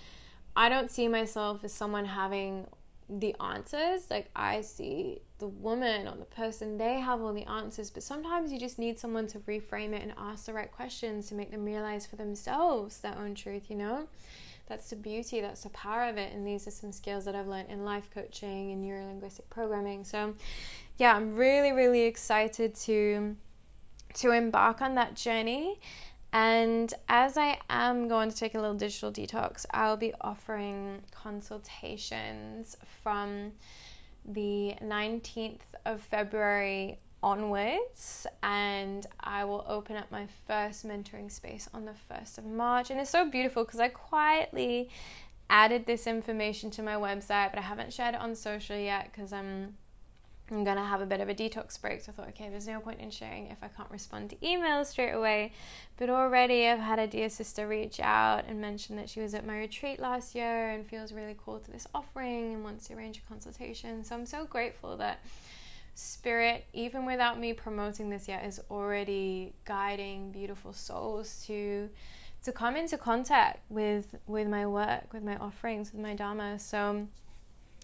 I 0.55 0.69
don't 0.69 0.91
see 0.91 1.07
myself 1.07 1.63
as 1.63 1.73
someone 1.73 2.05
having 2.05 2.67
the 3.09 3.35
answers. 3.41 4.09
Like 4.09 4.29
I 4.35 4.61
see 4.61 5.21
the 5.39 5.47
woman 5.47 6.07
or 6.07 6.15
the 6.15 6.25
person, 6.25 6.77
they 6.77 6.99
have 6.99 7.21
all 7.21 7.33
the 7.33 7.49
answers, 7.49 7.89
but 7.89 8.03
sometimes 8.03 8.51
you 8.51 8.59
just 8.59 8.79
need 8.79 8.99
someone 8.99 9.27
to 9.27 9.39
reframe 9.39 9.93
it 9.93 10.01
and 10.01 10.13
ask 10.17 10.45
the 10.45 10.53
right 10.53 10.71
questions 10.71 11.27
to 11.29 11.35
make 11.35 11.51
them 11.51 11.65
realize 11.65 12.05
for 12.05 12.15
themselves 12.15 12.99
their 12.99 13.17
own 13.17 13.35
truth, 13.35 13.69
you 13.69 13.75
know? 13.75 14.07
That's 14.67 14.89
the 14.89 14.95
beauty, 14.95 15.41
that's 15.41 15.63
the 15.63 15.69
power 15.69 16.03
of 16.03 16.17
it. 16.17 16.31
And 16.31 16.47
these 16.47 16.65
are 16.67 16.71
some 16.71 16.93
skills 16.93 17.25
that 17.25 17.35
I've 17.35 17.47
learned 17.47 17.69
in 17.69 17.83
life 17.83 18.09
coaching 18.13 18.71
and 18.71 18.81
neuro 18.81 19.05
linguistic 19.05 19.49
programming. 19.49 20.05
So 20.05 20.35
yeah, 20.97 21.13
I'm 21.13 21.35
really, 21.35 21.71
really 21.71 22.03
excited 22.03 22.75
to 22.75 23.35
to 24.13 24.31
embark 24.31 24.81
on 24.81 24.95
that 24.95 25.15
journey. 25.15 25.79
And 26.33 26.93
as 27.09 27.37
I 27.37 27.59
am 27.69 28.07
going 28.07 28.29
to 28.29 28.35
take 28.35 28.55
a 28.55 28.59
little 28.59 28.75
digital 28.75 29.11
detox, 29.11 29.65
I'll 29.71 29.97
be 29.97 30.13
offering 30.21 31.01
consultations 31.11 32.77
from 33.03 33.51
the 34.25 34.75
19th 34.81 35.59
of 35.85 36.01
February 36.01 36.99
onwards. 37.21 38.25
And 38.41 39.05
I 39.19 39.43
will 39.43 39.65
open 39.67 39.97
up 39.97 40.09
my 40.09 40.27
first 40.47 40.87
mentoring 40.87 41.29
space 41.29 41.67
on 41.73 41.85
the 41.85 41.95
1st 42.09 42.37
of 42.37 42.45
March. 42.45 42.89
And 42.89 42.99
it's 42.99 43.09
so 43.09 43.29
beautiful 43.29 43.65
because 43.65 43.81
I 43.81 43.89
quietly 43.89 44.89
added 45.51 45.85
this 45.85 46.07
information 46.07 46.71
to 46.71 46.81
my 46.81 46.93
website 46.93 47.49
but 47.49 47.57
I 47.57 47.61
haven't 47.61 47.91
shared 47.91 48.15
it 48.15 48.21
on 48.21 48.35
social 48.35 48.77
yet 48.77 49.09
because 49.11 49.33
I'm 49.33 49.73
I'm 50.51 50.63
gonna 50.63 50.85
have 50.85 51.01
a 51.01 51.05
bit 51.05 51.21
of 51.21 51.29
a 51.29 51.33
detox 51.33 51.79
break. 51.79 52.01
So 52.01 52.11
I 52.11 52.15
thought, 52.15 52.27
okay, 52.29 52.49
there's 52.49 52.67
no 52.67 52.79
point 52.79 52.99
in 52.99 53.09
sharing 53.09 53.47
if 53.47 53.57
I 53.61 53.67
can't 53.67 53.89
respond 53.89 54.29
to 54.31 54.35
emails 54.37 54.87
straight 54.87 55.11
away. 55.13 55.53
But 55.97 56.09
already 56.09 56.67
I've 56.67 56.79
had 56.79 56.99
a 56.99 57.07
dear 57.07 57.29
sister 57.29 57.67
reach 57.67 57.99
out 57.99 58.45
and 58.47 58.59
mention 58.59 58.95
that 58.97 59.09
she 59.09 59.21
was 59.21 59.33
at 59.33 59.45
my 59.45 59.57
retreat 59.57 59.99
last 59.99 60.35
year 60.35 60.71
and 60.71 60.85
feels 60.85 61.13
really 61.13 61.33
called 61.33 61.63
to 61.65 61.71
this 61.71 61.87
offering 61.95 62.53
and 62.53 62.63
wants 62.63 62.87
to 62.87 62.95
arrange 62.95 63.17
a 63.17 63.21
consultation. 63.29 64.03
So 64.03 64.15
I'm 64.15 64.25
so 64.25 64.45
grateful 64.45 64.97
that 64.97 65.19
Spirit, 65.93 66.65
even 66.73 67.05
without 67.05 67.37
me 67.37 67.53
promoting 67.53 68.09
this 68.09 68.27
yet, 68.27 68.45
is 68.45 68.61
already 68.71 69.53
guiding 69.65 70.31
beautiful 70.31 70.73
souls 70.73 71.43
to 71.47 71.89
to 72.43 72.51
come 72.51 72.75
into 72.75 72.97
contact 72.97 73.59
with 73.69 74.15
with 74.25 74.47
my 74.47 74.65
work, 74.65 75.13
with 75.13 75.23
my 75.23 75.35
offerings, 75.37 75.91
with 75.91 76.01
my 76.01 76.15
dharma. 76.15 76.57
So 76.57 77.07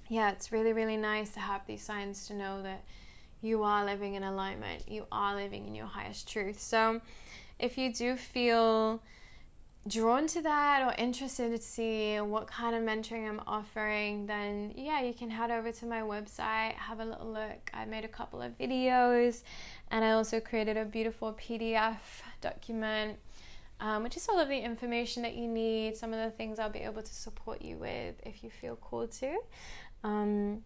yeah, 0.09 0.31
it's 0.31 0.51
really, 0.51 0.73
really 0.73 0.97
nice 0.97 1.31
to 1.31 1.39
have 1.39 1.61
these 1.67 1.83
signs 1.83 2.27
to 2.27 2.33
know 2.33 2.61
that 2.63 2.83
you 3.41 3.63
are 3.63 3.85
living 3.85 4.15
in 4.15 4.23
alignment, 4.23 4.89
you 4.89 5.05
are 5.11 5.35
living 5.35 5.67
in 5.67 5.75
your 5.75 5.85
highest 5.85 6.27
truth. 6.27 6.59
So, 6.59 7.01
if 7.59 7.77
you 7.77 7.93
do 7.93 8.15
feel 8.15 9.01
drawn 9.87 10.27
to 10.27 10.41
that 10.41 10.81
or 10.85 10.93
interested 11.01 11.49
to 11.51 11.61
see 11.61 12.17
what 12.17 12.47
kind 12.47 12.75
of 12.75 12.83
mentoring 12.83 13.27
I'm 13.27 13.41
offering, 13.47 14.25
then 14.25 14.73
yeah, 14.75 15.01
you 15.01 15.13
can 15.13 15.29
head 15.29 15.49
over 15.49 15.71
to 15.71 15.85
my 15.85 16.01
website, 16.01 16.73
have 16.73 16.99
a 16.99 17.05
little 17.05 17.31
look. 17.31 17.69
I 17.73 17.85
made 17.85 18.03
a 18.03 18.09
couple 18.09 18.41
of 18.41 18.57
videos 18.57 19.43
and 19.89 20.03
I 20.03 20.11
also 20.11 20.39
created 20.39 20.77
a 20.77 20.85
beautiful 20.85 21.33
PDF 21.33 21.97
document. 22.41 23.19
Um, 23.79 24.01
which 24.01 24.17
is 24.17 24.27
all 24.27 24.39
of 24.39 24.49
the 24.49 24.57
information 24.57 25.21
that 25.21 25.35
you 25.35 25.47
need, 25.47 25.95
some 25.95 26.11
of 26.11 26.17
the 26.17 26.35
things 26.35 26.57
I'll 26.57 26.67
be 26.67 26.79
able 26.79 27.03
to 27.03 27.13
support 27.13 27.61
you 27.61 27.77
with 27.77 28.15
if 28.25 28.43
you 28.43 28.49
feel 28.49 28.75
called 28.75 29.11
to. 29.19 29.37
Um, 30.03 30.63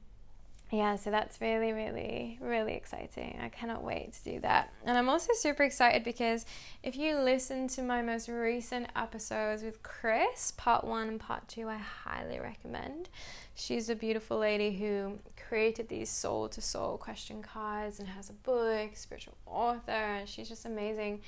yeah, 0.72 0.96
so 0.96 1.12
that's 1.12 1.42
really, 1.42 1.74
really, 1.74 2.40
really 2.40 2.76
exciting. 2.76 3.38
I 3.44 3.50
cannot 3.50 3.84
wait 3.84 4.14
to 4.14 4.24
do 4.24 4.40
that. 4.40 4.72
And 4.86 4.98
I'm 4.98 5.10
also 5.10 5.34
super 5.34 5.64
excited 5.64 6.06
because 6.06 6.46
if 6.82 6.96
you 6.96 7.18
listen 7.18 7.68
to 7.70 7.82
my 7.82 8.02
most 8.02 8.30
recent 8.30 8.88
episodes 8.96 9.64
with 9.64 9.84
Chris, 9.84 10.52
part 10.56 10.86
one 10.86 11.10
and 11.10 11.20
part 11.20 11.46
two, 11.50 11.68
I 11.68 11.76
highly 11.76 12.40
recommend. 12.40 13.10
She's 13.54 13.90
a 13.90 13.96
beautiful 13.96 14.38
lady 14.38 14.72
who 14.72 15.20
created 15.50 15.90
these 15.90 16.10
soul 16.10 16.48
to 16.48 16.62
soul 16.62 16.98
question 16.98 17.42
cards 17.42 18.00
and 18.00 18.08
has 18.08 18.30
a 18.30 18.34
book, 18.34 18.92
spiritual 18.94 19.36
author, 19.46 19.92
and 19.92 20.30
she's 20.30 20.48
just 20.48 20.66
amazing. 20.66 21.20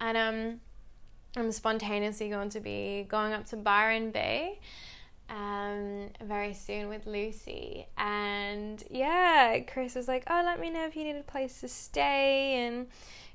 And 0.00 0.16
um, 0.16 0.60
I'm 1.36 1.50
spontaneously 1.50 2.28
going 2.28 2.50
to 2.50 2.60
be 2.60 3.04
going 3.08 3.32
up 3.32 3.46
to 3.46 3.56
Byron 3.56 4.12
Bay 4.12 4.60
um, 5.28 6.10
very 6.22 6.54
soon 6.54 6.88
with 6.88 7.06
Lucy. 7.06 7.86
And 7.96 8.82
yeah, 8.90 9.58
Chris 9.60 9.94
was 9.94 10.08
like, 10.08 10.24
Oh, 10.28 10.42
let 10.44 10.60
me 10.60 10.70
know 10.70 10.84
if 10.84 10.96
you 10.96 11.04
need 11.04 11.16
a 11.16 11.22
place 11.22 11.60
to 11.60 11.68
stay. 11.68 12.66
And 12.66 12.86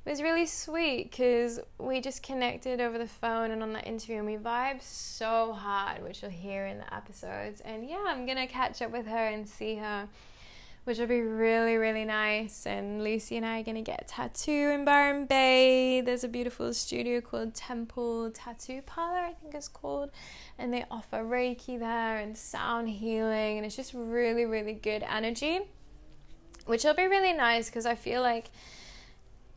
it 0.04 0.10
was 0.10 0.22
really 0.22 0.48
sweet 0.48 1.12
because 1.12 1.60
we 1.78 2.02
just 2.02 2.24
connected 2.24 2.82
over 2.82 2.98
the 2.98 3.08
phone 3.08 3.52
and 3.52 3.62
on 3.62 3.74
that 3.74 3.86
interview, 3.86 4.18
and 4.18 4.26
we 4.26 4.36
vibed 4.36 4.82
so 4.82 5.54
hard, 5.54 6.02
which 6.02 6.24
you'll 6.24 6.32
hear 6.32 6.66
in 6.66 6.80
the 6.80 6.94
episodes. 6.94 7.62
And 7.62 7.88
yeah, 7.88 8.04
I'm 8.08 8.26
gonna 8.26 8.48
catch 8.48 8.82
up 8.82 8.92
with 8.92 9.06
her 9.06 9.28
and 9.28 9.48
see 9.48 9.76
her 9.76 10.10
which 10.84 10.98
will 10.98 11.08
be 11.08 11.22
really, 11.22 11.76
really 11.76 12.06
nice. 12.06 12.66
And 12.66 13.04
Lucy 13.04 13.38
and 13.38 13.46
I 13.46 13.60
are 13.60 13.64
going 13.64 13.76
to 13.76 13.82
get 13.82 14.02
a 14.02 14.06
tattoo 14.06 14.72
in 14.74 14.84
Byron 14.84 15.26
Bay. 15.26 16.02
There's 16.02 16.24
a 16.24 16.28
beautiful 16.28 16.74
studio 16.74 17.22
called 17.22 17.54
Temple 17.54 18.32
Tattoo 18.32 18.82
Parlor, 18.82 19.20
I 19.20 19.34
think 19.34 19.54
it's 19.54 19.68
called. 19.68 20.10
And 20.58 20.74
they 20.74 20.86
offer 20.90 21.18
Reiki 21.18 21.78
there 21.78 22.18
and 22.18 22.36
sound 22.36 22.90
healing. 22.90 23.58
And 23.58 23.66
it's 23.66 23.76
just 23.76 23.94
really, 23.94 24.46
really 24.46 24.74
good 24.74 25.04
energy, 25.04 25.62
which 26.66 26.84
will 26.84 26.96
be 26.96 27.06
really 27.06 27.34
nice 27.34 27.70
because 27.70 27.86
I 27.86 27.96
feel 27.96 28.22
like 28.22 28.50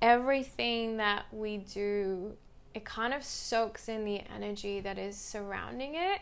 everything 0.02 0.98
that 0.98 1.24
we 1.32 1.56
do, 1.56 2.36
it 2.74 2.84
kind 2.84 3.14
of 3.14 3.24
soaks 3.24 3.88
in 3.88 4.04
the 4.04 4.20
energy 4.34 4.80
that 4.80 4.98
is 4.98 5.16
surrounding 5.16 5.94
it 5.94 6.20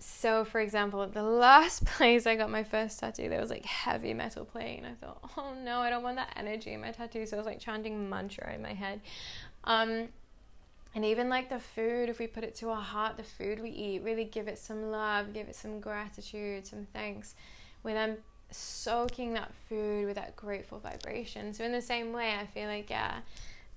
so 0.00 0.44
for 0.44 0.60
example 0.60 1.06
the 1.06 1.22
last 1.22 1.84
place 1.96 2.26
i 2.26 2.36
got 2.36 2.50
my 2.50 2.62
first 2.62 2.98
tattoo 3.00 3.28
there 3.28 3.40
was 3.40 3.50
like 3.50 3.64
heavy 3.64 4.14
metal 4.14 4.44
playing 4.44 4.84
i 4.84 4.92
thought 5.04 5.18
oh 5.36 5.54
no 5.64 5.80
i 5.80 5.90
don't 5.90 6.02
want 6.02 6.16
that 6.16 6.32
energy 6.36 6.72
in 6.72 6.80
my 6.80 6.90
tattoo. 6.90 7.26
So 7.26 7.36
i 7.36 7.38
was 7.38 7.46
like 7.46 7.60
chanting 7.60 8.08
mantra 8.08 8.54
in 8.54 8.62
my 8.62 8.74
head. 8.74 9.00
Um, 9.64 10.08
and 10.94 11.04
even 11.04 11.28
like 11.28 11.50
the 11.50 11.60
food 11.60 12.08
if 12.08 12.18
we 12.18 12.26
put 12.26 12.44
it 12.44 12.54
to 12.56 12.70
our 12.70 12.80
heart 12.80 13.16
the 13.16 13.22
food 13.22 13.60
we 13.60 13.70
eat 13.70 14.02
really 14.02 14.24
give 14.24 14.48
it 14.48 14.58
some 14.58 14.90
love 14.90 15.34
give 15.34 15.48
it 15.48 15.56
some 15.56 15.80
gratitude 15.80 16.66
some 16.66 16.86
thanks. 16.92 17.34
We 17.82 17.92
then 17.92 18.18
soaking 18.50 19.34
that 19.34 19.52
food 19.68 20.06
with 20.06 20.16
that 20.16 20.34
grateful 20.34 20.78
vibration. 20.78 21.52
So 21.52 21.64
in 21.64 21.72
the 21.72 21.82
same 21.82 22.12
way 22.12 22.34
i 22.34 22.46
feel 22.46 22.68
like 22.68 22.88
yeah 22.90 23.18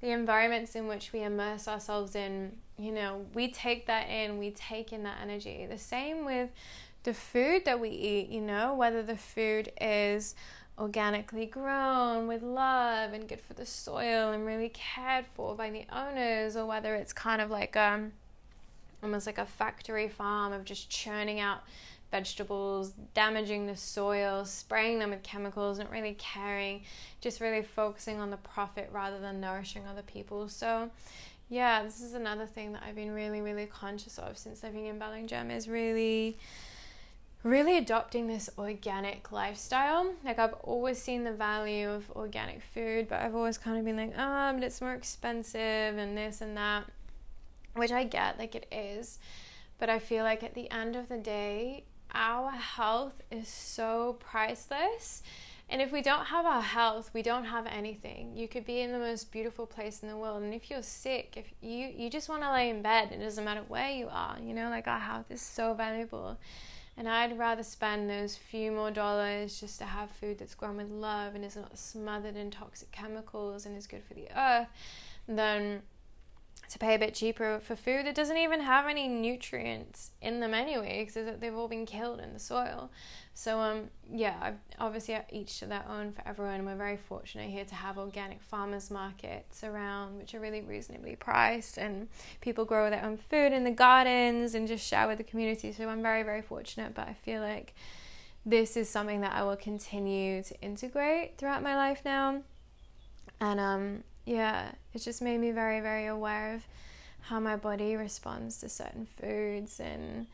the 0.01 0.09
environments 0.09 0.75
in 0.75 0.87
which 0.87 1.13
we 1.13 1.21
immerse 1.21 1.67
ourselves 1.67 2.15
in, 2.15 2.51
you 2.77 2.91
know, 2.91 3.25
we 3.33 3.51
take 3.51 3.85
that 3.85 4.09
in, 4.09 4.37
we 4.37 4.51
take 4.51 4.91
in 4.91 5.03
that 5.03 5.17
energy. 5.21 5.67
The 5.69 5.77
same 5.77 6.25
with 6.25 6.49
the 7.03 7.13
food 7.13 7.65
that 7.65 7.79
we 7.79 7.89
eat, 7.89 8.29
you 8.29 8.41
know, 8.41 8.73
whether 8.73 9.03
the 9.03 9.15
food 9.15 9.71
is 9.79 10.35
organically 10.79 11.45
grown 11.45 12.27
with 12.27 12.41
love 12.41 13.13
and 13.13 13.27
good 13.27 13.41
for 13.41 13.53
the 13.53 13.65
soil 13.65 14.31
and 14.31 14.45
really 14.45 14.69
cared 14.69 15.25
for 15.35 15.55
by 15.55 15.69
the 15.69 15.85
owners, 15.91 16.57
or 16.57 16.65
whether 16.65 16.95
it's 16.95 17.13
kind 17.13 17.41
of 17.41 17.51
like 17.51 17.75
um 17.77 18.11
almost 19.03 19.27
like 19.27 19.37
a 19.37 19.45
factory 19.45 20.07
farm 20.07 20.53
of 20.53 20.63
just 20.63 20.89
churning 20.89 21.39
out 21.39 21.61
vegetables, 22.11 22.93
damaging 23.13 23.65
the 23.65 23.75
soil, 23.75 24.45
spraying 24.45 24.99
them 24.99 25.09
with 25.11 25.23
chemicals, 25.23 25.79
not 25.79 25.89
really 25.89 26.15
caring, 26.19 26.83
just 27.21 27.41
really 27.41 27.63
focusing 27.63 28.19
on 28.19 28.29
the 28.29 28.37
profit 28.37 28.89
rather 28.91 29.19
than 29.19 29.39
nourishing 29.39 29.87
other 29.87 30.01
people. 30.01 30.49
So, 30.49 30.91
yeah, 31.49 31.83
this 31.83 32.01
is 32.01 32.13
another 32.13 32.45
thing 32.45 32.73
that 32.73 32.83
I've 32.85 32.95
been 32.95 33.11
really, 33.11 33.41
really 33.41 33.65
conscious 33.65 34.17
of 34.17 34.37
since 34.37 34.61
living 34.63 34.85
in 34.85 34.99
Bellingen 34.99 35.55
is 35.55 35.67
really 35.67 36.37
really 37.43 37.77
adopting 37.77 38.27
this 38.27 38.49
organic 38.57 39.31
lifestyle. 39.31 40.13
Like 40.23 40.37
I've 40.37 40.53
always 40.61 41.01
seen 41.01 41.23
the 41.23 41.31
value 41.31 41.89
of 41.89 42.09
organic 42.11 42.61
food, 42.61 43.07
but 43.09 43.21
I've 43.21 43.35
always 43.35 43.57
kind 43.57 43.77
of 43.77 43.85
been 43.85 43.97
like, 43.97 44.13
oh, 44.17 44.53
but 44.53 44.63
it's 44.63 44.81
more 44.81 44.93
expensive 44.93 45.59
and 45.97 46.17
this 46.17 46.41
and 46.41 46.55
that, 46.57 46.85
which 47.75 47.91
I 47.91 48.03
get, 48.03 48.37
like 48.37 48.55
it 48.55 48.67
is. 48.71 49.19
But 49.79 49.89
I 49.89 49.97
feel 49.97 50.23
like 50.23 50.43
at 50.43 50.53
the 50.53 50.69
end 50.69 50.95
of 50.95 51.09
the 51.09 51.17
day, 51.17 51.85
our 52.13 52.51
health 52.51 53.21
is 53.31 53.47
so 53.47 54.17
priceless 54.19 55.23
And 55.69 55.81
if 55.81 55.91
we 55.93 56.01
don't 56.01 56.25
have 56.25 56.45
our 56.45 56.61
health, 56.61 57.11
we 57.13 57.21
don't 57.21 57.45
have 57.45 57.65
anything. 57.65 58.35
You 58.35 58.47
could 58.49 58.65
be 58.65 58.81
in 58.81 58.91
the 58.91 58.99
most 58.99 59.31
beautiful 59.31 59.65
place 59.65 60.03
in 60.03 60.09
the 60.09 60.17
world, 60.17 60.43
and 60.43 60.53
if 60.53 60.69
you're 60.69 60.83
sick, 60.83 61.35
if 61.37 61.45
you 61.61 61.87
you 61.95 62.09
just 62.09 62.27
want 62.27 62.41
to 62.43 62.51
lay 62.51 62.69
in 62.69 62.81
bed, 62.81 63.11
it 63.11 63.19
doesn't 63.19 63.43
matter 63.45 63.63
where 63.69 63.89
you 63.89 64.07
are. 64.11 64.37
You 64.39 64.53
know, 64.53 64.69
like 64.69 64.87
our 64.87 64.99
health 64.99 65.31
is 65.31 65.41
so 65.41 65.73
valuable. 65.73 66.37
And 66.97 67.07
I'd 67.07 67.37
rather 67.37 67.63
spend 67.63 68.09
those 68.09 68.35
few 68.35 68.71
more 68.71 68.91
dollars 68.91 69.59
just 69.59 69.79
to 69.79 69.85
have 69.85 70.11
food 70.11 70.39
that's 70.39 70.55
grown 70.55 70.77
with 70.77 70.89
love 70.89 71.35
and 71.35 71.45
is 71.45 71.55
not 71.55 71.77
smothered 71.77 72.35
in 72.35 72.51
toxic 72.51 72.91
chemicals 72.91 73.65
and 73.65 73.77
is 73.77 73.87
good 73.87 74.03
for 74.03 74.13
the 74.13 74.27
earth 74.37 74.67
than 75.27 75.81
to 76.71 76.79
pay 76.79 76.95
a 76.95 76.99
bit 76.99 77.13
cheaper 77.13 77.59
for 77.59 77.75
food 77.75 78.05
that 78.05 78.15
doesn't 78.15 78.37
even 78.37 78.61
have 78.61 78.87
any 78.87 79.05
nutrients 79.05 80.11
in 80.21 80.39
them 80.39 80.53
anyway 80.53 81.03
because 81.05 81.37
they've 81.41 81.55
all 81.55 81.67
been 81.67 81.85
killed 81.85 82.21
in 82.21 82.31
the 82.31 82.39
soil. 82.39 82.89
So 83.33 83.59
um 83.59 83.89
yeah, 84.09 84.53
obviously 84.79 85.17
each 85.33 85.59
to 85.59 85.65
their 85.65 85.83
own 85.89 86.13
for 86.13 86.25
everyone. 86.25 86.65
We're 86.65 86.77
very 86.77 86.95
fortunate 86.95 87.49
here 87.49 87.65
to 87.65 87.75
have 87.75 87.97
organic 87.97 88.41
farmers 88.41 88.89
markets 88.89 89.65
around 89.65 90.17
which 90.17 90.33
are 90.33 90.39
really 90.39 90.61
reasonably 90.61 91.17
priced 91.17 91.77
and 91.77 92.07
people 92.39 92.63
grow 92.63 92.89
their 92.89 93.03
own 93.03 93.17
food 93.17 93.51
in 93.51 93.65
the 93.65 93.71
gardens 93.71 94.55
and 94.55 94.65
just 94.65 94.87
share 94.87 95.09
with 95.09 95.17
the 95.17 95.25
community. 95.25 95.73
So 95.73 95.89
I'm 95.89 96.01
very 96.01 96.23
very 96.23 96.41
fortunate, 96.41 96.93
but 96.93 97.05
I 97.05 97.13
feel 97.13 97.41
like 97.41 97.75
this 98.45 98.77
is 98.77 98.87
something 98.87 99.19
that 99.21 99.33
I 99.33 99.43
will 99.43 99.57
continue 99.57 100.41
to 100.41 100.61
integrate 100.61 101.37
throughout 101.37 101.63
my 101.63 101.75
life 101.75 102.01
now. 102.05 102.43
And 103.41 103.59
um 103.59 104.03
yeah, 104.25 104.71
it 104.93 104.99
just 104.99 105.21
made 105.21 105.39
me 105.39 105.51
very, 105.51 105.79
very 105.79 106.07
aware 106.07 106.55
of 106.55 106.63
how 107.21 107.39
my 107.39 107.55
body 107.55 107.95
responds 107.95 108.57
to 108.59 108.69
certain 108.69 109.05
foods 109.05 109.79
and 109.79 110.27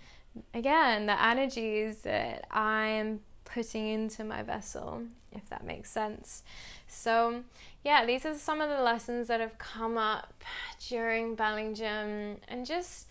again, 0.54 1.06
the 1.06 1.22
energies 1.22 2.00
that 2.00 2.46
I'm 2.52 3.22
putting 3.46 3.88
into 3.88 4.24
my 4.24 4.44
vessel, 4.44 5.04
if 5.32 5.50
that 5.50 5.66
makes 5.66 5.90
sense. 5.90 6.44
So, 6.88 7.44
yeah, 7.84 8.06
these 8.06 8.26
are 8.26 8.36
some 8.36 8.62
of 8.62 8.70
the 8.70 8.82
lessons 8.82 9.28
that 9.28 9.40
have 9.40 9.58
come 9.58 9.98
up 9.98 10.44
during 10.88 11.36
Bellingen 11.36 12.38
and 12.48 12.66
just 12.66 13.08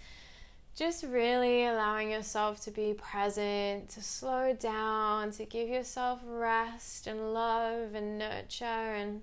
just 0.77 1.05
really 1.05 1.65
allowing 1.65 2.11
yourself 2.11 2.63
to 2.63 2.71
be 2.71 2.93
present, 2.93 3.89
to 3.89 4.03
slow 4.03 4.53
down, 4.53 5.31
to 5.31 5.47
give 5.47 5.71
yourself 5.71 6.21
rest 6.27 7.07
and 7.07 7.33
love 7.33 7.95
and 7.95 8.19
nurture 8.19 8.65
and 8.65 9.23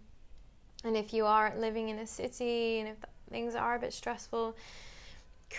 and 0.84 0.98
if 0.98 1.14
you 1.14 1.26
are 1.26 1.54
living 1.58 1.90
in 1.90 2.00
a 2.00 2.08
city 2.08 2.80
and 2.80 2.90
if 2.90 2.96
things 3.30 3.56
are 3.56 3.76
a 3.76 3.80
bit 3.80 3.94
stressful, 3.94 4.56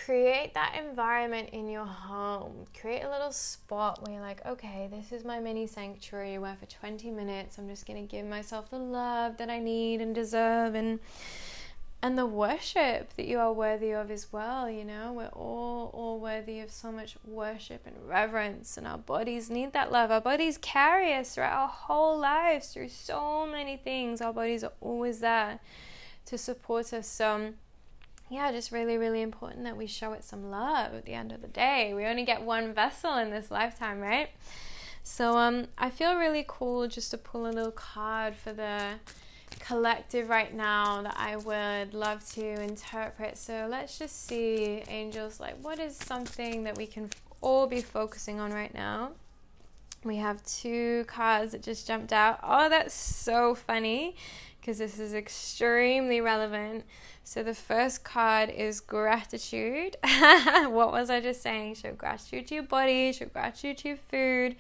create 0.05 0.55
that 0.55 0.75
environment 0.79 1.51
in 1.53 1.69
your 1.69 1.85
home. 1.85 2.67
Create 2.79 3.03
a 3.03 3.11
little 3.11 3.33
spot 3.33 4.03
where 4.03 4.15
you're 4.15 4.23
like, 4.23 4.45
okay, 4.45 4.89
this 4.91 5.13
is 5.13 5.25
my 5.25 5.39
mini 5.39 5.67
sanctuary 5.67 6.39
where 6.39 6.57
for 6.57 6.67
20 6.67 7.11
minutes 7.11 7.59
I'm 7.59 7.69
just 7.69 7.87
going 7.87 8.07
to 8.07 8.11
give 8.11 8.27
myself 8.27 8.71
the 8.71 8.79
love 8.79 9.37
that 9.39 9.51
I 9.51 9.59
need 9.59 10.01
and 10.01 10.15
deserve 10.15 10.75
and 10.75 10.99
and 12.05 12.19
the 12.19 12.27
worship 12.27 13.15
that 13.17 13.27
you 13.27 13.39
are 13.39 13.51
worthy 13.51 13.93
of 13.93 14.11
as 14.11 14.31
well 14.31 14.69
you 14.69 14.85
know? 14.85 15.11
We're 15.15 15.29
all 15.29 15.91
all 15.95 16.21
worthy 16.21 16.61
of 16.61 16.71
so 16.71 16.93
much 16.93 17.17
worship 17.25 17.87
and 17.87 17.97
reverence 18.07 18.77
and 18.77 18.87
our 18.87 18.99
bodies 18.99 19.49
need 19.49 19.73
that 19.73 19.91
love. 19.91 20.11
Our 20.11 20.21
bodies 20.21 20.59
carry 20.59 21.15
us 21.15 21.35
throughout 21.35 21.59
our 21.59 21.69
whole 21.69 22.19
lives 22.19 22.75
through 22.75 22.91
so 22.91 23.47
many 23.51 23.79
things. 23.79 24.21
Our 24.21 24.35
bodies 24.35 24.63
are 24.63 24.75
always 24.83 25.21
there 25.21 25.61
to 26.27 26.37
support 26.37 26.93
us. 26.93 27.09
So 27.09 27.55
yeah 28.29 28.53
just 28.53 28.71
really 28.71 28.99
really 28.99 29.23
important 29.23 29.65
that 29.65 29.79
we 29.79 29.87
show 29.87 30.13
it 30.13 30.25
some 30.25 30.51
love 30.51 30.93
at 30.93 31.07
the 31.07 31.15
end 31.15 31.33
of 31.33 31.41
the 31.41 31.49
day. 31.49 31.95
We 31.95 32.05
only 32.05 32.27
get 32.27 32.43
one 32.43 32.75
vessel 32.75 33.17
in 33.17 33.31
this 33.31 33.51
lifetime 33.51 34.01
right? 34.01 34.29
So 35.03 35.39
um 35.39 35.69
i 35.79 35.89
feel 35.89 36.17
really 36.17 36.45
cool 36.47 36.87
just 36.87 37.11
to 37.13 37.17
pull 37.17 37.47
a 37.47 37.53
little 37.59 37.73
card 37.73 38.37
for 38.37 38.53
the 38.53 38.97
collective 39.59 40.29
right 40.29 40.55
now 40.55 41.03
that 41.03 41.17
I 41.17 41.37
would 41.37 41.95
love 41.95 42.27
to 42.33 42.63
interpret. 42.63 43.39
So 43.39 43.67
let's 43.71 43.99
just 43.99 44.27
see, 44.27 44.83
angels, 44.89 45.41
like 45.41 45.57
what 45.63 45.79
is 45.79 45.97
something 45.97 46.65
that 46.65 46.77
we 46.77 46.87
can 46.87 47.11
all 47.41 47.67
be 47.67 47.81
focusing 47.81 48.41
on 48.41 48.53
right 48.53 48.73
now? 48.73 49.13
We 50.05 50.17
have 50.17 50.45
two 50.45 51.05
cards 51.07 51.53
that 51.53 51.63
just 51.63 51.87
jumped 51.87 52.13
out. 52.13 52.39
Oh, 52.43 52.69
that's 52.69 52.95
so 52.95 53.55
funny 53.55 54.17
because 54.61 54.79
this 54.79 54.99
is 54.99 55.15
extremely 55.15 56.21
relevant. 56.21 56.85
So 57.23 57.43
the 57.43 57.55
first 57.55 58.05
card 58.05 58.51
is 58.51 58.81
gratitude. 58.81 59.97
what 60.03 60.93
was 60.93 61.09
I 61.09 61.21
just 61.21 61.43
saying? 61.43 61.77
Show 61.77 61.93
gratitude 61.93 62.49
to 62.49 62.55
your 62.55 62.65
body, 62.65 63.13
show 63.13 63.27
gratitude 63.27 63.79
to 63.79 63.89
your 63.89 63.97
food 63.97 64.57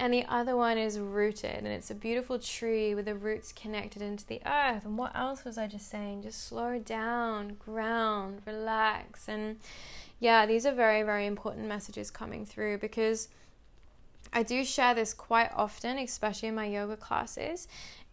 and 0.00 0.14
the 0.14 0.24
other 0.30 0.56
one 0.56 0.78
is 0.78 0.98
rooted 0.98 1.58
and 1.58 1.66
it's 1.66 1.90
a 1.90 1.94
beautiful 1.94 2.38
tree 2.38 2.94
with 2.94 3.04
the 3.04 3.14
roots 3.14 3.52
connected 3.52 4.00
into 4.00 4.26
the 4.26 4.40
earth. 4.46 4.86
And 4.86 4.96
what 4.96 5.14
else 5.14 5.44
was 5.44 5.58
i 5.58 5.66
just 5.66 5.90
saying? 5.90 6.22
Just 6.22 6.48
slow 6.48 6.78
down 6.78 7.56
ground 7.58 8.40
relax. 8.46 9.28
And 9.28 9.58
yeah 10.18 10.46
these 10.46 10.64
are 10.64 10.72
very 10.72 11.02
very 11.02 11.26
important 11.26 11.66
messages 11.68 12.10
coming 12.10 12.46
through 12.46 12.78
because 12.78 13.28
i 14.32 14.42
do 14.42 14.64
share 14.64 14.94
this 14.94 15.14
quite 15.14 15.50
often 15.54 15.98
especially 15.98 16.48
in 16.48 16.54
my 16.54 16.66
yoga 16.66 16.94
classes 16.96 17.68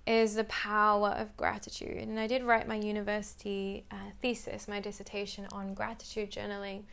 is 0.05 0.35
the 0.35 0.45
power 0.45 1.09
of 1.09 1.35
gratitude. 1.37 1.97
And 2.03 2.19
i 2.19 2.27
did 2.27 2.43
write 2.43 2.67
my 2.67 2.75
university 2.75 3.85
uh, 3.91 4.11
thesis 4.21 4.67
my 4.67 4.81
dissertation 4.81 5.47
on 5.53 5.73
gratitude 5.73 6.31
journaling. 6.31 6.83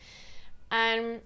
And 0.70 1.20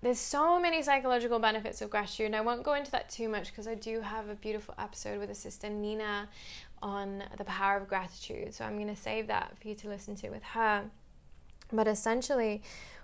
there's 0.00 0.18
so 0.18 0.60
many 0.60 0.82
psychological 0.82 1.38
benefits 1.38 1.82
of 1.82 1.90
gratitude 1.90 2.26
and 2.26 2.36
i 2.36 2.40
won't 2.40 2.62
go 2.62 2.74
into 2.74 2.90
that 2.90 3.08
too 3.08 3.28
much 3.28 3.50
because 3.50 3.66
i 3.66 3.74
do 3.74 4.00
have 4.00 4.28
a 4.28 4.34
beautiful 4.34 4.74
episode 4.78 5.18
with 5.18 5.30
a 5.30 5.34
sister 5.34 5.68
nina 5.68 6.28
on 6.80 7.24
the 7.36 7.44
power 7.44 7.76
of 7.76 7.88
gratitude 7.88 8.54
so 8.54 8.64
i'm 8.64 8.76
going 8.76 8.88
to 8.88 9.00
save 9.00 9.26
that 9.26 9.56
for 9.60 9.68
you 9.68 9.74
to 9.74 9.88
listen 9.88 10.14
to 10.14 10.30
with 10.30 10.42
her. 10.42 10.84
But 11.72 11.88
essentially 11.88 12.62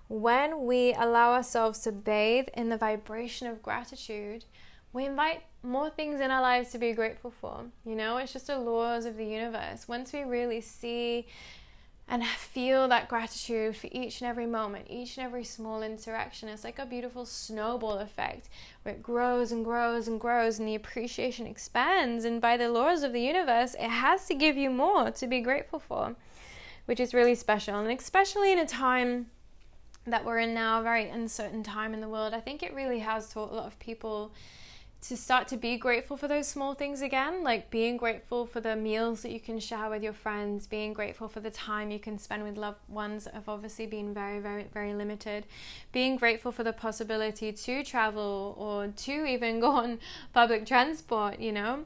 when 0.09 0.65
we 0.67 0.95
allow 0.95 1.33
ourselves 1.33 1.81
to 1.81 1.93
bathe 1.93 2.49
in 2.55 2.69
the 2.69 2.77
vibration 2.77 3.47
of 3.47 3.63
gratitude 3.63 4.45
we 4.93 5.07
invite 5.07 5.43
more 5.65 5.91
things 5.91 6.21
in 6.21 6.31
our 6.31 6.41
lives 6.41 6.71
to 6.71 6.79
be 6.79 6.93
grateful 6.93 7.31
for. 7.33 7.65
You 7.85 7.97
know 7.97 8.17
it's 8.19 8.33
just 8.33 8.47
the 8.47 8.59
laws 8.59 9.07
of 9.07 9.17
the 9.17 9.27
universe. 9.27 9.89
Once 9.89 10.13
we 10.13 10.23
really 10.23 10.61
see 10.61 11.27
and 12.07 12.25
feel 12.27 12.87
that 12.89 13.09
gratitude 13.09 13.75
for 13.77 13.89
each 13.91 14.21
and 14.21 14.29
every 14.29 14.47
moment, 14.47 14.87
each 14.91 15.17
and 15.17 15.25
every 15.25 15.45
small 15.45 15.83
interaction. 15.83 16.49
It's 16.49 16.65
like 16.65 16.79
a 16.79 16.85
beautiful 16.85 17.25
snowball 17.25 17.99
effect 17.99 18.49
where 18.83 18.95
it 18.95 19.03
grows 19.03 19.53
and 19.53 19.65
grows 19.65 20.07
and 20.07 20.21
grows, 20.21 20.59
and 20.59 20.69
the 20.69 20.75
appreciation 20.75 21.47
expands. 21.47 22.25
And 22.25 22.41
by 22.41 22.57
the 22.57 22.69
laws 22.69 23.03
of 23.03 23.13
the 23.13 23.23
universe, 23.23 23.75
it 23.75 23.89
has 23.89 24.27
to 24.27 24.35
give 24.35 24.57
you 24.57 24.71
more 24.71 25.11
to 25.13 25.27
be 25.27 25.41
grateful 25.41 25.79
for, 25.79 26.15
which 26.85 27.01
is 27.01 27.15
really 27.15 27.35
special. 27.35 27.77
And 27.77 27.99
especially 27.99 28.53
in 28.53 28.59
a 28.59 28.67
time 28.67 29.31
that 30.07 30.27
we're 30.27 30.41
in 30.41 30.53
now, 30.53 30.81
a 30.81 30.83
very 30.83 31.09
uncertain 31.09 31.63
time 31.63 31.95
in 31.95 32.03
the 32.03 32.09
world, 32.09 32.35
I 32.35 32.41
think 32.41 32.63
it 32.63 32.75
really 32.75 32.99
has 32.99 33.31
taught 33.31 33.51
a 33.51 33.55
lot 33.55 33.67
of 33.67 33.79
people 33.79 34.35
to 35.09 35.17
start 35.19 35.47
to 35.49 35.57
be 35.59 35.77
grateful 35.77 36.17
for 36.17 36.29
those 36.29 36.49
small 36.49 36.73
things 36.73 37.03
again, 37.03 37.43
like 37.43 37.69
being 37.69 37.99
grateful 37.99 38.47
for 38.47 38.61
the 38.61 38.75
meals 38.75 39.21
that 39.21 39.33
you 39.33 39.41
can 39.41 39.61
share 39.61 39.91
with 39.91 40.03
your 40.03 40.15
friends, 40.15 40.67
being 40.67 40.95
grateful 40.95 41.29
for 41.29 41.41
the 41.41 41.51
time 41.51 41.91
you 41.91 41.99
can 41.99 42.19
spend 42.19 42.43
with 42.43 42.57
loved 42.57 42.79
ones 42.89 43.29
have 43.35 43.47
obviously 43.47 43.87
been 43.87 44.15
very, 44.15 44.39
very, 44.39 44.65
very 44.73 44.95
limited, 44.95 45.45
being 45.93 46.17
grateful 46.17 46.51
for 46.51 46.65
the 46.65 46.73
possibility 46.73 47.53
to 47.53 47.85
travel 47.85 48.55
or 48.57 48.89
to 48.89 49.27
even 49.27 49.61
go 49.61 49.73
on 49.73 49.99
public 50.33 50.65
transport, 50.65 51.39
you 51.39 51.53
know. 51.53 51.85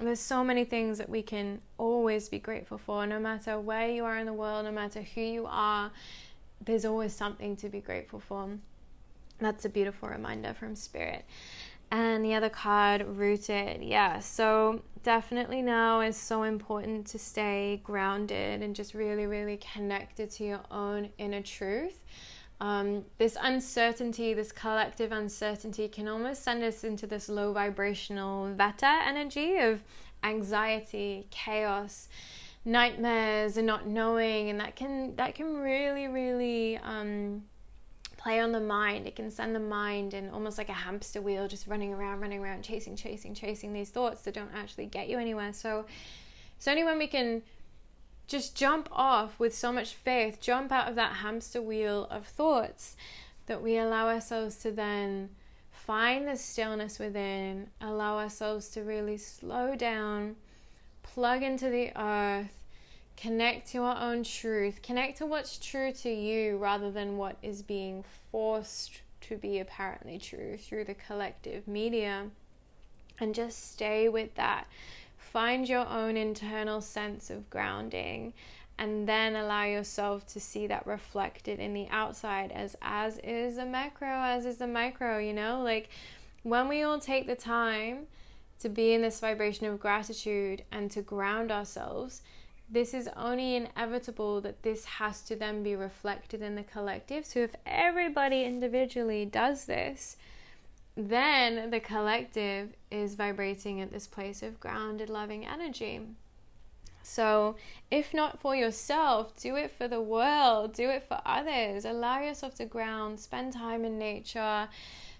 There's 0.00 0.20
so 0.20 0.44
many 0.44 0.64
things 0.64 0.98
that 0.98 1.08
we 1.08 1.22
can 1.22 1.60
always 1.76 2.28
be 2.28 2.38
grateful 2.38 2.78
for, 2.78 3.04
no 3.04 3.18
matter 3.18 3.58
where 3.58 3.88
you 3.88 4.04
are 4.04 4.16
in 4.16 4.26
the 4.26 4.32
world, 4.32 4.64
no 4.64 4.72
matter 4.72 5.02
who 5.02 5.20
you 5.20 5.46
are, 5.48 5.90
there's 6.64 6.84
always 6.84 7.14
something 7.14 7.56
to 7.56 7.68
be 7.68 7.80
grateful 7.80 8.20
for. 8.20 8.48
That's 9.40 9.64
a 9.64 9.68
beautiful 9.68 10.08
reminder 10.08 10.54
from 10.54 10.76
Spirit 10.76 11.24
and 11.90 12.24
the 12.24 12.34
other 12.34 12.48
card 12.48 13.06
rooted. 13.06 13.82
Yeah 13.82 14.20
so 14.20 14.82
definitely 15.02 15.62
now 15.62 16.00
is 16.00 16.16
so 16.16 16.42
important 16.42 17.06
to 17.06 17.18
stay 17.18 17.80
grounded 17.84 18.62
and 18.62 18.74
just 18.74 18.94
really 18.94 19.26
really 19.26 19.58
connected 19.58 20.30
to 20.30 20.44
your 20.44 20.60
own 20.70 21.10
inner 21.18 21.42
truth. 21.42 22.00
Um, 22.60 23.04
this 23.18 23.36
uncertainty 23.40 24.32
this 24.34 24.52
collective 24.52 25.12
uncertainty 25.12 25.88
can 25.88 26.08
almost 26.08 26.42
send 26.42 26.62
us 26.62 26.84
into 26.84 27.06
this 27.06 27.28
low 27.28 27.52
vibrational 27.52 28.54
vata 28.54 29.06
energy 29.06 29.58
of 29.58 29.82
anxiety 30.22 31.26
chaos 31.30 32.08
nightmares 32.64 33.56
and 33.56 33.66
not 33.66 33.86
knowing 33.86 34.48
and 34.48 34.58
that 34.60 34.74
can 34.74 35.14
that 35.16 35.34
can 35.34 35.54
really 35.56 36.08
really 36.08 36.78
um, 36.78 37.42
play 38.24 38.40
on 38.40 38.52
the 38.52 38.60
mind. 38.60 39.06
It 39.06 39.14
can 39.14 39.30
send 39.30 39.54
the 39.54 39.60
mind 39.60 40.14
in 40.14 40.30
almost 40.30 40.56
like 40.56 40.70
a 40.70 40.72
hamster 40.72 41.20
wheel, 41.20 41.46
just 41.46 41.66
running 41.66 41.92
around, 41.92 42.20
running 42.20 42.42
around, 42.42 42.62
chasing, 42.64 42.96
chasing, 42.96 43.34
chasing 43.34 43.74
these 43.74 43.90
thoughts 43.90 44.22
that 44.22 44.32
don't 44.32 44.54
actually 44.54 44.86
get 44.86 45.08
you 45.08 45.18
anywhere. 45.18 45.52
So 45.52 45.84
it's 46.56 46.66
only 46.66 46.84
when 46.84 46.96
we 46.96 47.06
can 47.06 47.42
just 48.26 48.56
jump 48.56 48.88
off 48.90 49.38
with 49.38 49.54
so 49.54 49.70
much 49.70 49.92
faith, 49.92 50.40
jump 50.40 50.72
out 50.72 50.88
of 50.88 50.94
that 50.94 51.16
hamster 51.16 51.60
wheel 51.60 52.06
of 52.10 52.26
thoughts, 52.26 52.96
that 53.44 53.62
we 53.62 53.76
allow 53.76 54.08
ourselves 54.08 54.56
to 54.62 54.70
then 54.70 55.28
find 55.70 56.26
the 56.26 56.36
stillness 56.36 56.98
within, 56.98 57.68
allow 57.82 58.16
ourselves 58.16 58.70
to 58.70 58.80
really 58.80 59.18
slow 59.18 59.76
down, 59.76 60.36
plug 61.02 61.42
into 61.42 61.68
the 61.68 61.92
earth, 61.94 62.63
connect 63.16 63.70
to 63.72 63.78
our 63.78 64.00
own 64.00 64.24
truth, 64.24 64.80
connect 64.82 65.18
to 65.18 65.26
what's 65.26 65.58
true 65.58 65.92
to 65.92 66.10
you 66.10 66.56
rather 66.56 66.90
than 66.90 67.16
what 67.16 67.36
is 67.42 67.62
being 67.62 68.04
forced 68.30 69.00
to 69.22 69.36
be 69.36 69.58
apparently 69.58 70.18
true 70.18 70.56
through 70.56 70.84
the 70.84 70.94
collective 70.94 71.66
media, 71.66 72.26
and 73.18 73.34
just 73.34 73.72
stay 73.72 74.08
with 74.08 74.34
that. 74.34 74.66
Find 75.16 75.68
your 75.68 75.88
own 75.88 76.16
internal 76.16 76.80
sense 76.80 77.30
of 77.30 77.48
grounding 77.48 78.34
and 78.78 79.08
then 79.08 79.36
allow 79.36 79.64
yourself 79.64 80.26
to 80.26 80.40
see 80.40 80.66
that 80.66 80.86
reflected 80.86 81.60
in 81.60 81.74
the 81.74 81.86
outside 81.90 82.50
as 82.52 82.76
as 82.82 83.18
is 83.18 83.56
a 83.56 83.64
macro 83.64 84.08
as 84.08 84.44
is 84.44 84.60
a 84.60 84.66
micro 84.66 85.18
you 85.18 85.32
know? 85.32 85.62
Like 85.62 85.88
when 86.42 86.68
we 86.68 86.82
all 86.82 86.98
take 86.98 87.26
the 87.26 87.36
time 87.36 88.06
to 88.60 88.68
be 88.68 88.92
in 88.92 89.02
this 89.02 89.20
vibration 89.20 89.66
of 89.66 89.80
gratitude 89.80 90.62
and 90.72 90.90
to 90.90 91.02
ground 91.02 91.50
ourselves 91.50 92.22
this 92.68 92.94
is 92.94 93.08
only 93.16 93.56
inevitable 93.56 94.40
that 94.40 94.62
this 94.62 94.84
has 94.84 95.22
to 95.22 95.36
then 95.36 95.62
be 95.62 95.76
reflected 95.76 96.42
in 96.42 96.54
the 96.54 96.62
collective 96.62 97.24
so 97.24 97.40
if 97.40 97.54
everybody 97.66 98.44
individually 98.44 99.24
does 99.24 99.66
this 99.66 100.16
then 100.96 101.70
the 101.70 101.80
collective 101.80 102.74
is 102.90 103.14
vibrating 103.14 103.80
at 103.80 103.92
this 103.92 104.06
place 104.06 104.42
of 104.42 104.60
grounded 104.60 105.08
loving 105.08 105.44
energy 105.46 106.00
so, 107.04 107.56
if 107.90 108.14
not 108.14 108.40
for 108.40 108.56
yourself, 108.56 109.36
do 109.36 109.56
it 109.56 109.70
for 109.70 109.86
the 109.86 110.00
world, 110.00 110.72
do 110.72 110.88
it 110.88 111.06
for 111.06 111.20
others. 111.26 111.84
Allow 111.84 112.20
yourself 112.20 112.54
to 112.54 112.64
ground, 112.64 113.20
spend 113.20 113.52
time 113.52 113.84
in 113.84 113.98
nature, 113.98 114.68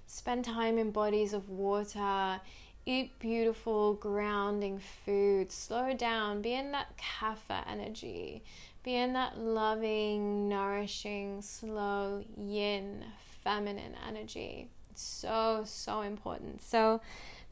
spend 0.06 0.46
time 0.46 0.78
in 0.78 0.92
bodies 0.92 1.34
of 1.34 1.50
water, 1.50 2.40
eat 2.86 3.18
beautiful, 3.18 3.94
grounding 3.94 4.80
food, 5.04 5.50
slow 5.50 5.94
down, 5.94 6.42
be 6.42 6.54
in 6.54 6.72
that 6.72 6.96
kapha 6.96 7.64
energy, 7.68 8.42
be 8.82 8.94
in 8.94 9.12
that 9.14 9.38
loving, 9.38 10.48
nourishing, 10.48 11.40
slow 11.42 12.24
yin, 12.36 13.04
feminine 13.42 13.94
energy. 14.06 14.68
It's 14.90 15.02
so, 15.02 15.62
so 15.64 16.02
important. 16.02 16.62
So, 16.62 17.00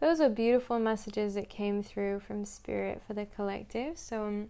those 0.02 0.20
are 0.20 0.28
beautiful 0.28 0.80
messages 0.80 1.34
that 1.34 1.48
came 1.48 1.80
through 1.80 2.18
from 2.18 2.44
Spirit 2.44 3.00
for 3.06 3.14
the 3.14 3.24
collective. 3.24 3.96
So 3.96 4.24
um, 4.24 4.48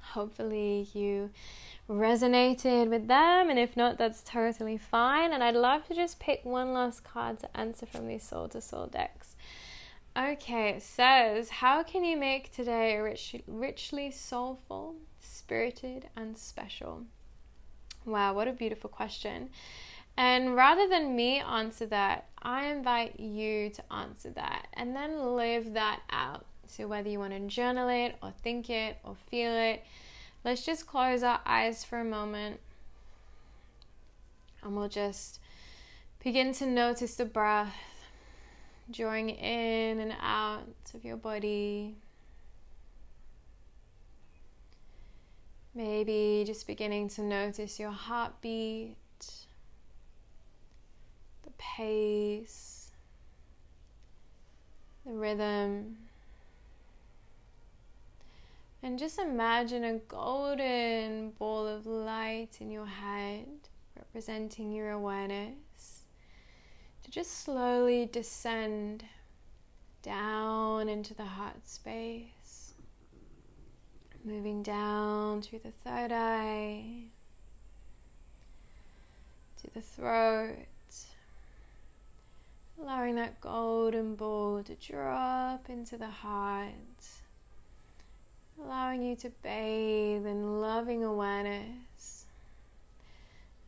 hopefully 0.00 0.88
you 0.94 1.28
resonated 1.90 2.88
with 2.88 3.06
them, 3.06 3.50
and 3.50 3.58
if 3.58 3.76
not, 3.76 3.98
that's 3.98 4.22
totally 4.22 4.78
fine. 4.78 5.34
And 5.34 5.44
I'd 5.44 5.56
love 5.56 5.86
to 5.88 5.94
just 5.94 6.18
pick 6.18 6.46
one 6.46 6.72
last 6.72 7.04
card 7.04 7.38
to 7.40 7.54
answer 7.54 7.84
from 7.84 8.08
these 8.08 8.22
soul 8.22 8.48
to 8.48 8.62
soul 8.62 8.86
decks. 8.86 9.31
Okay, 10.14 10.70
it 10.70 10.82
says, 10.82 11.48
How 11.48 11.82
can 11.82 12.04
you 12.04 12.18
make 12.18 12.52
today 12.52 12.98
rich, 12.98 13.34
richly 13.46 14.10
soulful, 14.10 14.96
spirited, 15.20 16.08
and 16.14 16.36
special? 16.36 17.04
Wow, 18.04 18.34
what 18.34 18.46
a 18.46 18.52
beautiful 18.52 18.90
question. 18.90 19.48
And 20.14 20.54
rather 20.54 20.86
than 20.86 21.16
me 21.16 21.38
answer 21.38 21.86
that, 21.86 22.26
I 22.42 22.66
invite 22.66 23.18
you 23.18 23.70
to 23.70 23.92
answer 23.92 24.28
that 24.30 24.66
and 24.74 24.94
then 24.94 25.34
live 25.34 25.72
that 25.72 26.00
out. 26.10 26.44
So, 26.66 26.86
whether 26.86 27.08
you 27.08 27.18
want 27.18 27.32
to 27.32 27.40
journal 27.46 27.88
it 27.88 28.16
or 28.22 28.34
think 28.42 28.68
it 28.68 28.98
or 29.04 29.16
feel 29.30 29.52
it, 29.52 29.82
let's 30.44 30.66
just 30.66 30.86
close 30.86 31.22
our 31.22 31.40
eyes 31.46 31.84
for 31.84 31.98
a 31.98 32.04
moment 32.04 32.60
and 34.62 34.76
we'll 34.76 34.88
just 34.88 35.40
begin 36.22 36.52
to 36.54 36.66
notice 36.66 37.14
the 37.14 37.24
breath 37.24 37.74
drawing 38.90 39.30
in 39.30 40.00
and 40.00 40.14
out 40.20 40.66
of 40.94 41.04
your 41.04 41.16
body. 41.16 41.94
Maybe 45.74 46.44
just 46.46 46.66
beginning 46.66 47.08
to 47.10 47.22
notice 47.22 47.80
your 47.80 47.90
heartbeat 47.90 48.96
the 51.44 51.50
pace, 51.58 52.90
the 55.06 55.12
rhythm. 55.12 55.96
And 58.82 58.98
just 58.98 59.18
imagine 59.18 59.84
a 59.84 59.98
golden 60.08 61.30
ball 61.38 61.66
of 61.66 61.86
light 61.86 62.58
in 62.60 62.70
your 62.70 62.86
head, 62.86 63.46
representing 63.96 64.72
your 64.72 64.90
awareness, 64.90 65.54
just 67.12 67.44
slowly 67.44 68.06
descend 68.06 69.04
down 70.02 70.88
into 70.88 71.12
the 71.12 71.26
heart 71.26 71.68
space, 71.68 72.72
moving 74.24 74.62
down 74.62 75.42
through 75.42 75.58
the 75.58 75.72
third 75.84 76.10
eye, 76.10 77.02
to 79.62 79.74
the 79.74 79.82
throat, 79.82 80.56
allowing 82.80 83.16
that 83.16 83.38
golden 83.42 84.14
ball 84.14 84.62
to 84.62 84.74
drop 84.76 85.68
into 85.68 85.98
the 85.98 86.08
heart, 86.08 86.72
allowing 88.58 89.02
you 89.02 89.14
to 89.16 89.28
bathe 89.42 90.24
in 90.24 90.62
loving 90.62 91.04
awareness. 91.04 91.91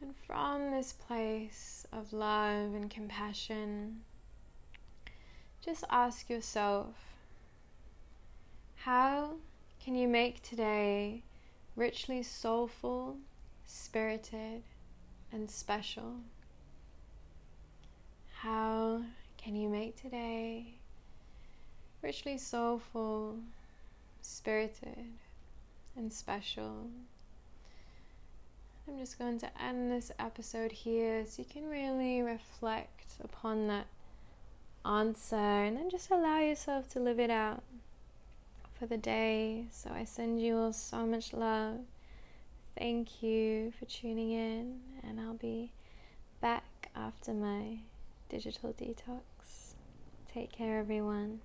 And 0.05 0.15
from 0.27 0.71
this 0.71 0.93
place 0.93 1.87
of 1.91 2.13
love 2.13 2.75
and 2.75 2.91
compassion, 2.91 4.03
just 5.65 5.83
ask 5.89 6.29
yourself 6.29 6.95
how 8.77 9.37
can 9.83 9.95
you 9.95 10.07
make 10.07 10.43
today 10.43 11.23
richly 11.75 12.23
soulful, 12.23 13.17
spirited, 13.65 14.63
and 15.33 15.51
special? 15.51 16.17
How 18.41 19.05
can 19.39 19.57
you 19.57 19.71
make 19.71 19.97
today 19.97 20.75
richly 22.03 22.37
soulful, 22.37 23.39
spirited, 24.21 25.15
and 25.97 26.13
special? 26.13 26.91
I'm 28.87 28.99
just 28.99 29.19
going 29.19 29.39
to 29.41 29.63
end 29.63 29.91
this 29.91 30.13
episode 30.19 30.71
here 30.71 31.25
so 31.27 31.41
you 31.41 31.49
can 31.51 31.69
really 31.69 32.21
reflect 32.21 33.13
upon 33.23 33.67
that 33.69 33.87
answer 34.85 35.37
and 35.37 35.77
then 35.77 35.89
just 35.89 36.11
allow 36.11 36.41
yourself 36.41 36.89
to 36.91 37.01
live 37.01 37.19
it 37.19 37.31
out 37.31 37.63
for 38.79 38.87
the 38.87 38.99
day. 38.99 39.65
So 39.71 39.91
I 39.91 40.05
send 40.05 40.43
you 40.43 40.59
all 40.59 40.73
so 40.75 41.07
much 41.07 41.33
love. 41.33 41.79
Thank 42.77 43.23
you 43.23 43.73
for 43.79 43.87
tuning 43.87 44.33
in, 44.33 44.81
and 45.03 45.19
I'll 45.19 45.35
be 45.35 45.71
back 46.41 46.91
after 46.95 47.33
my 47.33 47.79
digital 48.29 48.75
detox. 48.75 49.75
Take 50.33 50.53
care, 50.53 50.79
everyone. 50.79 51.41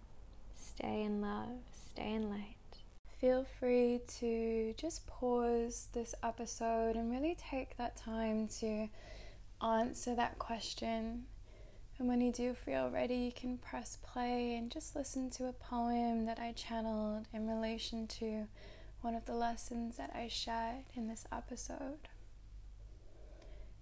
Stay 0.58 1.04
in 1.04 1.22
love, 1.22 1.60
stay 1.72 2.14
in 2.14 2.30
light. 2.30 2.59
Feel 3.20 3.46
free 3.60 4.00
to 4.20 4.74
just 4.78 5.06
pause 5.06 5.90
this 5.92 6.16
episode 6.24 6.96
and 6.96 7.12
really 7.12 7.36
take 7.36 7.76
that 7.76 7.98
time 7.98 8.48
to 8.60 8.88
answer 9.62 10.16
that 10.16 10.40
question. 10.40 11.26
And 11.98 12.08
when 12.08 12.22
you 12.22 12.32
do 12.32 12.54
feel 12.54 12.90
ready, 12.90 13.16
you 13.16 13.34
can 13.34 13.58
press 13.58 13.98
play 14.02 14.56
and 14.56 14.72
just 14.72 14.96
listen 14.96 15.30
to 15.32 15.48
a 15.48 15.52
poem 15.52 16.28
that 16.28 16.40
I 16.40 16.54
channeled 16.54 17.26
in 17.34 17.46
relation 17.46 18.08
to 18.08 18.48
one 19.02 19.16
of 19.16 19.26
the 19.26 19.36
lessons 19.36 19.98
that 19.98 20.12
I 20.16 20.30
shared 20.30 20.86
in 20.96 21.10
this 21.10 21.26
episode. 21.30 22.08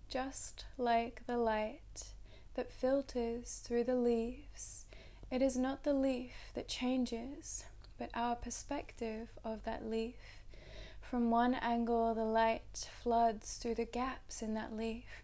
Just 0.09 0.65
like 0.79 1.27
the 1.27 1.37
light 1.37 2.13
that 2.55 2.71
filters 2.71 3.61
through 3.63 3.83
the 3.83 3.95
leaves. 3.95 4.85
It 5.29 5.43
is 5.43 5.57
not 5.57 5.83
the 5.83 5.93
leaf 5.93 6.33
that 6.55 6.67
changes, 6.67 7.65
but 7.97 8.09
our 8.13 8.35
perspective 8.35 9.29
of 9.43 9.63
that 9.63 9.89
leaf. 9.89 10.15
From 11.01 11.31
one 11.31 11.53
angle, 11.53 12.13
the 12.13 12.23
light 12.23 12.89
floods 13.01 13.55
through 13.55 13.75
the 13.75 13.85
gaps 13.85 14.41
in 14.41 14.53
that 14.55 14.75
leaf, 14.75 15.23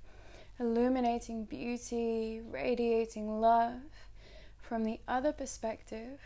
illuminating 0.59 1.45
beauty, 1.45 2.41
radiating 2.41 3.41
love. 3.41 3.81
From 4.61 4.85
the 4.85 4.99
other 5.07 5.33
perspective, 5.33 6.19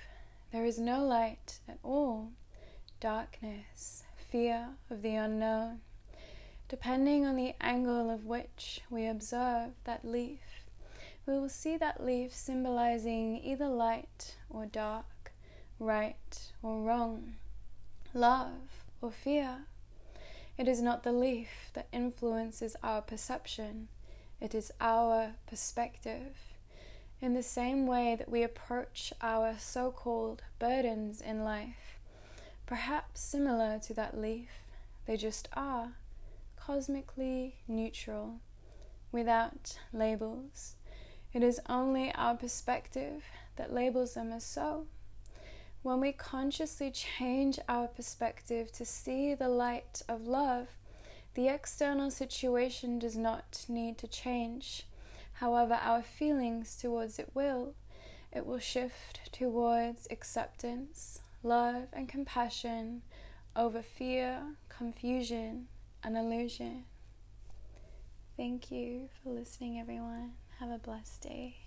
there 0.52 0.66
is 0.66 0.80
no 0.80 1.04
light 1.04 1.60
at 1.68 1.80
all, 1.84 2.30
darkness, 3.00 4.04
fear 4.16 4.70
of 4.90 5.02
the 5.02 5.16
unknown. 5.16 5.80
Depending 6.70 7.26
on 7.26 7.36
the 7.36 7.56
angle 7.62 8.10
of 8.10 8.26
which 8.26 8.82
we 8.90 9.08
observe 9.08 9.72
that 9.86 10.06
leaf, 10.06 10.68
we 11.26 11.34
will 11.34 11.50
see 11.50 11.78
that 11.78 12.06
leaf 12.06 12.34
symbolizing 12.34 13.42
either 13.44 13.68
light 13.68 14.36
or 14.50 14.66
dark, 14.66 15.06
right 15.80 16.52
or 16.62 16.82
wrong, 16.82 17.36
love 18.14 18.84
or 19.02 19.12
fear. 19.12 19.66
It 20.58 20.68
is 20.68 20.82
not 20.82 21.04
the 21.04 21.12
leaf 21.12 21.70
that 21.74 21.88
influences 21.92 22.76
our 22.84 23.02
perception, 23.02 23.88
it 24.40 24.56
is 24.56 24.72
our 24.82 25.34
perspective. 25.48 26.36
In 27.20 27.34
the 27.34 27.44
same 27.44 27.88
way 27.88 28.16
that 28.16 28.30
we 28.30 28.44
approach 28.44 29.12
our 29.22 29.56
so 29.58 29.90
called 29.92 30.44
burdens 30.60 31.20
in 31.20 31.44
life, 31.44 31.98
perhaps 32.68 33.22
similar 33.22 33.80
to 33.80 33.94
that 33.96 34.20
leaf, 34.20 34.50
they 35.08 35.18
just 35.18 35.48
are 35.54 35.94
cosmically 36.60 37.56
neutral, 37.68 38.40
without 39.12 39.80
labels. 39.94 40.76
It 41.34 41.44
is 41.44 41.60
only 41.68 42.14
our 42.14 42.36
perspective 42.36 43.24
that 43.56 43.74
labels 43.74 44.14
them 44.14 44.32
as 44.32 44.44
so. 44.44 44.86
When 45.84 46.02
we 46.02 46.12
consciously 46.12 46.92
change 46.92 47.60
our 47.70 47.88
perspective 47.88 48.72
to 48.74 48.86
see 48.86 49.34
the 49.34 49.48
light 49.48 50.02
of 50.10 50.28
love, 50.28 50.68
the 51.34 51.48
external 51.48 52.12
situation 52.12 53.00
does 53.00 53.16
not 53.16 53.66
need 53.70 53.98
to 54.00 54.08
change. 54.08 54.88
However, 55.34 55.76
our 55.76 56.02
feelings 56.02 56.76
towards 56.76 57.20
it 57.20 57.30
will. 57.34 57.76
It 58.34 58.46
will 58.46 58.60
shift 58.60 59.32
towards 59.32 60.08
acceptance, 60.10 61.22
love, 61.44 61.88
and 61.94 62.10
compassion 62.10 63.04
over 63.56 63.82
fear, 63.82 64.56
confusion, 64.70 65.68
and 66.04 66.18
illusion. 66.18 66.86
Thank 68.36 68.72
you 68.72 69.10
for 69.24 69.30
listening, 69.30 69.80
everyone. 69.80 70.34
Have 70.60 70.70
a 70.70 70.78
blessed 70.78 71.22
day. 71.22 71.67